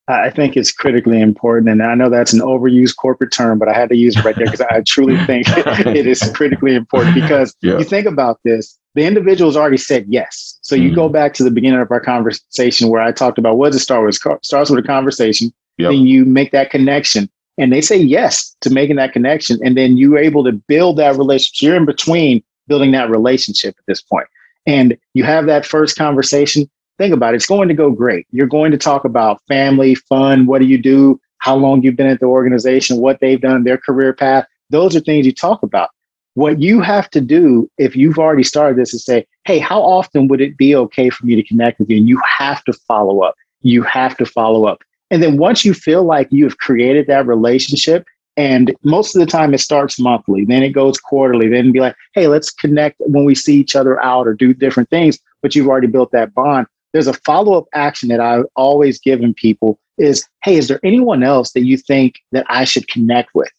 I 0.09 0.31
think 0.31 0.57
it's 0.57 0.71
critically 0.71 1.21
important. 1.21 1.69
And 1.69 1.83
I 1.83 1.95
know 1.97 2.09
that's 2.09 2.33
an 2.33 2.39
overused 2.39 2.97
corporate 2.97 3.33
term, 3.33 3.59
but 3.59 3.69
I 3.69 3.73
had 3.73 3.89
to 3.89 3.97
use 3.97 4.17
it 4.17 4.25
right 4.25 4.37
there 4.37 4.47
because 4.47 4.61
I 4.61 4.83
truly 4.87 5.17
think 5.27 5.49
it 5.49 6.07
is 6.07 6.23
critically 6.33 6.77
important 6.77 7.17
because 7.17 7.57
yeah. 7.61 7.79
you 7.79 7.85
think 7.85 8.07
about 8.07 8.39
this, 8.45 8.79
the 8.95 9.05
individual's 9.05 9.57
already 9.57 9.79
said 9.79 10.07
yes. 10.09 10.59
So 10.63 10.77
you 10.77 10.89
mm-hmm. 10.91 10.95
go 10.95 11.09
back 11.09 11.35
to 11.35 11.45
the 11.45 11.51
beginning 11.51 11.81
of 11.81 11.91
our 11.91 12.01
conversation 12.01 12.89
where 12.89 13.03
I 13.03 13.11
talked 13.11 13.39
about 13.39 13.59
what 13.59 13.73
does 13.73 13.81
it 13.81 13.85
start 13.85 14.07
with? 14.07 14.15
It 14.15 14.45
starts 14.45 14.71
with 14.71 14.85
a 14.85 14.87
conversation. 14.87 15.53
Yep. 15.79 15.91
Then 15.91 16.07
you 16.07 16.25
make 16.25 16.53
that 16.53 16.71
connection. 16.71 17.29
And 17.59 17.73
they 17.73 17.81
say 17.81 17.97
yes 17.97 18.55
to 18.61 18.71
making 18.71 18.97
that 18.97 19.13
connection. 19.13 19.59
And 19.65 19.77
then 19.77 19.97
you're 19.97 20.19
able 20.19 20.45
to 20.45 20.53
build 20.53 20.99
that 20.99 21.17
relationship. 21.17 21.63
You're 21.63 21.77
in 21.77 21.87
between 21.87 22.43
building 22.69 22.93
that 22.93 23.09
relationship 23.11 23.75
at 23.79 23.85
this. 23.87 24.03
And 24.67 24.99
you 25.15 25.25
have 25.25 25.47
that 25.47 25.65
first 25.65 25.97
conversation. 25.97 26.69
Think 26.99 27.15
about 27.15 27.35
it. 27.35 27.37
It's 27.37 27.47
going 27.47 27.69
to 27.69 27.75
go 27.75 27.91
great. 27.91 28.27
You're 28.31 28.47
going 28.47 28.73
to 28.73 28.79
talk 28.79 29.05
about 29.05 29.41
family, 29.49 29.95
fun. 29.95 30.47
What 30.47 30.61
do 30.61 30.67
you 30.67 30.79
do? 30.79 31.21
How 31.39 31.55
long 31.55 31.83
you've 31.83 31.97
been 31.97 32.09
at 32.09 32.21
the 32.21 32.27
organization, 32.27 32.99
what 32.99 33.21
they've 33.21 33.41
done, 33.41 33.65
their 33.65 33.79
career 33.79 34.13
path. 34.13 34.47
Those 34.71 34.97
are 34.97 35.01
things 35.01 35.27
you 35.27 35.33
talk 35.33 35.63
about. 35.63 35.91
What 36.35 36.61
you 36.61 36.81
have 36.81 37.09
to 37.11 37.21
do 37.21 37.71
if 37.79 37.97
you've 37.97 38.19
already 38.19 38.43
started 38.43 38.77
this 38.77 38.93
is 38.93 39.05
say, 39.05 39.27
hey, 39.45 39.59
how 39.59 39.81
often 39.81 40.29
would 40.29 40.41
it 40.41 40.57
be 40.57 40.75
okay 40.75 41.09
for 41.09 41.25
me 41.25 41.37
to 41.37 41.43
connect 41.43 41.79
with 41.79 41.89
you? 41.89 41.99
And 41.99 42.09
you 42.09 42.21
have 42.39 42.65
to 42.65 42.73
follow 42.73 43.23
up. 43.23 43.35
You 43.63 43.83
have 43.83 44.17
to 44.19 44.27
follow 44.27 44.67
up. 44.67 44.83
And 45.11 45.23
then 45.23 45.37
once 45.37 45.65
you 45.65 45.75
feel 45.75 46.05
like 46.05 46.29
you 46.31 46.45
have 46.45 46.59
created 46.59 47.07
that 47.07 47.27
relationship, 47.27 48.07
and 48.37 48.75
most 48.83 49.15
of 49.15 49.21
the 49.21 49.27
time 49.27 49.55
it 49.55 49.61
starts 49.61 49.99
monthly, 49.99 50.45
then 50.45 50.63
it 50.63 50.71
goes 50.71 50.99
quarterly, 50.99 51.49
then 51.49 51.73
be 51.73 51.81
like, 51.81 51.97
hey, 52.15 52.29
let's 52.29 52.51
connect 52.51 52.97
when 53.01 53.25
we 53.25 53.35
see 53.35 53.57
each 53.57 53.75
other 53.75 54.03
out 54.03 54.27
or 54.27 54.35
do 54.35 54.53
different 54.53 54.91
things, 54.91 55.19
but 55.43 55.55
you've 55.55 55.69
already 55.69 55.87
built 55.87 56.13
that 56.13 56.35
bond. 56.35 56.67
There's 56.93 57.07
a 57.07 57.15
follow 57.15 57.55
up 57.57 57.67
action 57.73 58.09
that 58.11 58.21
I've 58.21 58.45
always 58.55 58.99
given 58.99 59.33
people 59.33 59.79
is, 59.97 60.29
hey, 60.43 60.57
is 60.57 60.69
there 60.69 60.81
anyone 60.85 61.23
else 61.23 61.53
that 61.53 61.65
you 61.65 61.79
think 61.79 62.17
that 62.33 62.45
I 62.49 62.65
should 62.65 62.89
connect 62.89 63.35
with? 63.35 63.51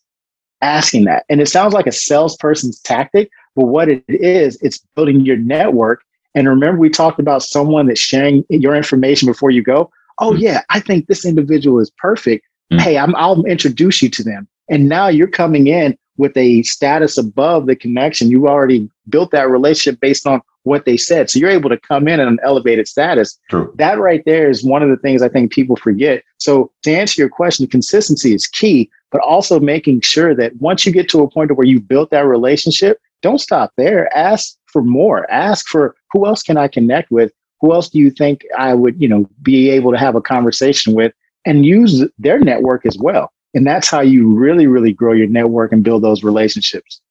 asking 0.62 1.06
that. 1.06 1.26
And 1.30 1.42
it 1.42 1.48
sounds 1.48 1.74
like 1.74 1.88
a 1.88 1.92
salesperson's 1.92 2.80
tactic, 2.82 3.30
but 3.56 3.66
what 3.66 3.90
it 3.90 4.04
is, 4.08 4.58
it's 4.62 4.80
building 4.96 5.22
your 5.22 5.38
network. 5.38 6.04
And 6.36 6.48
remember, 6.48 6.80
we 6.80 6.90
talked 6.90 7.20
about 7.20 7.44
someone 7.44 7.88
that's 7.88 8.00
sharing 8.00 8.44
your 8.50 8.76
information 8.76 9.28
before 9.28 9.52
you 9.52 9.64
go. 9.64 9.90
Oh, 10.20 10.32
mm-hmm. 10.32 10.42
yeah, 10.42 10.62
I 10.70 10.80
think 10.80 11.08
this 11.08 11.26
individual 11.26 11.80
is 11.80 11.92
perfect. 11.98 12.46
Mm-hmm. 12.72 12.84
Hey, 12.84 12.98
I'm, 12.98 13.16
I'll 13.16 13.46
introduce 13.46 14.02
you 14.02 14.10
to 14.10 14.24
them. 14.24 14.48
And 14.70 14.90
now 14.90 15.08
you're 15.08 15.28
coming 15.28 15.68
in 15.68 15.98
with 16.18 16.36
a 16.36 16.64
status 16.64 17.18
above 17.18 17.68
the 17.68 17.76
connection. 17.76 18.30
You 18.30 18.48
already 18.48 18.90
built 19.08 19.32
that 19.32 19.50
relationship 19.50 20.00
based 20.00 20.28
on 20.28 20.42
what 20.64 20.86
they 20.86 20.98
said. 20.98 21.30
So 21.30 21.40
you're 21.40 21.50
able 21.50 21.70
to 21.70 21.80
come 21.80 22.08
in 22.08 22.20
at 22.20 22.28
an 22.28 22.40
elevated 22.44 22.88
status. 22.88 23.40
True. 23.50 23.74
That 23.78 24.00
right 24.00 24.24
there 24.26 24.50
is 24.50 24.64
one 24.64 24.84
of 24.84 24.90
the 24.90 24.98
things 24.98 25.22
I 25.22 25.30
think 25.30 25.52
people 25.52 25.78
forget. 25.78 26.24
So 26.40 26.72
to 26.84 26.92
answer 26.92 27.22
your 27.22 27.30
question, 27.30 27.68
consistency 27.68 28.34
is 28.34 28.48
key, 28.48 28.90
but 29.12 29.22
also 29.22 29.60
making 29.60 30.02
sure 30.02 30.36
that 30.36 30.56
once 30.58 30.86
you 30.86 30.92
get 30.92 31.08
to 31.10 31.22
a 31.22 31.30
point 31.30 31.56
where 31.56 31.66
you've 31.66 31.88
built 31.88 32.10
that 32.10 32.26
relationship, 32.26 33.00
don't 33.22 33.40
stop 33.40 33.72
there. 33.78 34.16
Ask 34.16 34.58
for 34.66 34.84
more. 34.84 35.30
Ask 35.32 35.68
for 35.68 35.96
who 36.12 36.26
else 36.26 36.44
can 36.44 36.58
I 36.58 36.68
connect 36.68 37.12
with? 37.12 37.32
Who 37.62 37.74
else 37.74 37.90
do 37.90 38.00
you 38.00 38.12
think 38.12 38.46
I 38.58 38.74
would, 38.74 39.02
you 39.02 39.08
know, 39.08 39.30
be 39.42 39.70
able 39.70 39.92
to 39.92 39.98
have 39.98 40.16
a 40.16 40.22
conversation 40.22 40.94
with 40.94 41.14
and 41.46 41.66
use 41.66 42.04
their 42.20 42.40
network 42.40 42.86
as 42.86 42.98
well. 42.98 43.32
And 43.54 43.66
that's 43.66 43.90
how 43.90 44.02
you 44.02 44.36
really, 44.36 44.68
really 44.68 44.94
grow 44.94 45.14
your 45.14 45.28
network 45.28 45.72
and 45.72 45.84
build 45.84 46.04
those 46.04 46.24
relationships. 46.24 47.02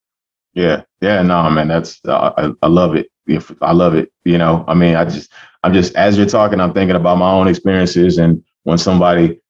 Yeah, 0.52 0.82
yeah, 1.00 1.22
no, 1.22 1.50
man, 1.50 1.68
that's 1.68 2.00
uh, 2.06 2.32
I, 2.37 2.50
I 2.62 2.68
love 2.68 2.94
it. 2.94 3.11
If 3.26 3.50
I 3.62 3.72
love 3.72 3.94
it, 3.94 4.12
you 4.24 4.38
know, 4.38 4.64
I 4.68 4.74
mean, 4.74 4.94
I 4.94 5.04
just, 5.04 5.32
I'm 5.64 5.72
just 5.72 5.94
as 5.96 6.16
you're 6.16 6.26
talking, 6.26 6.61
I'm 6.61 6.72
thinking 6.72 6.96
about 6.96 7.18
my 7.18 7.30
own 7.30 7.48
experiences 7.48 8.18
and 8.18 8.42
when 8.62 8.78
somebody 8.78 9.40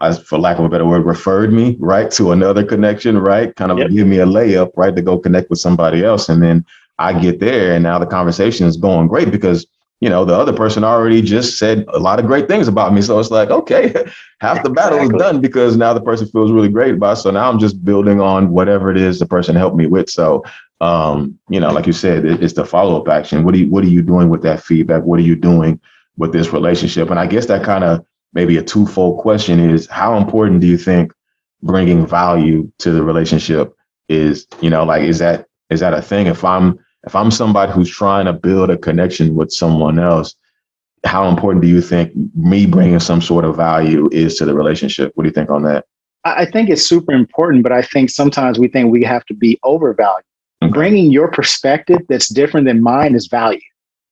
as 0.00 0.22
for 0.22 0.38
lack 0.38 0.58
of 0.58 0.64
a 0.64 0.68
better 0.68 0.84
word, 0.84 1.06
referred 1.06 1.52
me 1.52 1.76
right 1.80 2.10
to 2.12 2.32
another 2.32 2.64
connection, 2.64 3.18
right? 3.18 3.54
Kind 3.56 3.72
of 3.72 3.78
yep. 3.78 3.90
give 3.90 4.06
me 4.06 4.18
a 4.18 4.26
layup, 4.26 4.72
right, 4.76 4.94
to 4.94 5.02
go 5.02 5.18
connect 5.18 5.48
with 5.48 5.58
somebody 5.58 6.04
else. 6.04 6.28
And 6.28 6.42
then 6.42 6.64
I 6.98 7.18
get 7.18 7.40
there 7.40 7.74
and 7.74 7.82
now 7.82 7.98
the 7.98 8.06
conversation 8.06 8.66
is 8.66 8.76
going 8.76 9.08
great 9.08 9.30
because 9.30 9.66
you 10.00 10.08
know 10.08 10.24
the 10.24 10.34
other 10.34 10.52
person 10.52 10.84
already 10.84 11.22
just 11.22 11.58
said 11.58 11.84
a 11.88 11.98
lot 11.98 12.18
of 12.18 12.26
great 12.26 12.48
things 12.48 12.68
about 12.68 12.92
me. 12.92 13.02
So 13.02 13.18
it's 13.18 13.30
like, 13.30 13.50
okay, 13.50 13.92
half 14.40 14.62
the 14.62 14.70
battle 14.70 14.98
exactly. 14.98 15.16
is 15.16 15.22
done 15.22 15.40
because 15.40 15.76
now 15.76 15.92
the 15.94 16.00
person 16.00 16.26
feels 16.28 16.50
really 16.50 16.68
great 16.68 16.94
about 16.94 17.18
it. 17.18 17.20
So 17.20 17.30
now 17.30 17.48
I'm 17.48 17.58
just 17.58 17.84
building 17.84 18.20
on 18.20 18.50
whatever 18.50 18.90
it 18.90 18.96
is 18.96 19.18
the 19.18 19.26
person 19.26 19.56
helped 19.56 19.76
me 19.76 19.86
with. 19.86 20.10
So 20.10 20.44
um, 20.80 21.38
you 21.48 21.58
know, 21.58 21.72
like 21.72 21.86
you 21.86 21.94
said, 21.94 22.26
it, 22.26 22.42
it's 22.42 22.52
the 22.52 22.64
follow-up 22.64 23.08
action. 23.08 23.44
What 23.44 23.54
are 23.54 23.58
you 23.58 23.70
what 23.70 23.84
are 23.84 23.88
you 23.88 24.02
doing 24.02 24.28
with 24.28 24.42
that 24.42 24.62
feedback? 24.62 25.02
What 25.04 25.18
are 25.18 25.24
you 25.24 25.36
doing 25.36 25.80
with 26.16 26.32
this 26.32 26.52
relationship? 26.52 27.10
And 27.10 27.18
I 27.18 27.26
guess 27.26 27.46
that 27.46 27.64
kind 27.64 27.84
of 27.84 28.04
maybe 28.32 28.58
a 28.58 28.62
twofold 28.62 29.18
question 29.18 29.58
is 29.58 29.86
how 29.86 30.16
important 30.16 30.60
do 30.60 30.66
you 30.66 30.76
think 30.76 31.12
bringing 31.62 32.06
value 32.06 32.70
to 32.78 32.92
the 32.92 33.02
relationship 33.02 33.74
is 34.08 34.46
you 34.60 34.70
know 34.70 34.84
like 34.84 35.02
is 35.02 35.18
that 35.18 35.46
is 35.70 35.80
that 35.80 35.94
a 35.94 36.02
thing 36.02 36.26
if 36.26 36.44
i'm 36.44 36.78
if 37.06 37.14
i'm 37.14 37.30
somebody 37.30 37.72
who's 37.72 37.90
trying 37.90 38.26
to 38.26 38.32
build 38.32 38.70
a 38.70 38.76
connection 38.76 39.34
with 39.34 39.50
someone 39.50 39.98
else 39.98 40.34
how 41.04 41.28
important 41.28 41.62
do 41.62 41.68
you 41.68 41.80
think 41.80 42.12
me 42.34 42.66
bringing 42.66 43.00
some 43.00 43.22
sort 43.22 43.44
of 43.44 43.56
value 43.56 44.08
is 44.12 44.36
to 44.36 44.44
the 44.44 44.54
relationship 44.54 45.12
what 45.14 45.24
do 45.24 45.28
you 45.28 45.32
think 45.32 45.50
on 45.50 45.62
that 45.62 45.86
i 46.24 46.44
think 46.44 46.68
it's 46.68 46.82
super 46.82 47.12
important 47.12 47.62
but 47.62 47.72
i 47.72 47.82
think 47.82 48.10
sometimes 48.10 48.58
we 48.58 48.68
think 48.68 48.90
we 48.90 49.02
have 49.02 49.24
to 49.24 49.34
be 49.34 49.58
overvalued 49.62 50.24
okay. 50.62 50.72
bringing 50.72 51.10
your 51.10 51.30
perspective 51.30 51.98
that's 52.08 52.28
different 52.28 52.66
than 52.66 52.82
mine 52.82 53.14
is 53.14 53.26
value 53.26 53.60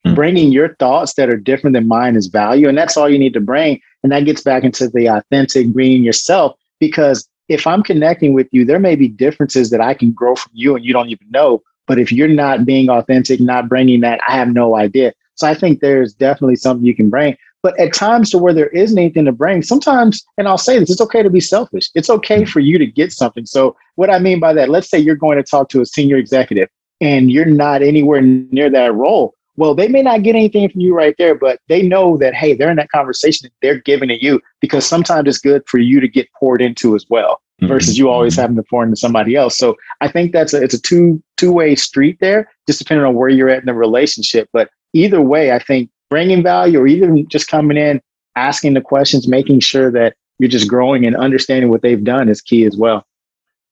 mm-hmm. 0.06 0.14
bringing 0.14 0.52
your 0.52 0.74
thoughts 0.76 1.14
that 1.14 1.28
are 1.28 1.36
different 1.36 1.74
than 1.74 1.88
mine 1.88 2.16
is 2.16 2.28
value 2.28 2.68
and 2.68 2.78
that's 2.78 2.96
all 2.96 3.08
you 3.08 3.18
need 3.18 3.34
to 3.34 3.40
bring 3.40 3.80
and 4.02 4.12
that 4.12 4.24
gets 4.24 4.42
back 4.42 4.64
into 4.64 4.88
the 4.88 5.06
authentic 5.06 5.74
being 5.74 6.02
yourself 6.04 6.56
because 6.78 7.28
if 7.48 7.66
I'm 7.66 7.82
connecting 7.82 8.32
with 8.32 8.48
you, 8.52 8.64
there 8.64 8.78
may 8.78 8.96
be 8.96 9.08
differences 9.08 9.70
that 9.70 9.80
I 9.80 9.94
can 9.94 10.12
grow 10.12 10.34
from 10.34 10.52
you 10.54 10.76
and 10.76 10.84
you 10.84 10.92
don't 10.92 11.10
even 11.10 11.30
know. 11.30 11.62
But 11.86 11.98
if 11.98 12.10
you're 12.10 12.28
not 12.28 12.64
being 12.64 12.88
authentic, 12.88 13.40
not 13.40 13.68
bringing 13.68 14.00
that, 14.00 14.20
I 14.26 14.32
have 14.36 14.48
no 14.48 14.76
idea. 14.76 15.12
So 15.34 15.46
I 15.46 15.54
think 15.54 15.80
there's 15.80 16.14
definitely 16.14 16.56
something 16.56 16.86
you 16.86 16.94
can 16.94 17.10
bring. 17.10 17.36
But 17.62 17.78
at 17.80 17.94
times 17.94 18.30
to 18.30 18.38
where 18.38 18.52
there 18.52 18.68
isn't 18.68 18.98
anything 18.98 19.24
to 19.24 19.32
bring, 19.32 19.62
sometimes, 19.62 20.22
and 20.36 20.46
I'll 20.46 20.58
say 20.58 20.78
this, 20.78 20.90
it's 20.90 21.00
okay 21.00 21.22
to 21.22 21.30
be 21.30 21.40
selfish. 21.40 21.88
It's 21.94 22.10
okay 22.10 22.44
for 22.44 22.60
you 22.60 22.78
to 22.78 22.86
get 22.86 23.10
something. 23.10 23.46
So 23.46 23.74
what 23.94 24.10
I 24.10 24.18
mean 24.18 24.38
by 24.38 24.52
that, 24.52 24.68
let's 24.68 24.90
say 24.90 24.98
you're 24.98 25.16
going 25.16 25.38
to 25.38 25.42
talk 25.42 25.70
to 25.70 25.80
a 25.80 25.86
senior 25.86 26.16
executive 26.16 26.68
and 27.00 27.32
you're 27.32 27.46
not 27.46 27.82
anywhere 27.82 28.20
near 28.20 28.68
that 28.70 28.94
role. 28.94 29.34
Well, 29.56 29.74
they 29.74 29.88
may 29.88 30.02
not 30.02 30.24
get 30.24 30.34
anything 30.34 30.68
from 30.68 30.80
you 30.80 30.94
right 30.94 31.14
there, 31.16 31.34
but 31.34 31.60
they 31.68 31.80
know 31.80 32.16
that, 32.18 32.34
hey, 32.34 32.54
they're 32.54 32.70
in 32.70 32.76
that 32.76 32.90
conversation, 32.90 33.48
they're 33.62 33.80
giving 33.80 34.08
to 34.08 34.22
you 34.22 34.40
because 34.60 34.84
sometimes 34.84 35.28
it's 35.28 35.38
good 35.38 35.62
for 35.66 35.78
you 35.78 36.00
to 36.00 36.08
get 36.08 36.28
poured 36.38 36.60
into 36.60 36.94
as 36.94 37.06
well. 37.08 37.40
Mm-hmm. 37.60 37.66
versus 37.66 37.98
you 37.98 38.08
always 38.08 38.34
mm-hmm. 38.34 38.40
having 38.42 38.56
to 38.56 38.62
pour 38.64 38.84
into 38.84 38.96
somebody 38.96 39.36
else. 39.36 39.56
So 39.56 39.76
I 40.00 40.08
think 40.08 40.32
that's 40.32 40.54
a, 40.54 40.62
it's 40.62 40.74
a 40.74 40.80
two 40.80 41.22
two 41.36 41.52
way 41.52 41.74
street 41.74 42.18
there, 42.20 42.50
just 42.66 42.78
depending 42.78 43.06
on 43.06 43.14
where 43.14 43.28
you're 43.28 43.48
at 43.48 43.60
in 43.60 43.66
the 43.66 43.74
relationship. 43.74 44.48
But 44.52 44.70
either 44.92 45.20
way, 45.20 45.52
I 45.52 45.58
think 45.58 45.90
bringing 46.10 46.42
value 46.42 46.80
or 46.80 46.86
even 46.86 47.26
just 47.28 47.48
coming 47.48 47.76
in, 47.76 48.00
asking 48.36 48.74
the 48.74 48.80
questions, 48.80 49.28
making 49.28 49.60
sure 49.60 49.90
that 49.90 50.16
you're 50.38 50.50
just 50.50 50.68
growing 50.68 51.06
and 51.06 51.16
understanding 51.16 51.70
what 51.70 51.82
they've 51.82 52.02
done 52.02 52.28
is 52.28 52.40
key 52.40 52.64
as 52.64 52.76
well. 52.76 53.06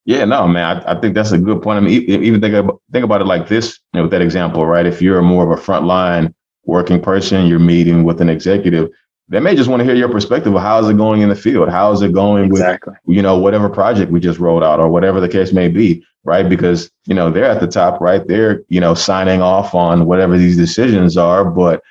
Yeah, 0.04 0.24
no, 0.24 0.48
man, 0.48 0.78
I, 0.78 0.92
I 0.92 1.00
think 1.00 1.14
that's 1.14 1.30
a 1.30 1.38
good 1.38 1.62
point. 1.62 1.76
I 1.76 1.80
mean, 1.80 1.92
even 1.92 2.40
think 2.40 2.54
about, 2.54 2.82
think 2.90 3.04
about 3.04 3.20
it 3.20 3.26
like 3.26 3.48
this, 3.48 3.78
you 3.92 3.98
know, 3.98 4.02
with 4.02 4.10
that 4.10 4.20
example, 4.20 4.66
right? 4.66 4.84
If 4.84 5.00
you're 5.00 5.22
more 5.22 5.44
of 5.44 5.56
a 5.56 5.62
frontline 5.62 6.34
working 6.64 7.00
person, 7.00 7.46
you're 7.46 7.60
meeting 7.60 8.02
with 8.02 8.20
an 8.20 8.28
executive, 8.28 8.90
they 9.32 9.40
may 9.40 9.56
just 9.56 9.70
want 9.70 9.80
to 9.80 9.84
hear 9.84 9.94
your 9.94 10.10
perspective 10.10 10.54
of 10.54 10.60
how 10.60 10.78
is 10.78 10.90
it 10.90 10.98
going 10.98 11.22
in 11.22 11.30
the 11.30 11.34
field? 11.34 11.70
How 11.70 11.90
is 11.90 12.02
it 12.02 12.12
going 12.12 12.44
exactly. 12.44 12.92
with, 13.06 13.16
you 13.16 13.22
know, 13.22 13.38
whatever 13.38 13.70
project 13.70 14.12
we 14.12 14.20
just 14.20 14.38
rolled 14.38 14.62
out 14.62 14.78
or 14.78 14.90
whatever 14.90 15.20
the 15.20 15.28
case 15.28 15.54
may 15.54 15.68
be, 15.68 16.04
right? 16.22 16.46
Because, 16.46 16.90
you 17.06 17.14
know, 17.14 17.30
they're 17.30 17.46
at 17.46 17.58
the 17.58 17.66
top, 17.66 17.98
right? 18.02 18.26
They're, 18.26 18.62
you 18.68 18.78
know, 18.78 18.92
signing 18.92 19.40
off 19.40 19.74
on 19.74 20.04
whatever 20.04 20.36
these 20.36 20.58
decisions 20.58 21.16
are, 21.16 21.46
but 21.46 21.82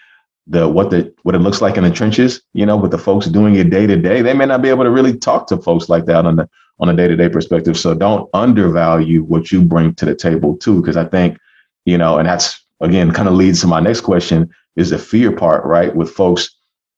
the 0.46 0.70
what 0.70 0.92
the 0.92 1.12
what 1.24 1.34
it 1.34 1.40
looks 1.40 1.62
like 1.62 1.78
in 1.78 1.84
the 1.84 1.90
trenches, 1.90 2.44
you 2.54 2.64
know, 2.64 2.78
with 2.78 2.92
the 2.92 3.00
folks 3.00 3.26
doing 3.26 3.56
it 3.56 3.72
day 3.72 3.88
to 3.88 3.98
day, 3.98 4.22
they 4.22 4.36
may 4.36 4.46
not 4.46 4.62
be 4.62 4.70
able 4.70 4.84
to 4.84 4.92
really 4.92 5.18
talk 5.18 5.48
to 5.48 5.58
folks 5.58 5.90
like 5.90 6.06
that 6.06 6.28
on 6.28 6.36
the 6.36 6.48
on 6.80 6.90
a 6.90 6.96
day 6.96 7.08
to 7.08 7.16
day 7.16 7.28
perspective. 7.28 7.76
So 7.76 7.96
don't 7.96 8.30
undervalue 8.36 9.24
what 9.24 9.52
you 9.52 9.64
bring 9.64 9.96
to 9.96 10.06
the 10.06 10.16
table 10.16 10.58
too, 10.58 10.80
because 10.80 10.98
I 10.98 11.06
think, 11.06 11.40
you 11.86 11.98
know, 11.98 12.20
and 12.20 12.28
that's 12.28 12.64
again 12.82 13.12
kind 13.12 13.28
of 13.28 13.34
leads 13.34 13.62
to 13.62 13.68
my 13.68 13.80
next 13.80 14.02
question 14.02 14.48
is 14.76 14.92
the 14.92 15.00
fear 15.00 15.32
part, 15.32 15.66
right? 15.66 15.96
With 15.96 16.12
folks 16.12 16.56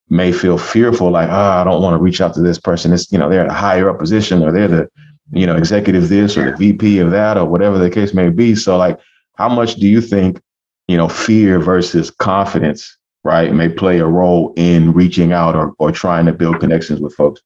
may 0.10 0.32
feel 0.32 0.58
fearful, 0.58 1.12
like, 1.12 1.30
oh, 1.30 1.34
I 1.34 1.64
don't 1.64 1.82
want 1.82 1.98
to 1.98 2.04
reach 2.04 2.22
out 2.22 2.34
to 2.36 2.42
this 2.42 2.60
person. 2.60 2.94
It's, 2.94 3.12
you 3.12 3.18
know, 3.18 3.30
they're 3.30 3.42
at 3.42 3.50
a 3.50 3.54
higher 3.54 3.90
up 3.90 4.00
position 4.00 4.44
or 4.44 4.52
they're 4.52 4.68
the, 4.68 4.90
you 5.32 5.46
know, 5.46 5.56
executive 5.56 6.10
this 6.10 6.38
or 6.38 6.52
the 6.52 6.58
VP 6.58 7.00
of 7.00 7.12
that 7.12 7.38
or 7.38 7.46
whatever 7.46 7.78
the 7.78 7.90
case 7.90 8.14
may 8.14 8.30
be. 8.30 8.56
So 8.56 8.78
like, 8.78 9.00
how 9.38 9.50
much 9.50 9.76
do 9.76 9.88
you 9.88 10.02
think, 10.02 10.42
you 10.88 10.98
know, 10.98 11.08
fear 11.08 11.60
versus 11.60 12.12
confidence, 12.12 12.98
right, 13.24 13.52
may 13.54 13.70
play 13.70 14.00
a 14.00 14.06
role 14.06 14.54
in 14.56 14.94
reaching 14.94 15.32
out 15.32 15.56
or, 15.56 15.74
or 15.80 15.92
trying 15.92 16.26
to 16.26 16.34
build 16.34 16.60
connections 16.60 17.00
with 17.00 17.16
folks? 17.16 17.42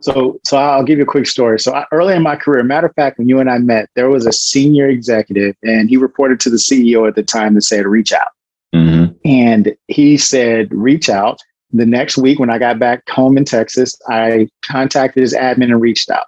So, 0.00 0.38
so 0.44 0.58
I'll 0.58 0.84
give 0.84 0.98
you 0.98 1.04
a 1.04 1.06
quick 1.06 1.26
story. 1.26 1.58
So 1.58 1.74
I, 1.74 1.86
early 1.90 2.14
in 2.14 2.22
my 2.22 2.36
career, 2.36 2.62
matter 2.62 2.88
of 2.88 2.94
fact, 2.94 3.18
when 3.18 3.28
you 3.28 3.40
and 3.40 3.50
I 3.50 3.58
met, 3.58 3.88
there 3.94 4.10
was 4.10 4.26
a 4.26 4.32
senior 4.32 4.88
executive, 4.88 5.56
and 5.62 5.88
he 5.88 5.96
reported 5.96 6.40
to 6.40 6.50
the 6.50 6.56
CEO 6.56 7.08
at 7.08 7.14
the 7.14 7.22
time 7.22 7.54
to 7.54 7.60
say 7.60 7.82
to 7.82 7.88
reach 7.88 8.12
out. 8.12 8.28
Mm-hmm. 8.74 9.14
And 9.24 9.76
he 9.88 10.18
said, 10.18 10.68
reach 10.74 11.08
out. 11.08 11.38
The 11.74 11.84
next 11.84 12.16
week, 12.16 12.38
when 12.38 12.50
I 12.50 12.58
got 12.58 12.78
back 12.78 13.08
home 13.10 13.36
in 13.36 13.44
Texas, 13.44 13.94
I 14.08 14.48
contacted 14.64 15.20
his 15.20 15.34
admin 15.34 15.64
and 15.64 15.80
reached 15.80 16.08
out. 16.08 16.26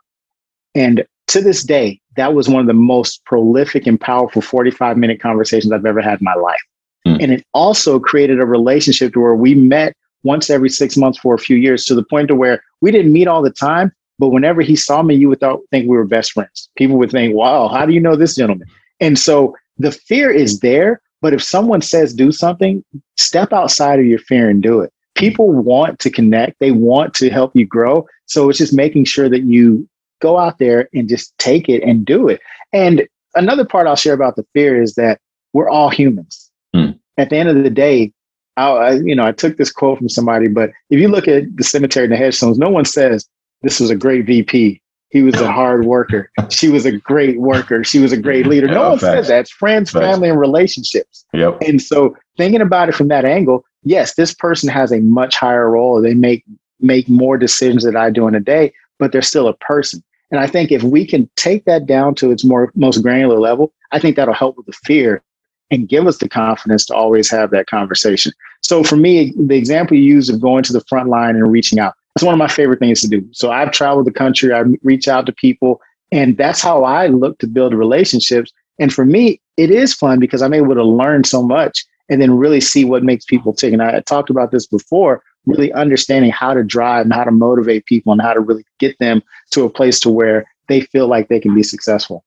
And 0.74 1.06
to 1.28 1.40
this 1.40 1.62
day, 1.62 2.00
that 2.16 2.34
was 2.34 2.48
one 2.48 2.60
of 2.60 2.66
the 2.66 2.74
most 2.74 3.24
prolific 3.24 3.86
and 3.86 4.00
powerful 4.00 4.42
45 4.42 4.96
minute 4.96 5.20
conversations 5.20 5.72
I've 5.72 5.86
ever 5.86 6.00
had 6.00 6.20
in 6.20 6.24
my 6.24 6.34
life. 6.34 6.60
Mm. 7.06 7.22
And 7.22 7.32
it 7.32 7.44
also 7.54 8.00
created 8.00 8.40
a 8.40 8.46
relationship 8.46 9.12
to 9.12 9.20
where 9.20 9.34
we 9.34 9.54
met 9.54 9.94
once 10.24 10.50
every 10.50 10.68
six 10.68 10.96
months 10.96 11.18
for 11.18 11.34
a 11.34 11.38
few 11.38 11.56
years 11.56 11.84
to 11.84 11.94
the 11.94 12.02
point 12.02 12.28
to 12.28 12.34
where 12.34 12.62
we 12.80 12.90
didn't 12.90 13.12
meet 13.12 13.28
all 13.28 13.42
the 13.42 13.50
time, 13.50 13.92
but 14.18 14.30
whenever 14.30 14.62
he 14.62 14.74
saw 14.74 15.02
me, 15.02 15.14
you 15.14 15.28
would 15.28 15.40
th- 15.40 15.60
think 15.70 15.88
we 15.88 15.96
were 15.96 16.04
best 16.04 16.32
friends. 16.32 16.68
People 16.76 16.96
would 16.98 17.12
think, 17.12 17.34
wow, 17.34 17.68
how 17.68 17.86
do 17.86 17.92
you 17.92 18.00
know 18.00 18.16
this 18.16 18.34
gentleman? 18.34 18.66
And 19.00 19.18
so 19.18 19.54
the 19.78 19.92
fear 19.92 20.30
is 20.30 20.60
there, 20.60 21.00
but 21.22 21.32
if 21.32 21.42
someone 21.42 21.82
says 21.82 22.12
do 22.12 22.32
something, 22.32 22.84
step 23.16 23.52
outside 23.52 24.00
of 24.00 24.06
your 24.06 24.18
fear 24.18 24.50
and 24.50 24.62
do 24.62 24.80
it. 24.80 24.92
People 25.16 25.50
want 25.50 25.98
to 26.00 26.10
connect, 26.10 26.58
they 26.60 26.72
want 26.72 27.14
to 27.14 27.30
help 27.30 27.52
you 27.54 27.66
grow. 27.66 28.06
So 28.26 28.48
it's 28.48 28.58
just 28.58 28.72
making 28.72 29.04
sure 29.04 29.28
that 29.28 29.42
you 29.42 29.88
go 30.20 30.38
out 30.38 30.58
there 30.58 30.88
and 30.94 31.08
just 31.08 31.36
take 31.38 31.68
it 31.68 31.82
and 31.82 32.04
do 32.04 32.28
it. 32.28 32.40
And 32.72 33.06
another 33.34 33.64
part 33.64 33.86
I'll 33.86 33.96
share 33.96 34.14
about 34.14 34.36
the 34.36 34.46
fear 34.52 34.80
is 34.80 34.94
that 34.94 35.20
we're 35.52 35.68
all 35.68 35.90
humans. 35.90 36.50
Mm. 36.74 36.98
At 37.16 37.30
the 37.30 37.36
end 37.36 37.48
of 37.48 37.62
the 37.62 37.70
day, 37.70 38.12
I, 38.56 38.92
you 38.92 39.14
know, 39.14 39.24
I 39.24 39.32
took 39.32 39.56
this 39.56 39.70
quote 39.70 39.98
from 39.98 40.08
somebody, 40.08 40.48
but 40.48 40.70
if 40.90 40.98
you 40.98 41.08
look 41.08 41.28
at 41.28 41.56
the 41.56 41.64
cemetery 41.64 42.04
and 42.04 42.12
the 42.12 42.16
headstones, 42.16 42.58
no 42.58 42.70
one 42.70 42.84
says 42.84 43.28
this 43.62 43.80
was 43.80 43.90
a 43.90 43.96
great 43.96 44.26
VP. 44.26 44.80
He 45.10 45.22
was 45.22 45.34
a 45.36 45.50
hard 45.50 45.84
worker. 45.84 46.30
She 46.50 46.68
was 46.68 46.84
a 46.84 46.92
great 46.92 47.38
worker. 47.38 47.84
She 47.84 48.00
was 48.00 48.12
a 48.12 48.16
great 48.16 48.46
leader. 48.48 48.66
No 48.66 48.90
one 48.90 48.98
facts. 48.98 49.14
says 49.14 49.28
that. 49.28 49.40
It's 49.40 49.50
friends, 49.50 49.90
facts. 49.90 50.04
family, 50.04 50.28
and 50.28 50.38
relationships. 50.38 51.24
Yep. 51.32 51.58
And 51.62 51.80
so 51.80 52.16
thinking 52.36 52.60
about 52.60 52.88
it 52.88 52.94
from 52.94 53.08
that 53.08 53.24
angle, 53.24 53.64
yes, 53.86 54.14
this 54.16 54.34
person 54.34 54.68
has 54.68 54.92
a 54.92 55.00
much 55.00 55.36
higher 55.36 55.70
role. 55.70 56.02
They 56.02 56.12
make 56.12 56.44
make 56.78 57.08
more 57.08 57.38
decisions 57.38 57.84
than 57.84 57.96
I 57.96 58.10
do 58.10 58.28
in 58.28 58.34
a 58.34 58.40
day, 58.40 58.74
but 58.98 59.12
they're 59.12 59.22
still 59.22 59.48
a 59.48 59.56
person. 59.56 60.02
And 60.30 60.40
I 60.40 60.46
think 60.46 60.70
if 60.70 60.82
we 60.82 61.06
can 61.06 61.30
take 61.36 61.64
that 61.64 61.86
down 61.86 62.14
to 62.16 62.30
its 62.30 62.44
more 62.44 62.70
most 62.74 63.00
granular 63.02 63.38
level, 63.38 63.72
I 63.92 63.98
think 63.98 64.16
that'll 64.16 64.34
help 64.34 64.58
with 64.58 64.66
the 64.66 64.72
fear 64.84 65.22
and 65.70 65.88
give 65.88 66.06
us 66.06 66.18
the 66.18 66.28
confidence 66.28 66.84
to 66.86 66.94
always 66.94 67.30
have 67.30 67.50
that 67.50 67.66
conversation. 67.66 68.32
So 68.60 68.82
for 68.82 68.96
me, 68.96 69.32
the 69.38 69.56
example 69.56 69.96
you 69.96 70.02
use 70.02 70.28
of 70.28 70.40
going 70.40 70.64
to 70.64 70.72
the 70.72 70.84
front 70.88 71.08
line 71.08 71.36
and 71.36 71.50
reaching 71.50 71.78
out, 71.78 71.94
that's 72.14 72.24
one 72.24 72.34
of 72.34 72.38
my 72.38 72.48
favorite 72.48 72.80
things 72.80 73.00
to 73.02 73.08
do. 73.08 73.26
So 73.32 73.50
I've 73.50 73.70
traveled 73.70 74.06
the 74.06 74.12
country, 74.12 74.52
I 74.52 74.64
reach 74.82 75.08
out 75.08 75.26
to 75.26 75.32
people, 75.32 75.80
and 76.12 76.36
that's 76.36 76.60
how 76.60 76.84
I 76.84 77.06
look 77.06 77.38
to 77.38 77.46
build 77.46 77.72
relationships. 77.72 78.52
And 78.78 78.92
for 78.92 79.04
me, 79.04 79.40
it 79.56 79.70
is 79.70 79.94
fun 79.94 80.20
because 80.20 80.42
I'm 80.42 80.54
able 80.54 80.74
to 80.74 80.84
learn 80.84 81.24
so 81.24 81.42
much 81.42 81.84
and 82.08 82.20
then 82.20 82.36
really 82.36 82.60
see 82.60 82.84
what 82.84 83.02
makes 83.02 83.24
people 83.24 83.52
tick. 83.52 83.72
And 83.72 83.82
I 83.82 84.00
talked 84.00 84.30
about 84.30 84.50
this 84.50 84.66
before, 84.66 85.22
really 85.44 85.72
understanding 85.72 86.30
how 86.30 86.54
to 86.54 86.62
drive 86.62 87.06
and 87.06 87.12
how 87.12 87.24
to 87.24 87.30
motivate 87.30 87.86
people 87.86 88.12
and 88.12 88.20
how 88.20 88.34
to 88.34 88.40
really 88.40 88.64
get 88.78 88.98
them 88.98 89.22
to 89.52 89.64
a 89.64 89.70
place 89.70 90.00
to 90.00 90.10
where 90.10 90.44
they 90.68 90.80
feel 90.80 91.08
like 91.08 91.28
they 91.28 91.40
can 91.40 91.54
be 91.54 91.62
successful. 91.62 92.24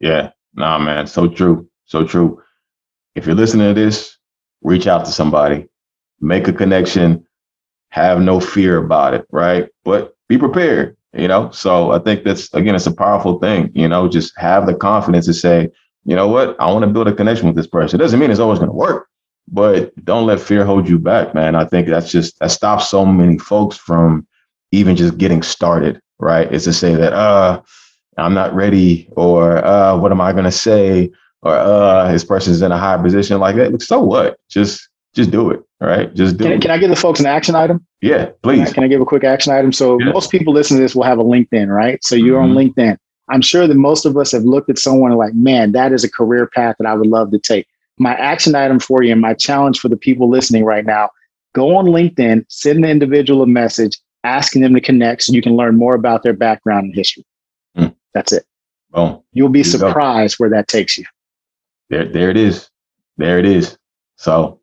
Yeah, 0.00 0.30
nah, 0.54 0.78
man, 0.78 1.06
so 1.06 1.28
true, 1.28 1.68
so 1.84 2.04
true. 2.04 2.42
If 3.14 3.26
you're 3.26 3.34
listening 3.34 3.74
to 3.74 3.80
this, 3.80 4.16
reach 4.62 4.86
out 4.86 5.04
to 5.04 5.12
somebody, 5.12 5.66
make 6.20 6.48
a 6.48 6.52
connection, 6.52 7.26
have 7.90 8.20
no 8.20 8.40
fear 8.40 8.76
about 8.76 9.14
it, 9.14 9.26
right? 9.30 9.68
But 9.84 10.14
be 10.28 10.38
prepared, 10.38 10.96
you 11.12 11.28
know? 11.28 11.50
So 11.50 11.90
I 11.90 11.98
think 11.98 12.24
that's, 12.24 12.52
again, 12.54 12.74
it's 12.74 12.86
a 12.86 12.94
powerful 12.94 13.38
thing, 13.38 13.70
you 13.74 13.88
know, 13.88 14.08
just 14.08 14.32
have 14.38 14.66
the 14.66 14.74
confidence 14.74 15.26
to 15.26 15.34
say, 15.34 15.68
you 16.04 16.16
know 16.16 16.28
what, 16.28 16.56
I 16.60 16.70
want 16.70 16.84
to 16.84 16.90
build 16.90 17.08
a 17.08 17.14
connection 17.14 17.46
with 17.46 17.56
this 17.56 17.66
person. 17.66 18.00
It 18.00 18.02
doesn't 18.02 18.18
mean 18.18 18.30
it's 18.30 18.40
always 18.40 18.58
going 18.58 18.70
to 18.70 18.74
work, 18.76 19.08
but 19.50 19.92
don't 20.04 20.26
let 20.26 20.40
fear 20.40 20.64
hold 20.64 20.88
you 20.88 20.98
back, 20.98 21.34
man. 21.34 21.54
I 21.54 21.64
think 21.64 21.88
that's 21.88 22.10
just, 22.10 22.38
that 22.38 22.50
stops 22.50 22.88
so 22.88 23.04
many 23.04 23.38
folks 23.38 23.76
from 23.76 24.26
even 24.72 24.96
just 24.96 25.18
getting 25.18 25.42
started, 25.42 26.00
right? 26.18 26.52
Is 26.52 26.64
to 26.64 26.72
say 26.72 26.94
that, 26.94 27.12
uh, 27.12 27.60
I'm 28.16 28.34
not 28.34 28.54
ready, 28.54 29.08
or 29.12 29.64
uh, 29.64 29.96
what 29.96 30.12
am 30.12 30.20
I 30.20 30.32
going 30.32 30.44
to 30.44 30.52
say? 30.52 31.10
or 31.42 31.54
uh 31.54 32.10
this 32.12 32.24
person's 32.24 32.62
in 32.62 32.72
a 32.72 32.78
high 32.78 33.00
position 33.00 33.38
like 33.40 33.56
that. 33.56 33.82
So 33.82 34.00
what? 34.00 34.38
Just 34.48 34.88
just 35.14 35.30
do 35.30 35.50
it. 35.50 35.60
All 35.80 35.88
right. 35.88 36.12
Just 36.14 36.36
do 36.36 36.44
can, 36.44 36.52
it. 36.52 36.62
Can 36.62 36.70
I 36.70 36.78
give 36.78 36.90
the 36.90 36.96
folks 36.96 37.20
an 37.20 37.26
action 37.26 37.54
item? 37.54 37.84
Yeah, 38.00 38.30
please. 38.42 38.72
Can 38.72 38.84
I 38.84 38.88
give 38.88 39.00
a 39.00 39.04
quick 39.04 39.24
action 39.24 39.52
item? 39.52 39.72
So 39.72 39.98
yeah. 39.98 40.12
most 40.12 40.30
people 40.30 40.52
listening 40.52 40.78
to 40.78 40.82
this 40.82 40.94
will 40.94 41.02
have 41.02 41.18
a 41.18 41.24
LinkedIn, 41.24 41.74
right? 41.74 42.02
So 42.04 42.14
you're 42.14 42.40
mm-hmm. 42.40 42.56
on 42.56 42.64
LinkedIn. 42.64 42.96
I'm 43.28 43.42
sure 43.42 43.66
that 43.66 43.74
most 43.74 44.06
of 44.06 44.16
us 44.16 44.32
have 44.32 44.44
looked 44.44 44.70
at 44.70 44.78
someone 44.78 45.12
like, 45.12 45.34
man, 45.34 45.72
that 45.72 45.92
is 45.92 46.04
a 46.04 46.10
career 46.10 46.46
path 46.46 46.76
that 46.78 46.86
I 46.86 46.94
would 46.94 47.06
love 47.06 47.30
to 47.30 47.38
take. 47.38 47.66
My 48.00 48.14
action 48.14 48.54
item 48.54 48.80
for 48.80 49.02
you 49.02 49.12
and 49.12 49.20
my 49.20 49.34
challenge 49.34 49.78
for 49.78 49.88
the 49.88 49.96
people 49.96 50.28
listening 50.28 50.64
right 50.64 50.84
now, 50.84 51.10
go 51.54 51.76
on 51.76 51.86
LinkedIn, 51.86 52.44
send 52.48 52.82
the 52.82 52.88
individual 52.88 53.42
a 53.42 53.46
message, 53.46 53.96
asking 54.24 54.62
them 54.62 54.74
to 54.74 54.80
connect 54.80 55.22
so 55.22 55.32
you 55.32 55.42
can 55.42 55.54
learn 55.54 55.76
more 55.76 55.94
about 55.94 56.24
their 56.24 56.32
background 56.32 56.86
and 56.86 56.94
history. 56.94 57.24
Mm. 57.76 57.94
That's 58.14 58.32
it. 58.32 58.44
Boom. 58.90 59.22
You'll 59.32 59.50
be 59.50 59.62
surprised 59.62 60.36
where 60.38 60.50
that 60.50 60.66
takes 60.66 60.98
you 60.98 61.04
there, 61.90 62.06
there 62.06 62.30
it 62.30 62.36
is. 62.36 62.70
There 63.18 63.38
it 63.38 63.44
is. 63.44 63.76
So, 64.16 64.60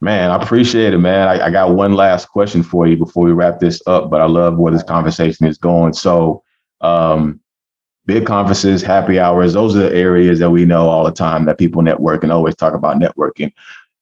man, 0.00 0.30
I 0.30 0.42
appreciate 0.42 0.92
it, 0.92 0.98
man. 0.98 1.28
I, 1.28 1.46
I, 1.46 1.50
got 1.50 1.74
one 1.74 1.94
last 1.94 2.28
question 2.28 2.62
for 2.62 2.86
you 2.86 2.96
before 2.96 3.24
we 3.24 3.32
wrap 3.32 3.60
this 3.60 3.80
up, 3.86 4.10
but 4.10 4.20
I 4.20 4.26
love 4.26 4.58
where 4.58 4.72
this 4.72 4.82
conversation 4.82 5.46
is 5.46 5.56
going. 5.56 5.94
So, 5.94 6.42
um, 6.82 7.40
big 8.06 8.26
conferences, 8.26 8.82
happy 8.82 9.18
hours, 9.18 9.52
those 9.52 9.76
are 9.76 9.88
the 9.88 9.94
areas 9.94 10.38
that 10.38 10.50
we 10.50 10.64
know 10.64 10.88
all 10.88 11.04
the 11.04 11.12
time 11.12 11.44
that 11.44 11.58
people 11.58 11.82
network 11.82 12.22
and 12.22 12.32
always 12.32 12.56
talk 12.56 12.74
about 12.74 12.98
networking. 12.98 13.52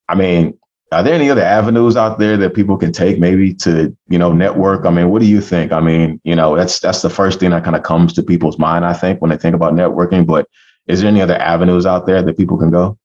I 0.08 0.14
mean, 0.14 0.58
are 0.90 1.02
there 1.02 1.14
any 1.14 1.28
other 1.28 1.42
avenues 1.42 1.96
out 1.96 2.18
there 2.18 2.36
that 2.38 2.54
people 2.54 2.78
can 2.78 2.92
take 2.92 3.18
maybe 3.18 3.52
to, 3.54 3.94
you 4.08 4.18
know, 4.18 4.32
network? 4.32 4.86
I 4.86 4.90
mean, 4.90 5.10
what 5.10 5.20
do 5.20 5.28
you 5.28 5.40
think? 5.40 5.70
I 5.72 5.80
mean, 5.80 6.20
you 6.24 6.34
know, 6.34 6.56
that's 6.56 6.80
that's 6.80 7.02
the 7.02 7.10
first 7.10 7.40
thing 7.40 7.50
that 7.50 7.64
kind 7.64 7.76
of 7.76 7.82
comes 7.82 8.14
to 8.14 8.22
people's 8.22 8.58
mind, 8.58 8.86
I 8.86 8.94
think, 8.94 9.20
when 9.20 9.30
they 9.30 9.36
think 9.36 9.54
about 9.54 9.74
networking. 9.74 10.26
But 10.26 10.48
is 10.86 11.00
there 11.00 11.10
any 11.10 11.20
other 11.20 11.36
avenues 11.36 11.84
out 11.84 12.06
there 12.06 12.22
that 12.22 12.38
people 12.38 12.56
can 12.56 12.70
go? 12.70 12.98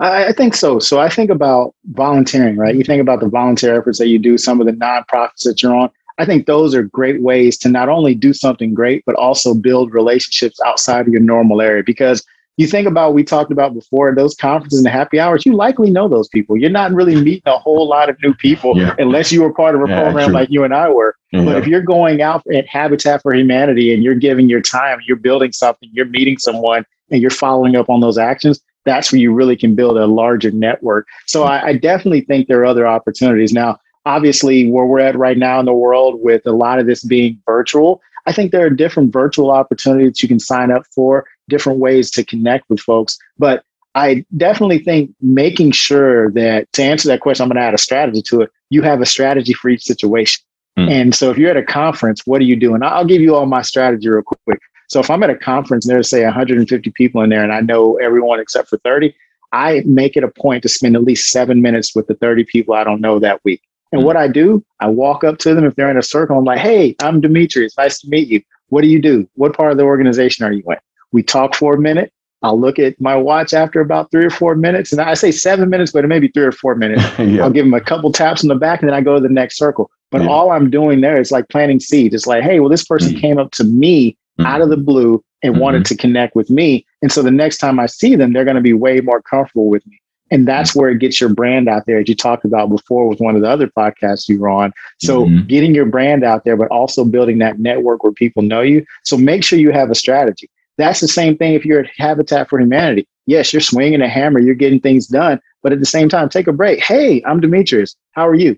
I, 0.00 0.28
I 0.28 0.32
think 0.32 0.54
so. 0.54 0.80
So 0.80 0.98
I 0.98 1.08
think 1.08 1.30
about 1.30 1.74
volunteering, 1.92 2.56
right? 2.56 2.74
You 2.74 2.82
think 2.82 3.00
about 3.00 3.20
the 3.20 3.28
volunteer 3.28 3.78
efforts 3.78 3.98
that 3.98 4.08
you 4.08 4.18
do, 4.18 4.36
some 4.36 4.60
of 4.60 4.66
the 4.66 4.72
nonprofits 4.72 5.44
that 5.44 5.62
you're 5.62 5.76
on. 5.76 5.90
I 6.20 6.26
think 6.26 6.46
those 6.46 6.74
are 6.74 6.82
great 6.82 7.22
ways 7.22 7.56
to 7.58 7.68
not 7.70 7.88
only 7.88 8.14
do 8.14 8.34
something 8.34 8.74
great, 8.74 9.02
but 9.06 9.14
also 9.14 9.54
build 9.54 9.94
relationships 9.94 10.60
outside 10.60 11.06
of 11.06 11.12
your 11.12 11.22
normal 11.22 11.62
area. 11.62 11.82
Because 11.82 12.24
you 12.58 12.66
think 12.66 12.86
about 12.86 13.14
we 13.14 13.24
talked 13.24 13.50
about 13.50 13.72
before 13.72 14.14
those 14.14 14.34
conferences 14.34 14.80
and 14.80 14.84
the 14.84 14.90
happy 14.90 15.18
hours, 15.18 15.46
you 15.46 15.54
likely 15.54 15.90
know 15.90 16.08
those 16.08 16.28
people. 16.28 16.58
You're 16.58 16.68
not 16.68 16.92
really 16.92 17.14
meeting 17.16 17.42
a 17.46 17.58
whole 17.58 17.88
lot 17.88 18.10
of 18.10 18.20
new 18.22 18.34
people 18.34 18.76
yeah. 18.76 18.94
unless 18.98 19.32
you 19.32 19.42
were 19.42 19.52
part 19.52 19.74
of 19.74 19.82
a 19.82 19.88
yeah, 19.88 20.02
program 20.02 20.26
true. 20.26 20.34
like 20.34 20.50
you 20.50 20.62
and 20.62 20.74
I 20.74 20.90
were. 20.90 21.16
Yeah. 21.32 21.44
But 21.44 21.56
if 21.56 21.66
you're 21.66 21.80
going 21.80 22.20
out 22.20 22.46
at 22.52 22.68
Habitat 22.68 23.22
for 23.22 23.34
Humanity 23.34 23.94
and 23.94 24.04
you're 24.04 24.14
giving 24.14 24.50
your 24.50 24.60
time, 24.60 24.98
you're 25.06 25.16
building 25.16 25.52
something, 25.52 25.88
you're 25.92 26.04
meeting 26.04 26.36
someone, 26.36 26.84
and 27.10 27.22
you're 27.22 27.30
following 27.30 27.76
up 27.76 27.88
on 27.88 28.00
those 28.00 28.18
actions, 28.18 28.60
that's 28.84 29.10
where 29.10 29.20
you 29.20 29.32
really 29.32 29.56
can 29.56 29.74
build 29.74 29.96
a 29.96 30.06
larger 30.06 30.50
network. 30.50 31.06
So 31.26 31.42
hmm. 31.42 31.48
I, 31.48 31.64
I 31.68 31.76
definitely 31.78 32.22
think 32.22 32.46
there 32.46 32.60
are 32.60 32.66
other 32.66 32.86
opportunities. 32.86 33.54
Now, 33.54 33.78
obviously, 34.06 34.70
where 34.70 34.86
we're 34.86 35.00
at 35.00 35.16
right 35.16 35.38
now 35.38 35.60
in 35.60 35.66
the 35.66 35.72
world 35.72 36.20
with 36.20 36.46
a 36.46 36.52
lot 36.52 36.78
of 36.78 36.86
this 36.86 37.04
being 37.04 37.40
virtual, 37.46 38.00
I 38.26 38.32
think 38.32 38.52
there 38.52 38.64
are 38.64 38.70
different 38.70 39.12
virtual 39.12 39.50
opportunities 39.50 40.22
you 40.22 40.28
can 40.28 40.40
sign 40.40 40.70
up 40.70 40.84
for, 40.94 41.26
different 41.48 41.78
ways 41.78 42.10
to 42.12 42.24
connect 42.24 42.68
with 42.68 42.80
folks. 42.80 43.18
But 43.38 43.64
I 43.94 44.24
definitely 44.36 44.78
think 44.78 45.10
making 45.20 45.72
sure 45.72 46.30
that 46.32 46.72
to 46.74 46.82
answer 46.82 47.08
that 47.08 47.20
question, 47.20 47.44
I'm 47.44 47.48
going 47.48 47.60
to 47.60 47.66
add 47.66 47.74
a 47.74 47.78
strategy 47.78 48.22
to 48.22 48.42
it. 48.42 48.50
You 48.70 48.82
have 48.82 49.00
a 49.00 49.06
strategy 49.06 49.52
for 49.52 49.68
each 49.68 49.82
situation. 49.82 50.42
Mm. 50.78 50.90
And 50.90 51.14
so 51.14 51.30
if 51.30 51.38
you're 51.38 51.50
at 51.50 51.56
a 51.56 51.62
conference, 51.62 52.26
what 52.26 52.40
are 52.40 52.44
you 52.44 52.56
doing? 52.56 52.82
I'll 52.82 53.04
give 53.04 53.20
you 53.20 53.34
all 53.34 53.46
my 53.46 53.62
strategy 53.62 54.08
real 54.08 54.22
quick. 54.22 54.60
So 54.88 55.00
if 55.00 55.10
I'm 55.10 55.22
at 55.22 55.30
a 55.30 55.36
conference 55.36 55.86
and 55.86 55.94
there's 55.94 56.08
say 56.08 56.24
150 56.24 56.90
people 56.92 57.22
in 57.22 57.30
there 57.30 57.42
and 57.42 57.52
I 57.52 57.60
know 57.60 57.96
everyone 57.96 58.40
except 58.40 58.68
for 58.68 58.78
30, 58.78 59.14
I 59.52 59.82
make 59.84 60.16
it 60.16 60.24
a 60.24 60.28
point 60.28 60.62
to 60.62 60.68
spend 60.68 60.94
at 60.94 61.02
least 61.02 61.30
seven 61.30 61.60
minutes 61.60 61.94
with 61.94 62.06
the 62.06 62.14
30 62.14 62.44
people 62.44 62.74
I 62.74 62.84
don't 62.84 63.00
know 63.00 63.18
that 63.18 63.40
week. 63.44 63.62
And 63.92 64.04
what 64.04 64.16
I 64.16 64.28
do, 64.28 64.64
I 64.78 64.88
walk 64.88 65.24
up 65.24 65.38
to 65.38 65.54
them 65.54 65.64
if 65.64 65.74
they're 65.74 65.90
in 65.90 65.98
a 65.98 66.02
circle. 66.02 66.38
I'm 66.38 66.44
like, 66.44 66.60
hey, 66.60 66.94
I'm 67.00 67.20
Dimitrius. 67.20 67.76
Nice 67.76 68.00
to 68.00 68.08
meet 68.08 68.28
you. 68.28 68.40
What 68.68 68.82
do 68.82 68.88
you 68.88 69.00
do? 69.00 69.28
What 69.34 69.56
part 69.56 69.72
of 69.72 69.78
the 69.78 69.84
organization 69.84 70.44
are 70.44 70.52
you 70.52 70.62
in? 70.68 70.76
We 71.12 71.22
talk 71.22 71.54
for 71.54 71.74
a 71.74 71.78
minute. 71.78 72.12
I'll 72.42 72.58
look 72.58 72.78
at 72.78 72.98
my 73.00 73.16
watch 73.16 73.52
after 73.52 73.80
about 73.80 74.10
three 74.10 74.24
or 74.24 74.30
four 74.30 74.54
minutes. 74.54 74.92
And 74.92 75.00
I 75.00 75.14
say 75.14 75.30
seven 75.30 75.68
minutes, 75.68 75.92
but 75.92 76.04
it 76.04 76.08
may 76.08 76.20
be 76.20 76.28
three 76.28 76.44
or 76.44 76.52
four 76.52 76.74
minutes. 76.74 77.02
yeah. 77.18 77.42
I'll 77.42 77.50
give 77.50 77.66
them 77.66 77.74
a 77.74 77.80
couple 77.80 78.10
taps 78.12 78.42
on 78.42 78.48
the 78.48 78.54
back 78.54 78.80
and 78.80 78.88
then 78.88 78.96
I 78.96 79.02
go 79.02 79.16
to 79.16 79.20
the 79.20 79.28
next 79.28 79.58
circle. 79.58 79.90
But 80.10 80.22
yeah. 80.22 80.28
all 80.28 80.50
I'm 80.50 80.70
doing 80.70 81.00
there 81.00 81.20
is 81.20 81.30
like 81.30 81.48
planting 81.48 81.80
seeds. 81.80 82.14
It's 82.14 82.26
like, 82.26 82.42
hey, 82.42 82.60
well, 82.60 82.70
this 82.70 82.84
person 82.84 83.12
mm-hmm. 83.12 83.20
came 83.20 83.38
up 83.38 83.50
to 83.52 83.64
me 83.64 84.12
mm-hmm. 84.12 84.46
out 84.46 84.62
of 84.62 84.70
the 84.70 84.76
blue 84.76 85.22
and 85.42 85.54
mm-hmm. 85.54 85.62
wanted 85.62 85.84
to 85.86 85.96
connect 85.96 86.34
with 86.34 86.48
me. 86.48 86.86
And 87.02 87.12
so 87.12 87.22
the 87.22 87.30
next 87.30 87.58
time 87.58 87.78
I 87.78 87.86
see 87.86 88.16
them, 88.16 88.32
they're 88.32 88.44
going 88.44 88.56
to 88.56 88.62
be 88.62 88.72
way 88.72 89.00
more 89.00 89.20
comfortable 89.22 89.68
with 89.68 89.86
me. 89.86 90.00
And 90.30 90.46
that's 90.46 90.76
where 90.76 90.90
it 90.90 90.98
gets 90.98 91.20
your 91.20 91.30
brand 91.30 91.68
out 91.68 91.86
there, 91.86 91.98
as 91.98 92.08
you 92.08 92.14
talked 92.14 92.44
about 92.44 92.70
before 92.70 93.08
with 93.08 93.20
one 93.20 93.34
of 93.34 93.42
the 93.42 93.50
other 93.50 93.66
podcasts 93.66 94.28
you 94.28 94.38
were 94.38 94.48
on. 94.48 94.72
So 94.98 95.24
mm-hmm. 95.24 95.46
getting 95.46 95.74
your 95.74 95.86
brand 95.86 96.22
out 96.22 96.44
there, 96.44 96.56
but 96.56 96.68
also 96.68 97.04
building 97.04 97.38
that 97.38 97.58
network 97.58 98.04
where 98.04 98.12
people 98.12 98.42
know 98.42 98.60
you. 98.60 98.84
So 99.04 99.16
make 99.16 99.42
sure 99.42 99.58
you 99.58 99.72
have 99.72 99.90
a 99.90 99.94
strategy. 99.94 100.48
That's 100.78 101.00
the 101.00 101.08
same 101.08 101.36
thing 101.36 101.54
if 101.54 101.66
you're 101.66 101.80
at 101.80 101.90
Habitat 101.96 102.48
for 102.48 102.60
Humanity. 102.60 103.06
Yes, 103.26 103.52
you're 103.52 103.60
swinging 103.60 104.00
a 104.00 104.08
hammer, 104.08 104.40
you're 104.40 104.54
getting 104.54 104.80
things 104.80 105.06
done, 105.06 105.40
but 105.62 105.72
at 105.72 105.80
the 105.80 105.86
same 105.86 106.08
time, 106.08 106.28
take 106.28 106.46
a 106.46 106.52
break. 106.52 106.82
Hey, 106.82 107.22
I'm 107.24 107.40
Dimitrius. 107.40 107.96
How 108.12 108.26
are 108.26 108.34
you? 108.34 108.56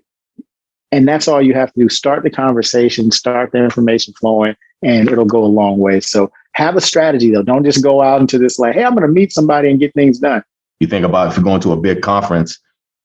And 0.91 1.07
that's 1.07 1.27
all 1.27 1.41
you 1.41 1.53
have 1.55 1.73
to 1.73 1.79
do. 1.79 1.89
Start 1.89 2.23
the 2.23 2.29
conversation, 2.29 3.11
start 3.11 3.51
the 3.51 3.63
information 3.63 4.13
flowing, 4.13 4.55
and 4.83 5.09
it'll 5.09 5.25
go 5.25 5.43
a 5.43 5.45
long 5.45 5.79
way. 5.79 5.99
So 5.99 6.31
have 6.53 6.75
a 6.75 6.81
strategy 6.81 7.31
though. 7.31 7.41
Don't 7.41 7.65
just 7.65 7.83
go 7.83 8.01
out 8.01 8.21
into 8.21 8.37
this 8.37 8.59
like, 8.59 8.75
hey, 8.75 8.83
I'm 8.83 8.93
going 8.93 9.01
to 9.01 9.07
meet 9.07 9.31
somebody 9.31 9.69
and 9.69 9.79
get 9.79 9.93
things 9.95 10.19
done. 10.19 10.43
You 10.79 10.87
think 10.87 11.05
about 11.05 11.29
if 11.29 11.37
you're 11.37 11.43
going 11.43 11.61
to 11.61 11.71
a 11.71 11.77
big 11.77 12.01
conference, 12.01 12.59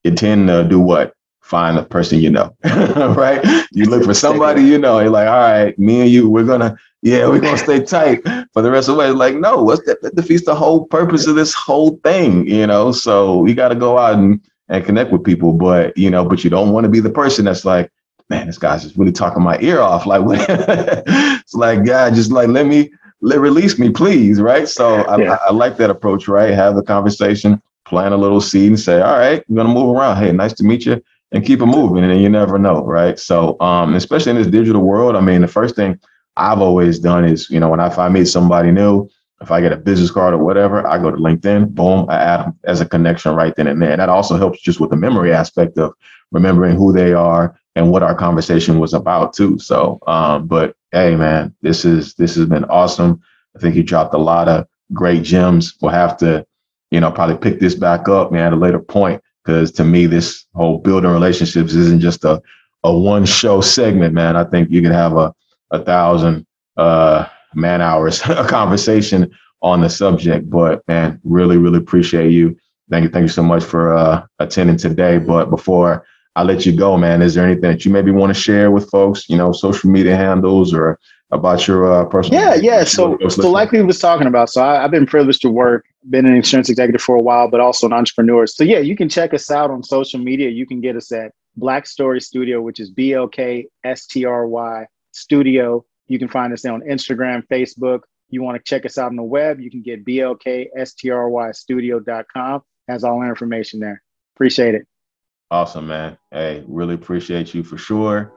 you 0.04 0.12
tend 0.12 0.48
to 0.48 0.64
do 0.64 0.80
what? 0.80 1.14
Find 1.40 1.78
a 1.78 1.82
person 1.82 2.20
you 2.20 2.28
know, 2.28 2.54
right? 2.64 3.42
You 3.72 3.86
look 3.86 4.04
for 4.04 4.12
somebody 4.12 4.62
you 4.62 4.78
know. 4.78 5.00
You're 5.00 5.10
like, 5.10 5.28
all 5.28 5.38
right, 5.38 5.78
me 5.78 6.02
and 6.02 6.10
you, 6.10 6.28
we're 6.28 6.44
gonna, 6.44 6.76
yeah, 7.00 7.26
we're 7.26 7.40
gonna 7.40 7.56
stay 7.56 7.82
tight 7.84 8.22
for 8.52 8.60
the 8.60 8.70
rest 8.70 8.88
of 8.88 8.96
the 8.96 8.98
way. 9.00 9.10
Like, 9.10 9.36
no, 9.36 9.62
what's 9.62 9.84
that? 9.86 10.02
That 10.02 10.14
defeats 10.14 10.44
the 10.44 10.54
whole 10.54 10.84
purpose 10.86 11.26
of 11.26 11.36
this 11.36 11.54
whole 11.54 11.98
thing, 12.04 12.46
you 12.46 12.66
know. 12.66 12.92
So 12.92 13.38
we 13.38 13.54
got 13.54 13.68
to 13.68 13.74
go 13.74 13.96
out 13.96 14.18
and 14.18 14.44
and 14.68 14.84
connect 14.84 15.10
with 15.10 15.24
people, 15.24 15.54
but 15.54 15.96
you 15.96 16.10
know, 16.10 16.24
but 16.24 16.44
you 16.44 16.50
don't 16.50 16.72
want 16.72 16.84
to 16.84 16.90
be 16.90 17.00
the 17.00 17.10
person 17.10 17.46
that's 17.46 17.64
like, 17.64 17.90
man, 18.28 18.46
this 18.46 18.58
guy's 18.58 18.82
just 18.82 18.96
really 18.96 19.12
talking 19.12 19.42
my 19.42 19.58
ear 19.60 19.80
off. 19.80 20.06
Like, 20.06 20.22
it's 20.48 21.54
like, 21.54 21.84
God, 21.84 22.14
just 22.14 22.30
like 22.30 22.48
let 22.48 22.66
me 22.66 22.90
let 23.20 23.40
release 23.40 23.78
me, 23.78 23.90
please, 23.90 24.40
right? 24.40 24.68
So 24.68 25.02
I, 25.02 25.18
yeah. 25.18 25.32
I, 25.32 25.48
I, 25.48 25.52
like 25.52 25.76
that 25.78 25.90
approach, 25.90 26.28
right? 26.28 26.54
Have 26.54 26.76
the 26.76 26.82
conversation, 26.82 27.60
plant 27.84 28.14
a 28.14 28.16
little 28.16 28.40
seed, 28.40 28.68
and 28.68 28.80
say, 28.80 29.00
all 29.00 29.18
right, 29.18 29.42
I'm 29.48 29.54
gonna 29.54 29.68
move 29.68 29.96
around. 29.96 30.18
Hey, 30.18 30.32
nice 30.32 30.52
to 30.54 30.64
meet 30.64 30.86
you, 30.86 31.02
and 31.32 31.44
keep 31.44 31.60
it 31.60 31.66
moving. 31.66 32.04
And 32.04 32.20
you 32.20 32.28
never 32.28 32.58
know, 32.58 32.84
right? 32.84 33.18
So, 33.18 33.58
um, 33.60 33.94
especially 33.94 34.30
in 34.30 34.36
this 34.36 34.46
digital 34.46 34.82
world, 34.82 35.16
I 35.16 35.20
mean, 35.20 35.40
the 35.40 35.48
first 35.48 35.74
thing 35.74 35.98
I've 36.36 36.60
always 36.60 36.98
done 36.98 37.24
is, 37.24 37.50
you 37.50 37.58
know, 37.58 37.68
when 37.68 37.80
I, 37.80 37.88
if 37.88 37.98
I 37.98 38.08
meet 38.08 38.26
somebody 38.26 38.70
new, 38.70 39.08
if 39.40 39.50
I 39.50 39.60
get 39.60 39.72
a 39.72 39.76
business 39.76 40.10
card 40.10 40.34
or 40.34 40.38
whatever, 40.38 40.86
I 40.86 40.98
go 40.98 41.10
to 41.10 41.16
LinkedIn, 41.16 41.70
boom, 41.70 42.06
I 42.08 42.16
add 42.16 42.40
them 42.40 42.58
as 42.64 42.80
a 42.80 42.86
connection 42.86 43.34
right 43.34 43.54
then 43.54 43.68
and 43.68 43.80
there. 43.80 43.92
And 43.92 44.00
that 44.00 44.08
also 44.08 44.36
helps 44.36 44.60
just 44.60 44.80
with 44.80 44.90
the 44.90 44.96
memory 44.96 45.32
aspect 45.32 45.78
of 45.78 45.94
remembering 46.32 46.76
who 46.76 46.92
they 46.92 47.12
are 47.12 47.58
and 47.78 47.92
what 47.92 48.02
our 48.02 48.14
conversation 48.14 48.80
was 48.80 48.92
about 48.92 49.32
too. 49.32 49.56
So, 49.60 50.00
um, 50.08 50.48
but 50.48 50.74
hey, 50.90 51.14
man, 51.14 51.54
this 51.62 51.84
is 51.84 52.14
this 52.14 52.34
has 52.34 52.46
been 52.46 52.64
awesome. 52.64 53.22
I 53.56 53.60
think 53.60 53.76
you 53.76 53.84
dropped 53.84 54.14
a 54.14 54.18
lot 54.18 54.48
of 54.48 54.66
great 54.92 55.22
gems. 55.22 55.74
We'll 55.80 55.92
have 55.92 56.16
to, 56.18 56.44
you 56.90 56.98
know, 56.98 57.12
probably 57.12 57.36
pick 57.36 57.60
this 57.60 57.76
back 57.76 58.08
up, 58.08 58.32
man, 58.32 58.48
at 58.48 58.52
a 58.52 58.56
later 58.56 58.80
point. 58.80 59.22
Because 59.44 59.70
to 59.72 59.84
me, 59.84 60.06
this 60.06 60.44
whole 60.54 60.78
building 60.78 61.10
relationships 61.12 61.72
isn't 61.74 62.00
just 62.00 62.24
a 62.24 62.42
a 62.82 62.92
one 62.92 63.24
show 63.24 63.60
segment, 63.60 64.12
man. 64.12 64.34
I 64.36 64.42
think 64.42 64.70
you 64.70 64.82
can 64.82 64.92
have 64.92 65.16
a 65.16 65.32
a 65.70 65.84
thousand 65.84 66.46
uh, 66.76 67.26
man 67.54 67.80
hours 67.80 68.20
a 68.28 68.44
conversation 68.48 69.30
on 69.62 69.82
the 69.82 69.88
subject. 69.88 70.50
But 70.50 70.82
man, 70.88 71.20
really, 71.22 71.58
really 71.58 71.78
appreciate 71.78 72.32
you. 72.32 72.56
Thank 72.90 73.04
you, 73.04 73.10
thank 73.10 73.22
you 73.22 73.28
so 73.28 73.42
much 73.44 73.62
for 73.62 73.94
uh, 73.94 74.26
attending 74.40 74.78
today. 74.78 75.18
But 75.18 75.48
before 75.48 76.04
I 76.38 76.44
let 76.44 76.64
you 76.64 76.70
go, 76.70 76.96
man. 76.96 77.20
Is 77.20 77.34
there 77.34 77.44
anything 77.44 77.62
that 77.62 77.84
you 77.84 77.90
maybe 77.90 78.12
want 78.12 78.32
to 78.32 78.40
share 78.40 78.70
with 78.70 78.88
folks? 78.90 79.28
You 79.28 79.36
know, 79.36 79.50
social 79.50 79.90
media 79.90 80.14
handles 80.14 80.72
or 80.72 80.96
about 81.32 81.66
your 81.66 81.92
uh, 81.92 82.04
personal? 82.04 82.40
Yeah, 82.40 82.54
yeah. 82.54 82.84
So, 82.84 83.18
so 83.28 83.50
like 83.50 83.72
we 83.72 83.82
was 83.82 83.98
talking 83.98 84.28
about, 84.28 84.48
so 84.48 84.62
I, 84.62 84.82
have 84.82 84.92
been 84.92 85.04
privileged 85.04 85.42
to 85.42 85.50
work, 85.50 85.86
been 86.10 86.26
an 86.26 86.36
insurance 86.36 86.70
executive 86.70 87.02
for 87.02 87.16
a 87.16 87.20
while, 87.20 87.50
but 87.50 87.58
also 87.58 87.88
an 87.88 87.92
entrepreneur. 87.92 88.46
So 88.46 88.62
yeah, 88.62 88.78
you 88.78 88.94
can 88.94 89.08
check 89.08 89.34
us 89.34 89.50
out 89.50 89.72
on 89.72 89.82
social 89.82 90.20
media. 90.20 90.48
You 90.48 90.64
can 90.64 90.80
get 90.80 90.94
us 90.94 91.10
at 91.10 91.32
Black 91.56 91.88
Story 91.88 92.20
Studio, 92.20 92.62
which 92.62 92.78
is 92.78 92.88
B 92.88 93.14
L 93.14 93.26
K 93.26 93.66
S 93.82 94.06
T 94.06 94.24
R 94.24 94.46
Y 94.46 94.86
Studio. 95.10 95.84
You 96.06 96.20
can 96.20 96.28
find 96.28 96.52
us 96.52 96.64
on 96.64 96.82
Instagram, 96.82 97.44
Facebook. 97.48 98.02
You 98.28 98.44
want 98.44 98.58
to 98.58 98.62
check 98.62 98.86
us 98.86 98.96
out 98.96 99.08
on 99.08 99.16
the 99.16 99.24
web, 99.24 99.58
you 99.58 99.72
can 99.72 99.82
get 99.82 100.04
blkstrystudio.com. 100.04 102.62
Has 102.86 103.02
all 103.02 103.18
our 103.18 103.28
information 103.28 103.80
there. 103.80 104.00
Appreciate 104.36 104.76
it. 104.76 104.86
Awesome, 105.50 105.86
man. 105.86 106.18
Hey, 106.30 106.62
really 106.68 106.94
appreciate 106.94 107.54
you 107.54 107.62
for 107.62 107.78
sure. 107.78 108.32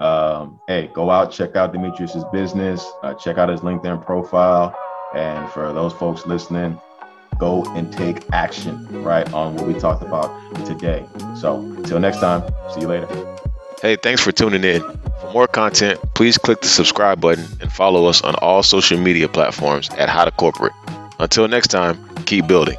Um, 0.00 0.60
hey, 0.66 0.90
go 0.92 1.10
out, 1.10 1.30
check 1.30 1.56
out 1.56 1.72
Dimitrius's 1.72 2.24
business, 2.32 2.84
uh, 3.02 3.14
check 3.14 3.38
out 3.38 3.48
his 3.48 3.60
LinkedIn 3.60 4.04
profile. 4.04 4.76
And 5.14 5.48
for 5.50 5.72
those 5.72 5.92
folks 5.92 6.26
listening, 6.26 6.78
go 7.38 7.64
and 7.74 7.92
take 7.92 8.30
action, 8.32 8.86
right, 9.02 9.32
on 9.32 9.54
what 9.54 9.66
we 9.66 9.74
talked 9.74 10.02
about 10.02 10.30
today. 10.66 11.06
So 11.38 11.60
until 11.60 12.00
next 12.00 12.18
time, 12.18 12.42
see 12.74 12.80
you 12.80 12.88
later. 12.88 13.36
Hey, 13.80 13.96
thanks 13.96 14.20
for 14.20 14.32
tuning 14.32 14.64
in. 14.64 14.80
For 15.20 15.32
more 15.32 15.46
content, 15.46 16.00
please 16.14 16.36
click 16.36 16.60
the 16.62 16.68
subscribe 16.68 17.20
button 17.20 17.46
and 17.60 17.72
follow 17.72 18.06
us 18.06 18.22
on 18.22 18.34
all 18.36 18.62
social 18.62 18.98
media 18.98 19.28
platforms 19.28 19.88
at 19.90 20.08
How 20.08 20.24
to 20.24 20.30
Corporate. 20.32 20.72
Until 21.18 21.46
next 21.46 21.68
time, 21.68 21.96
keep 22.24 22.46
building. 22.46 22.76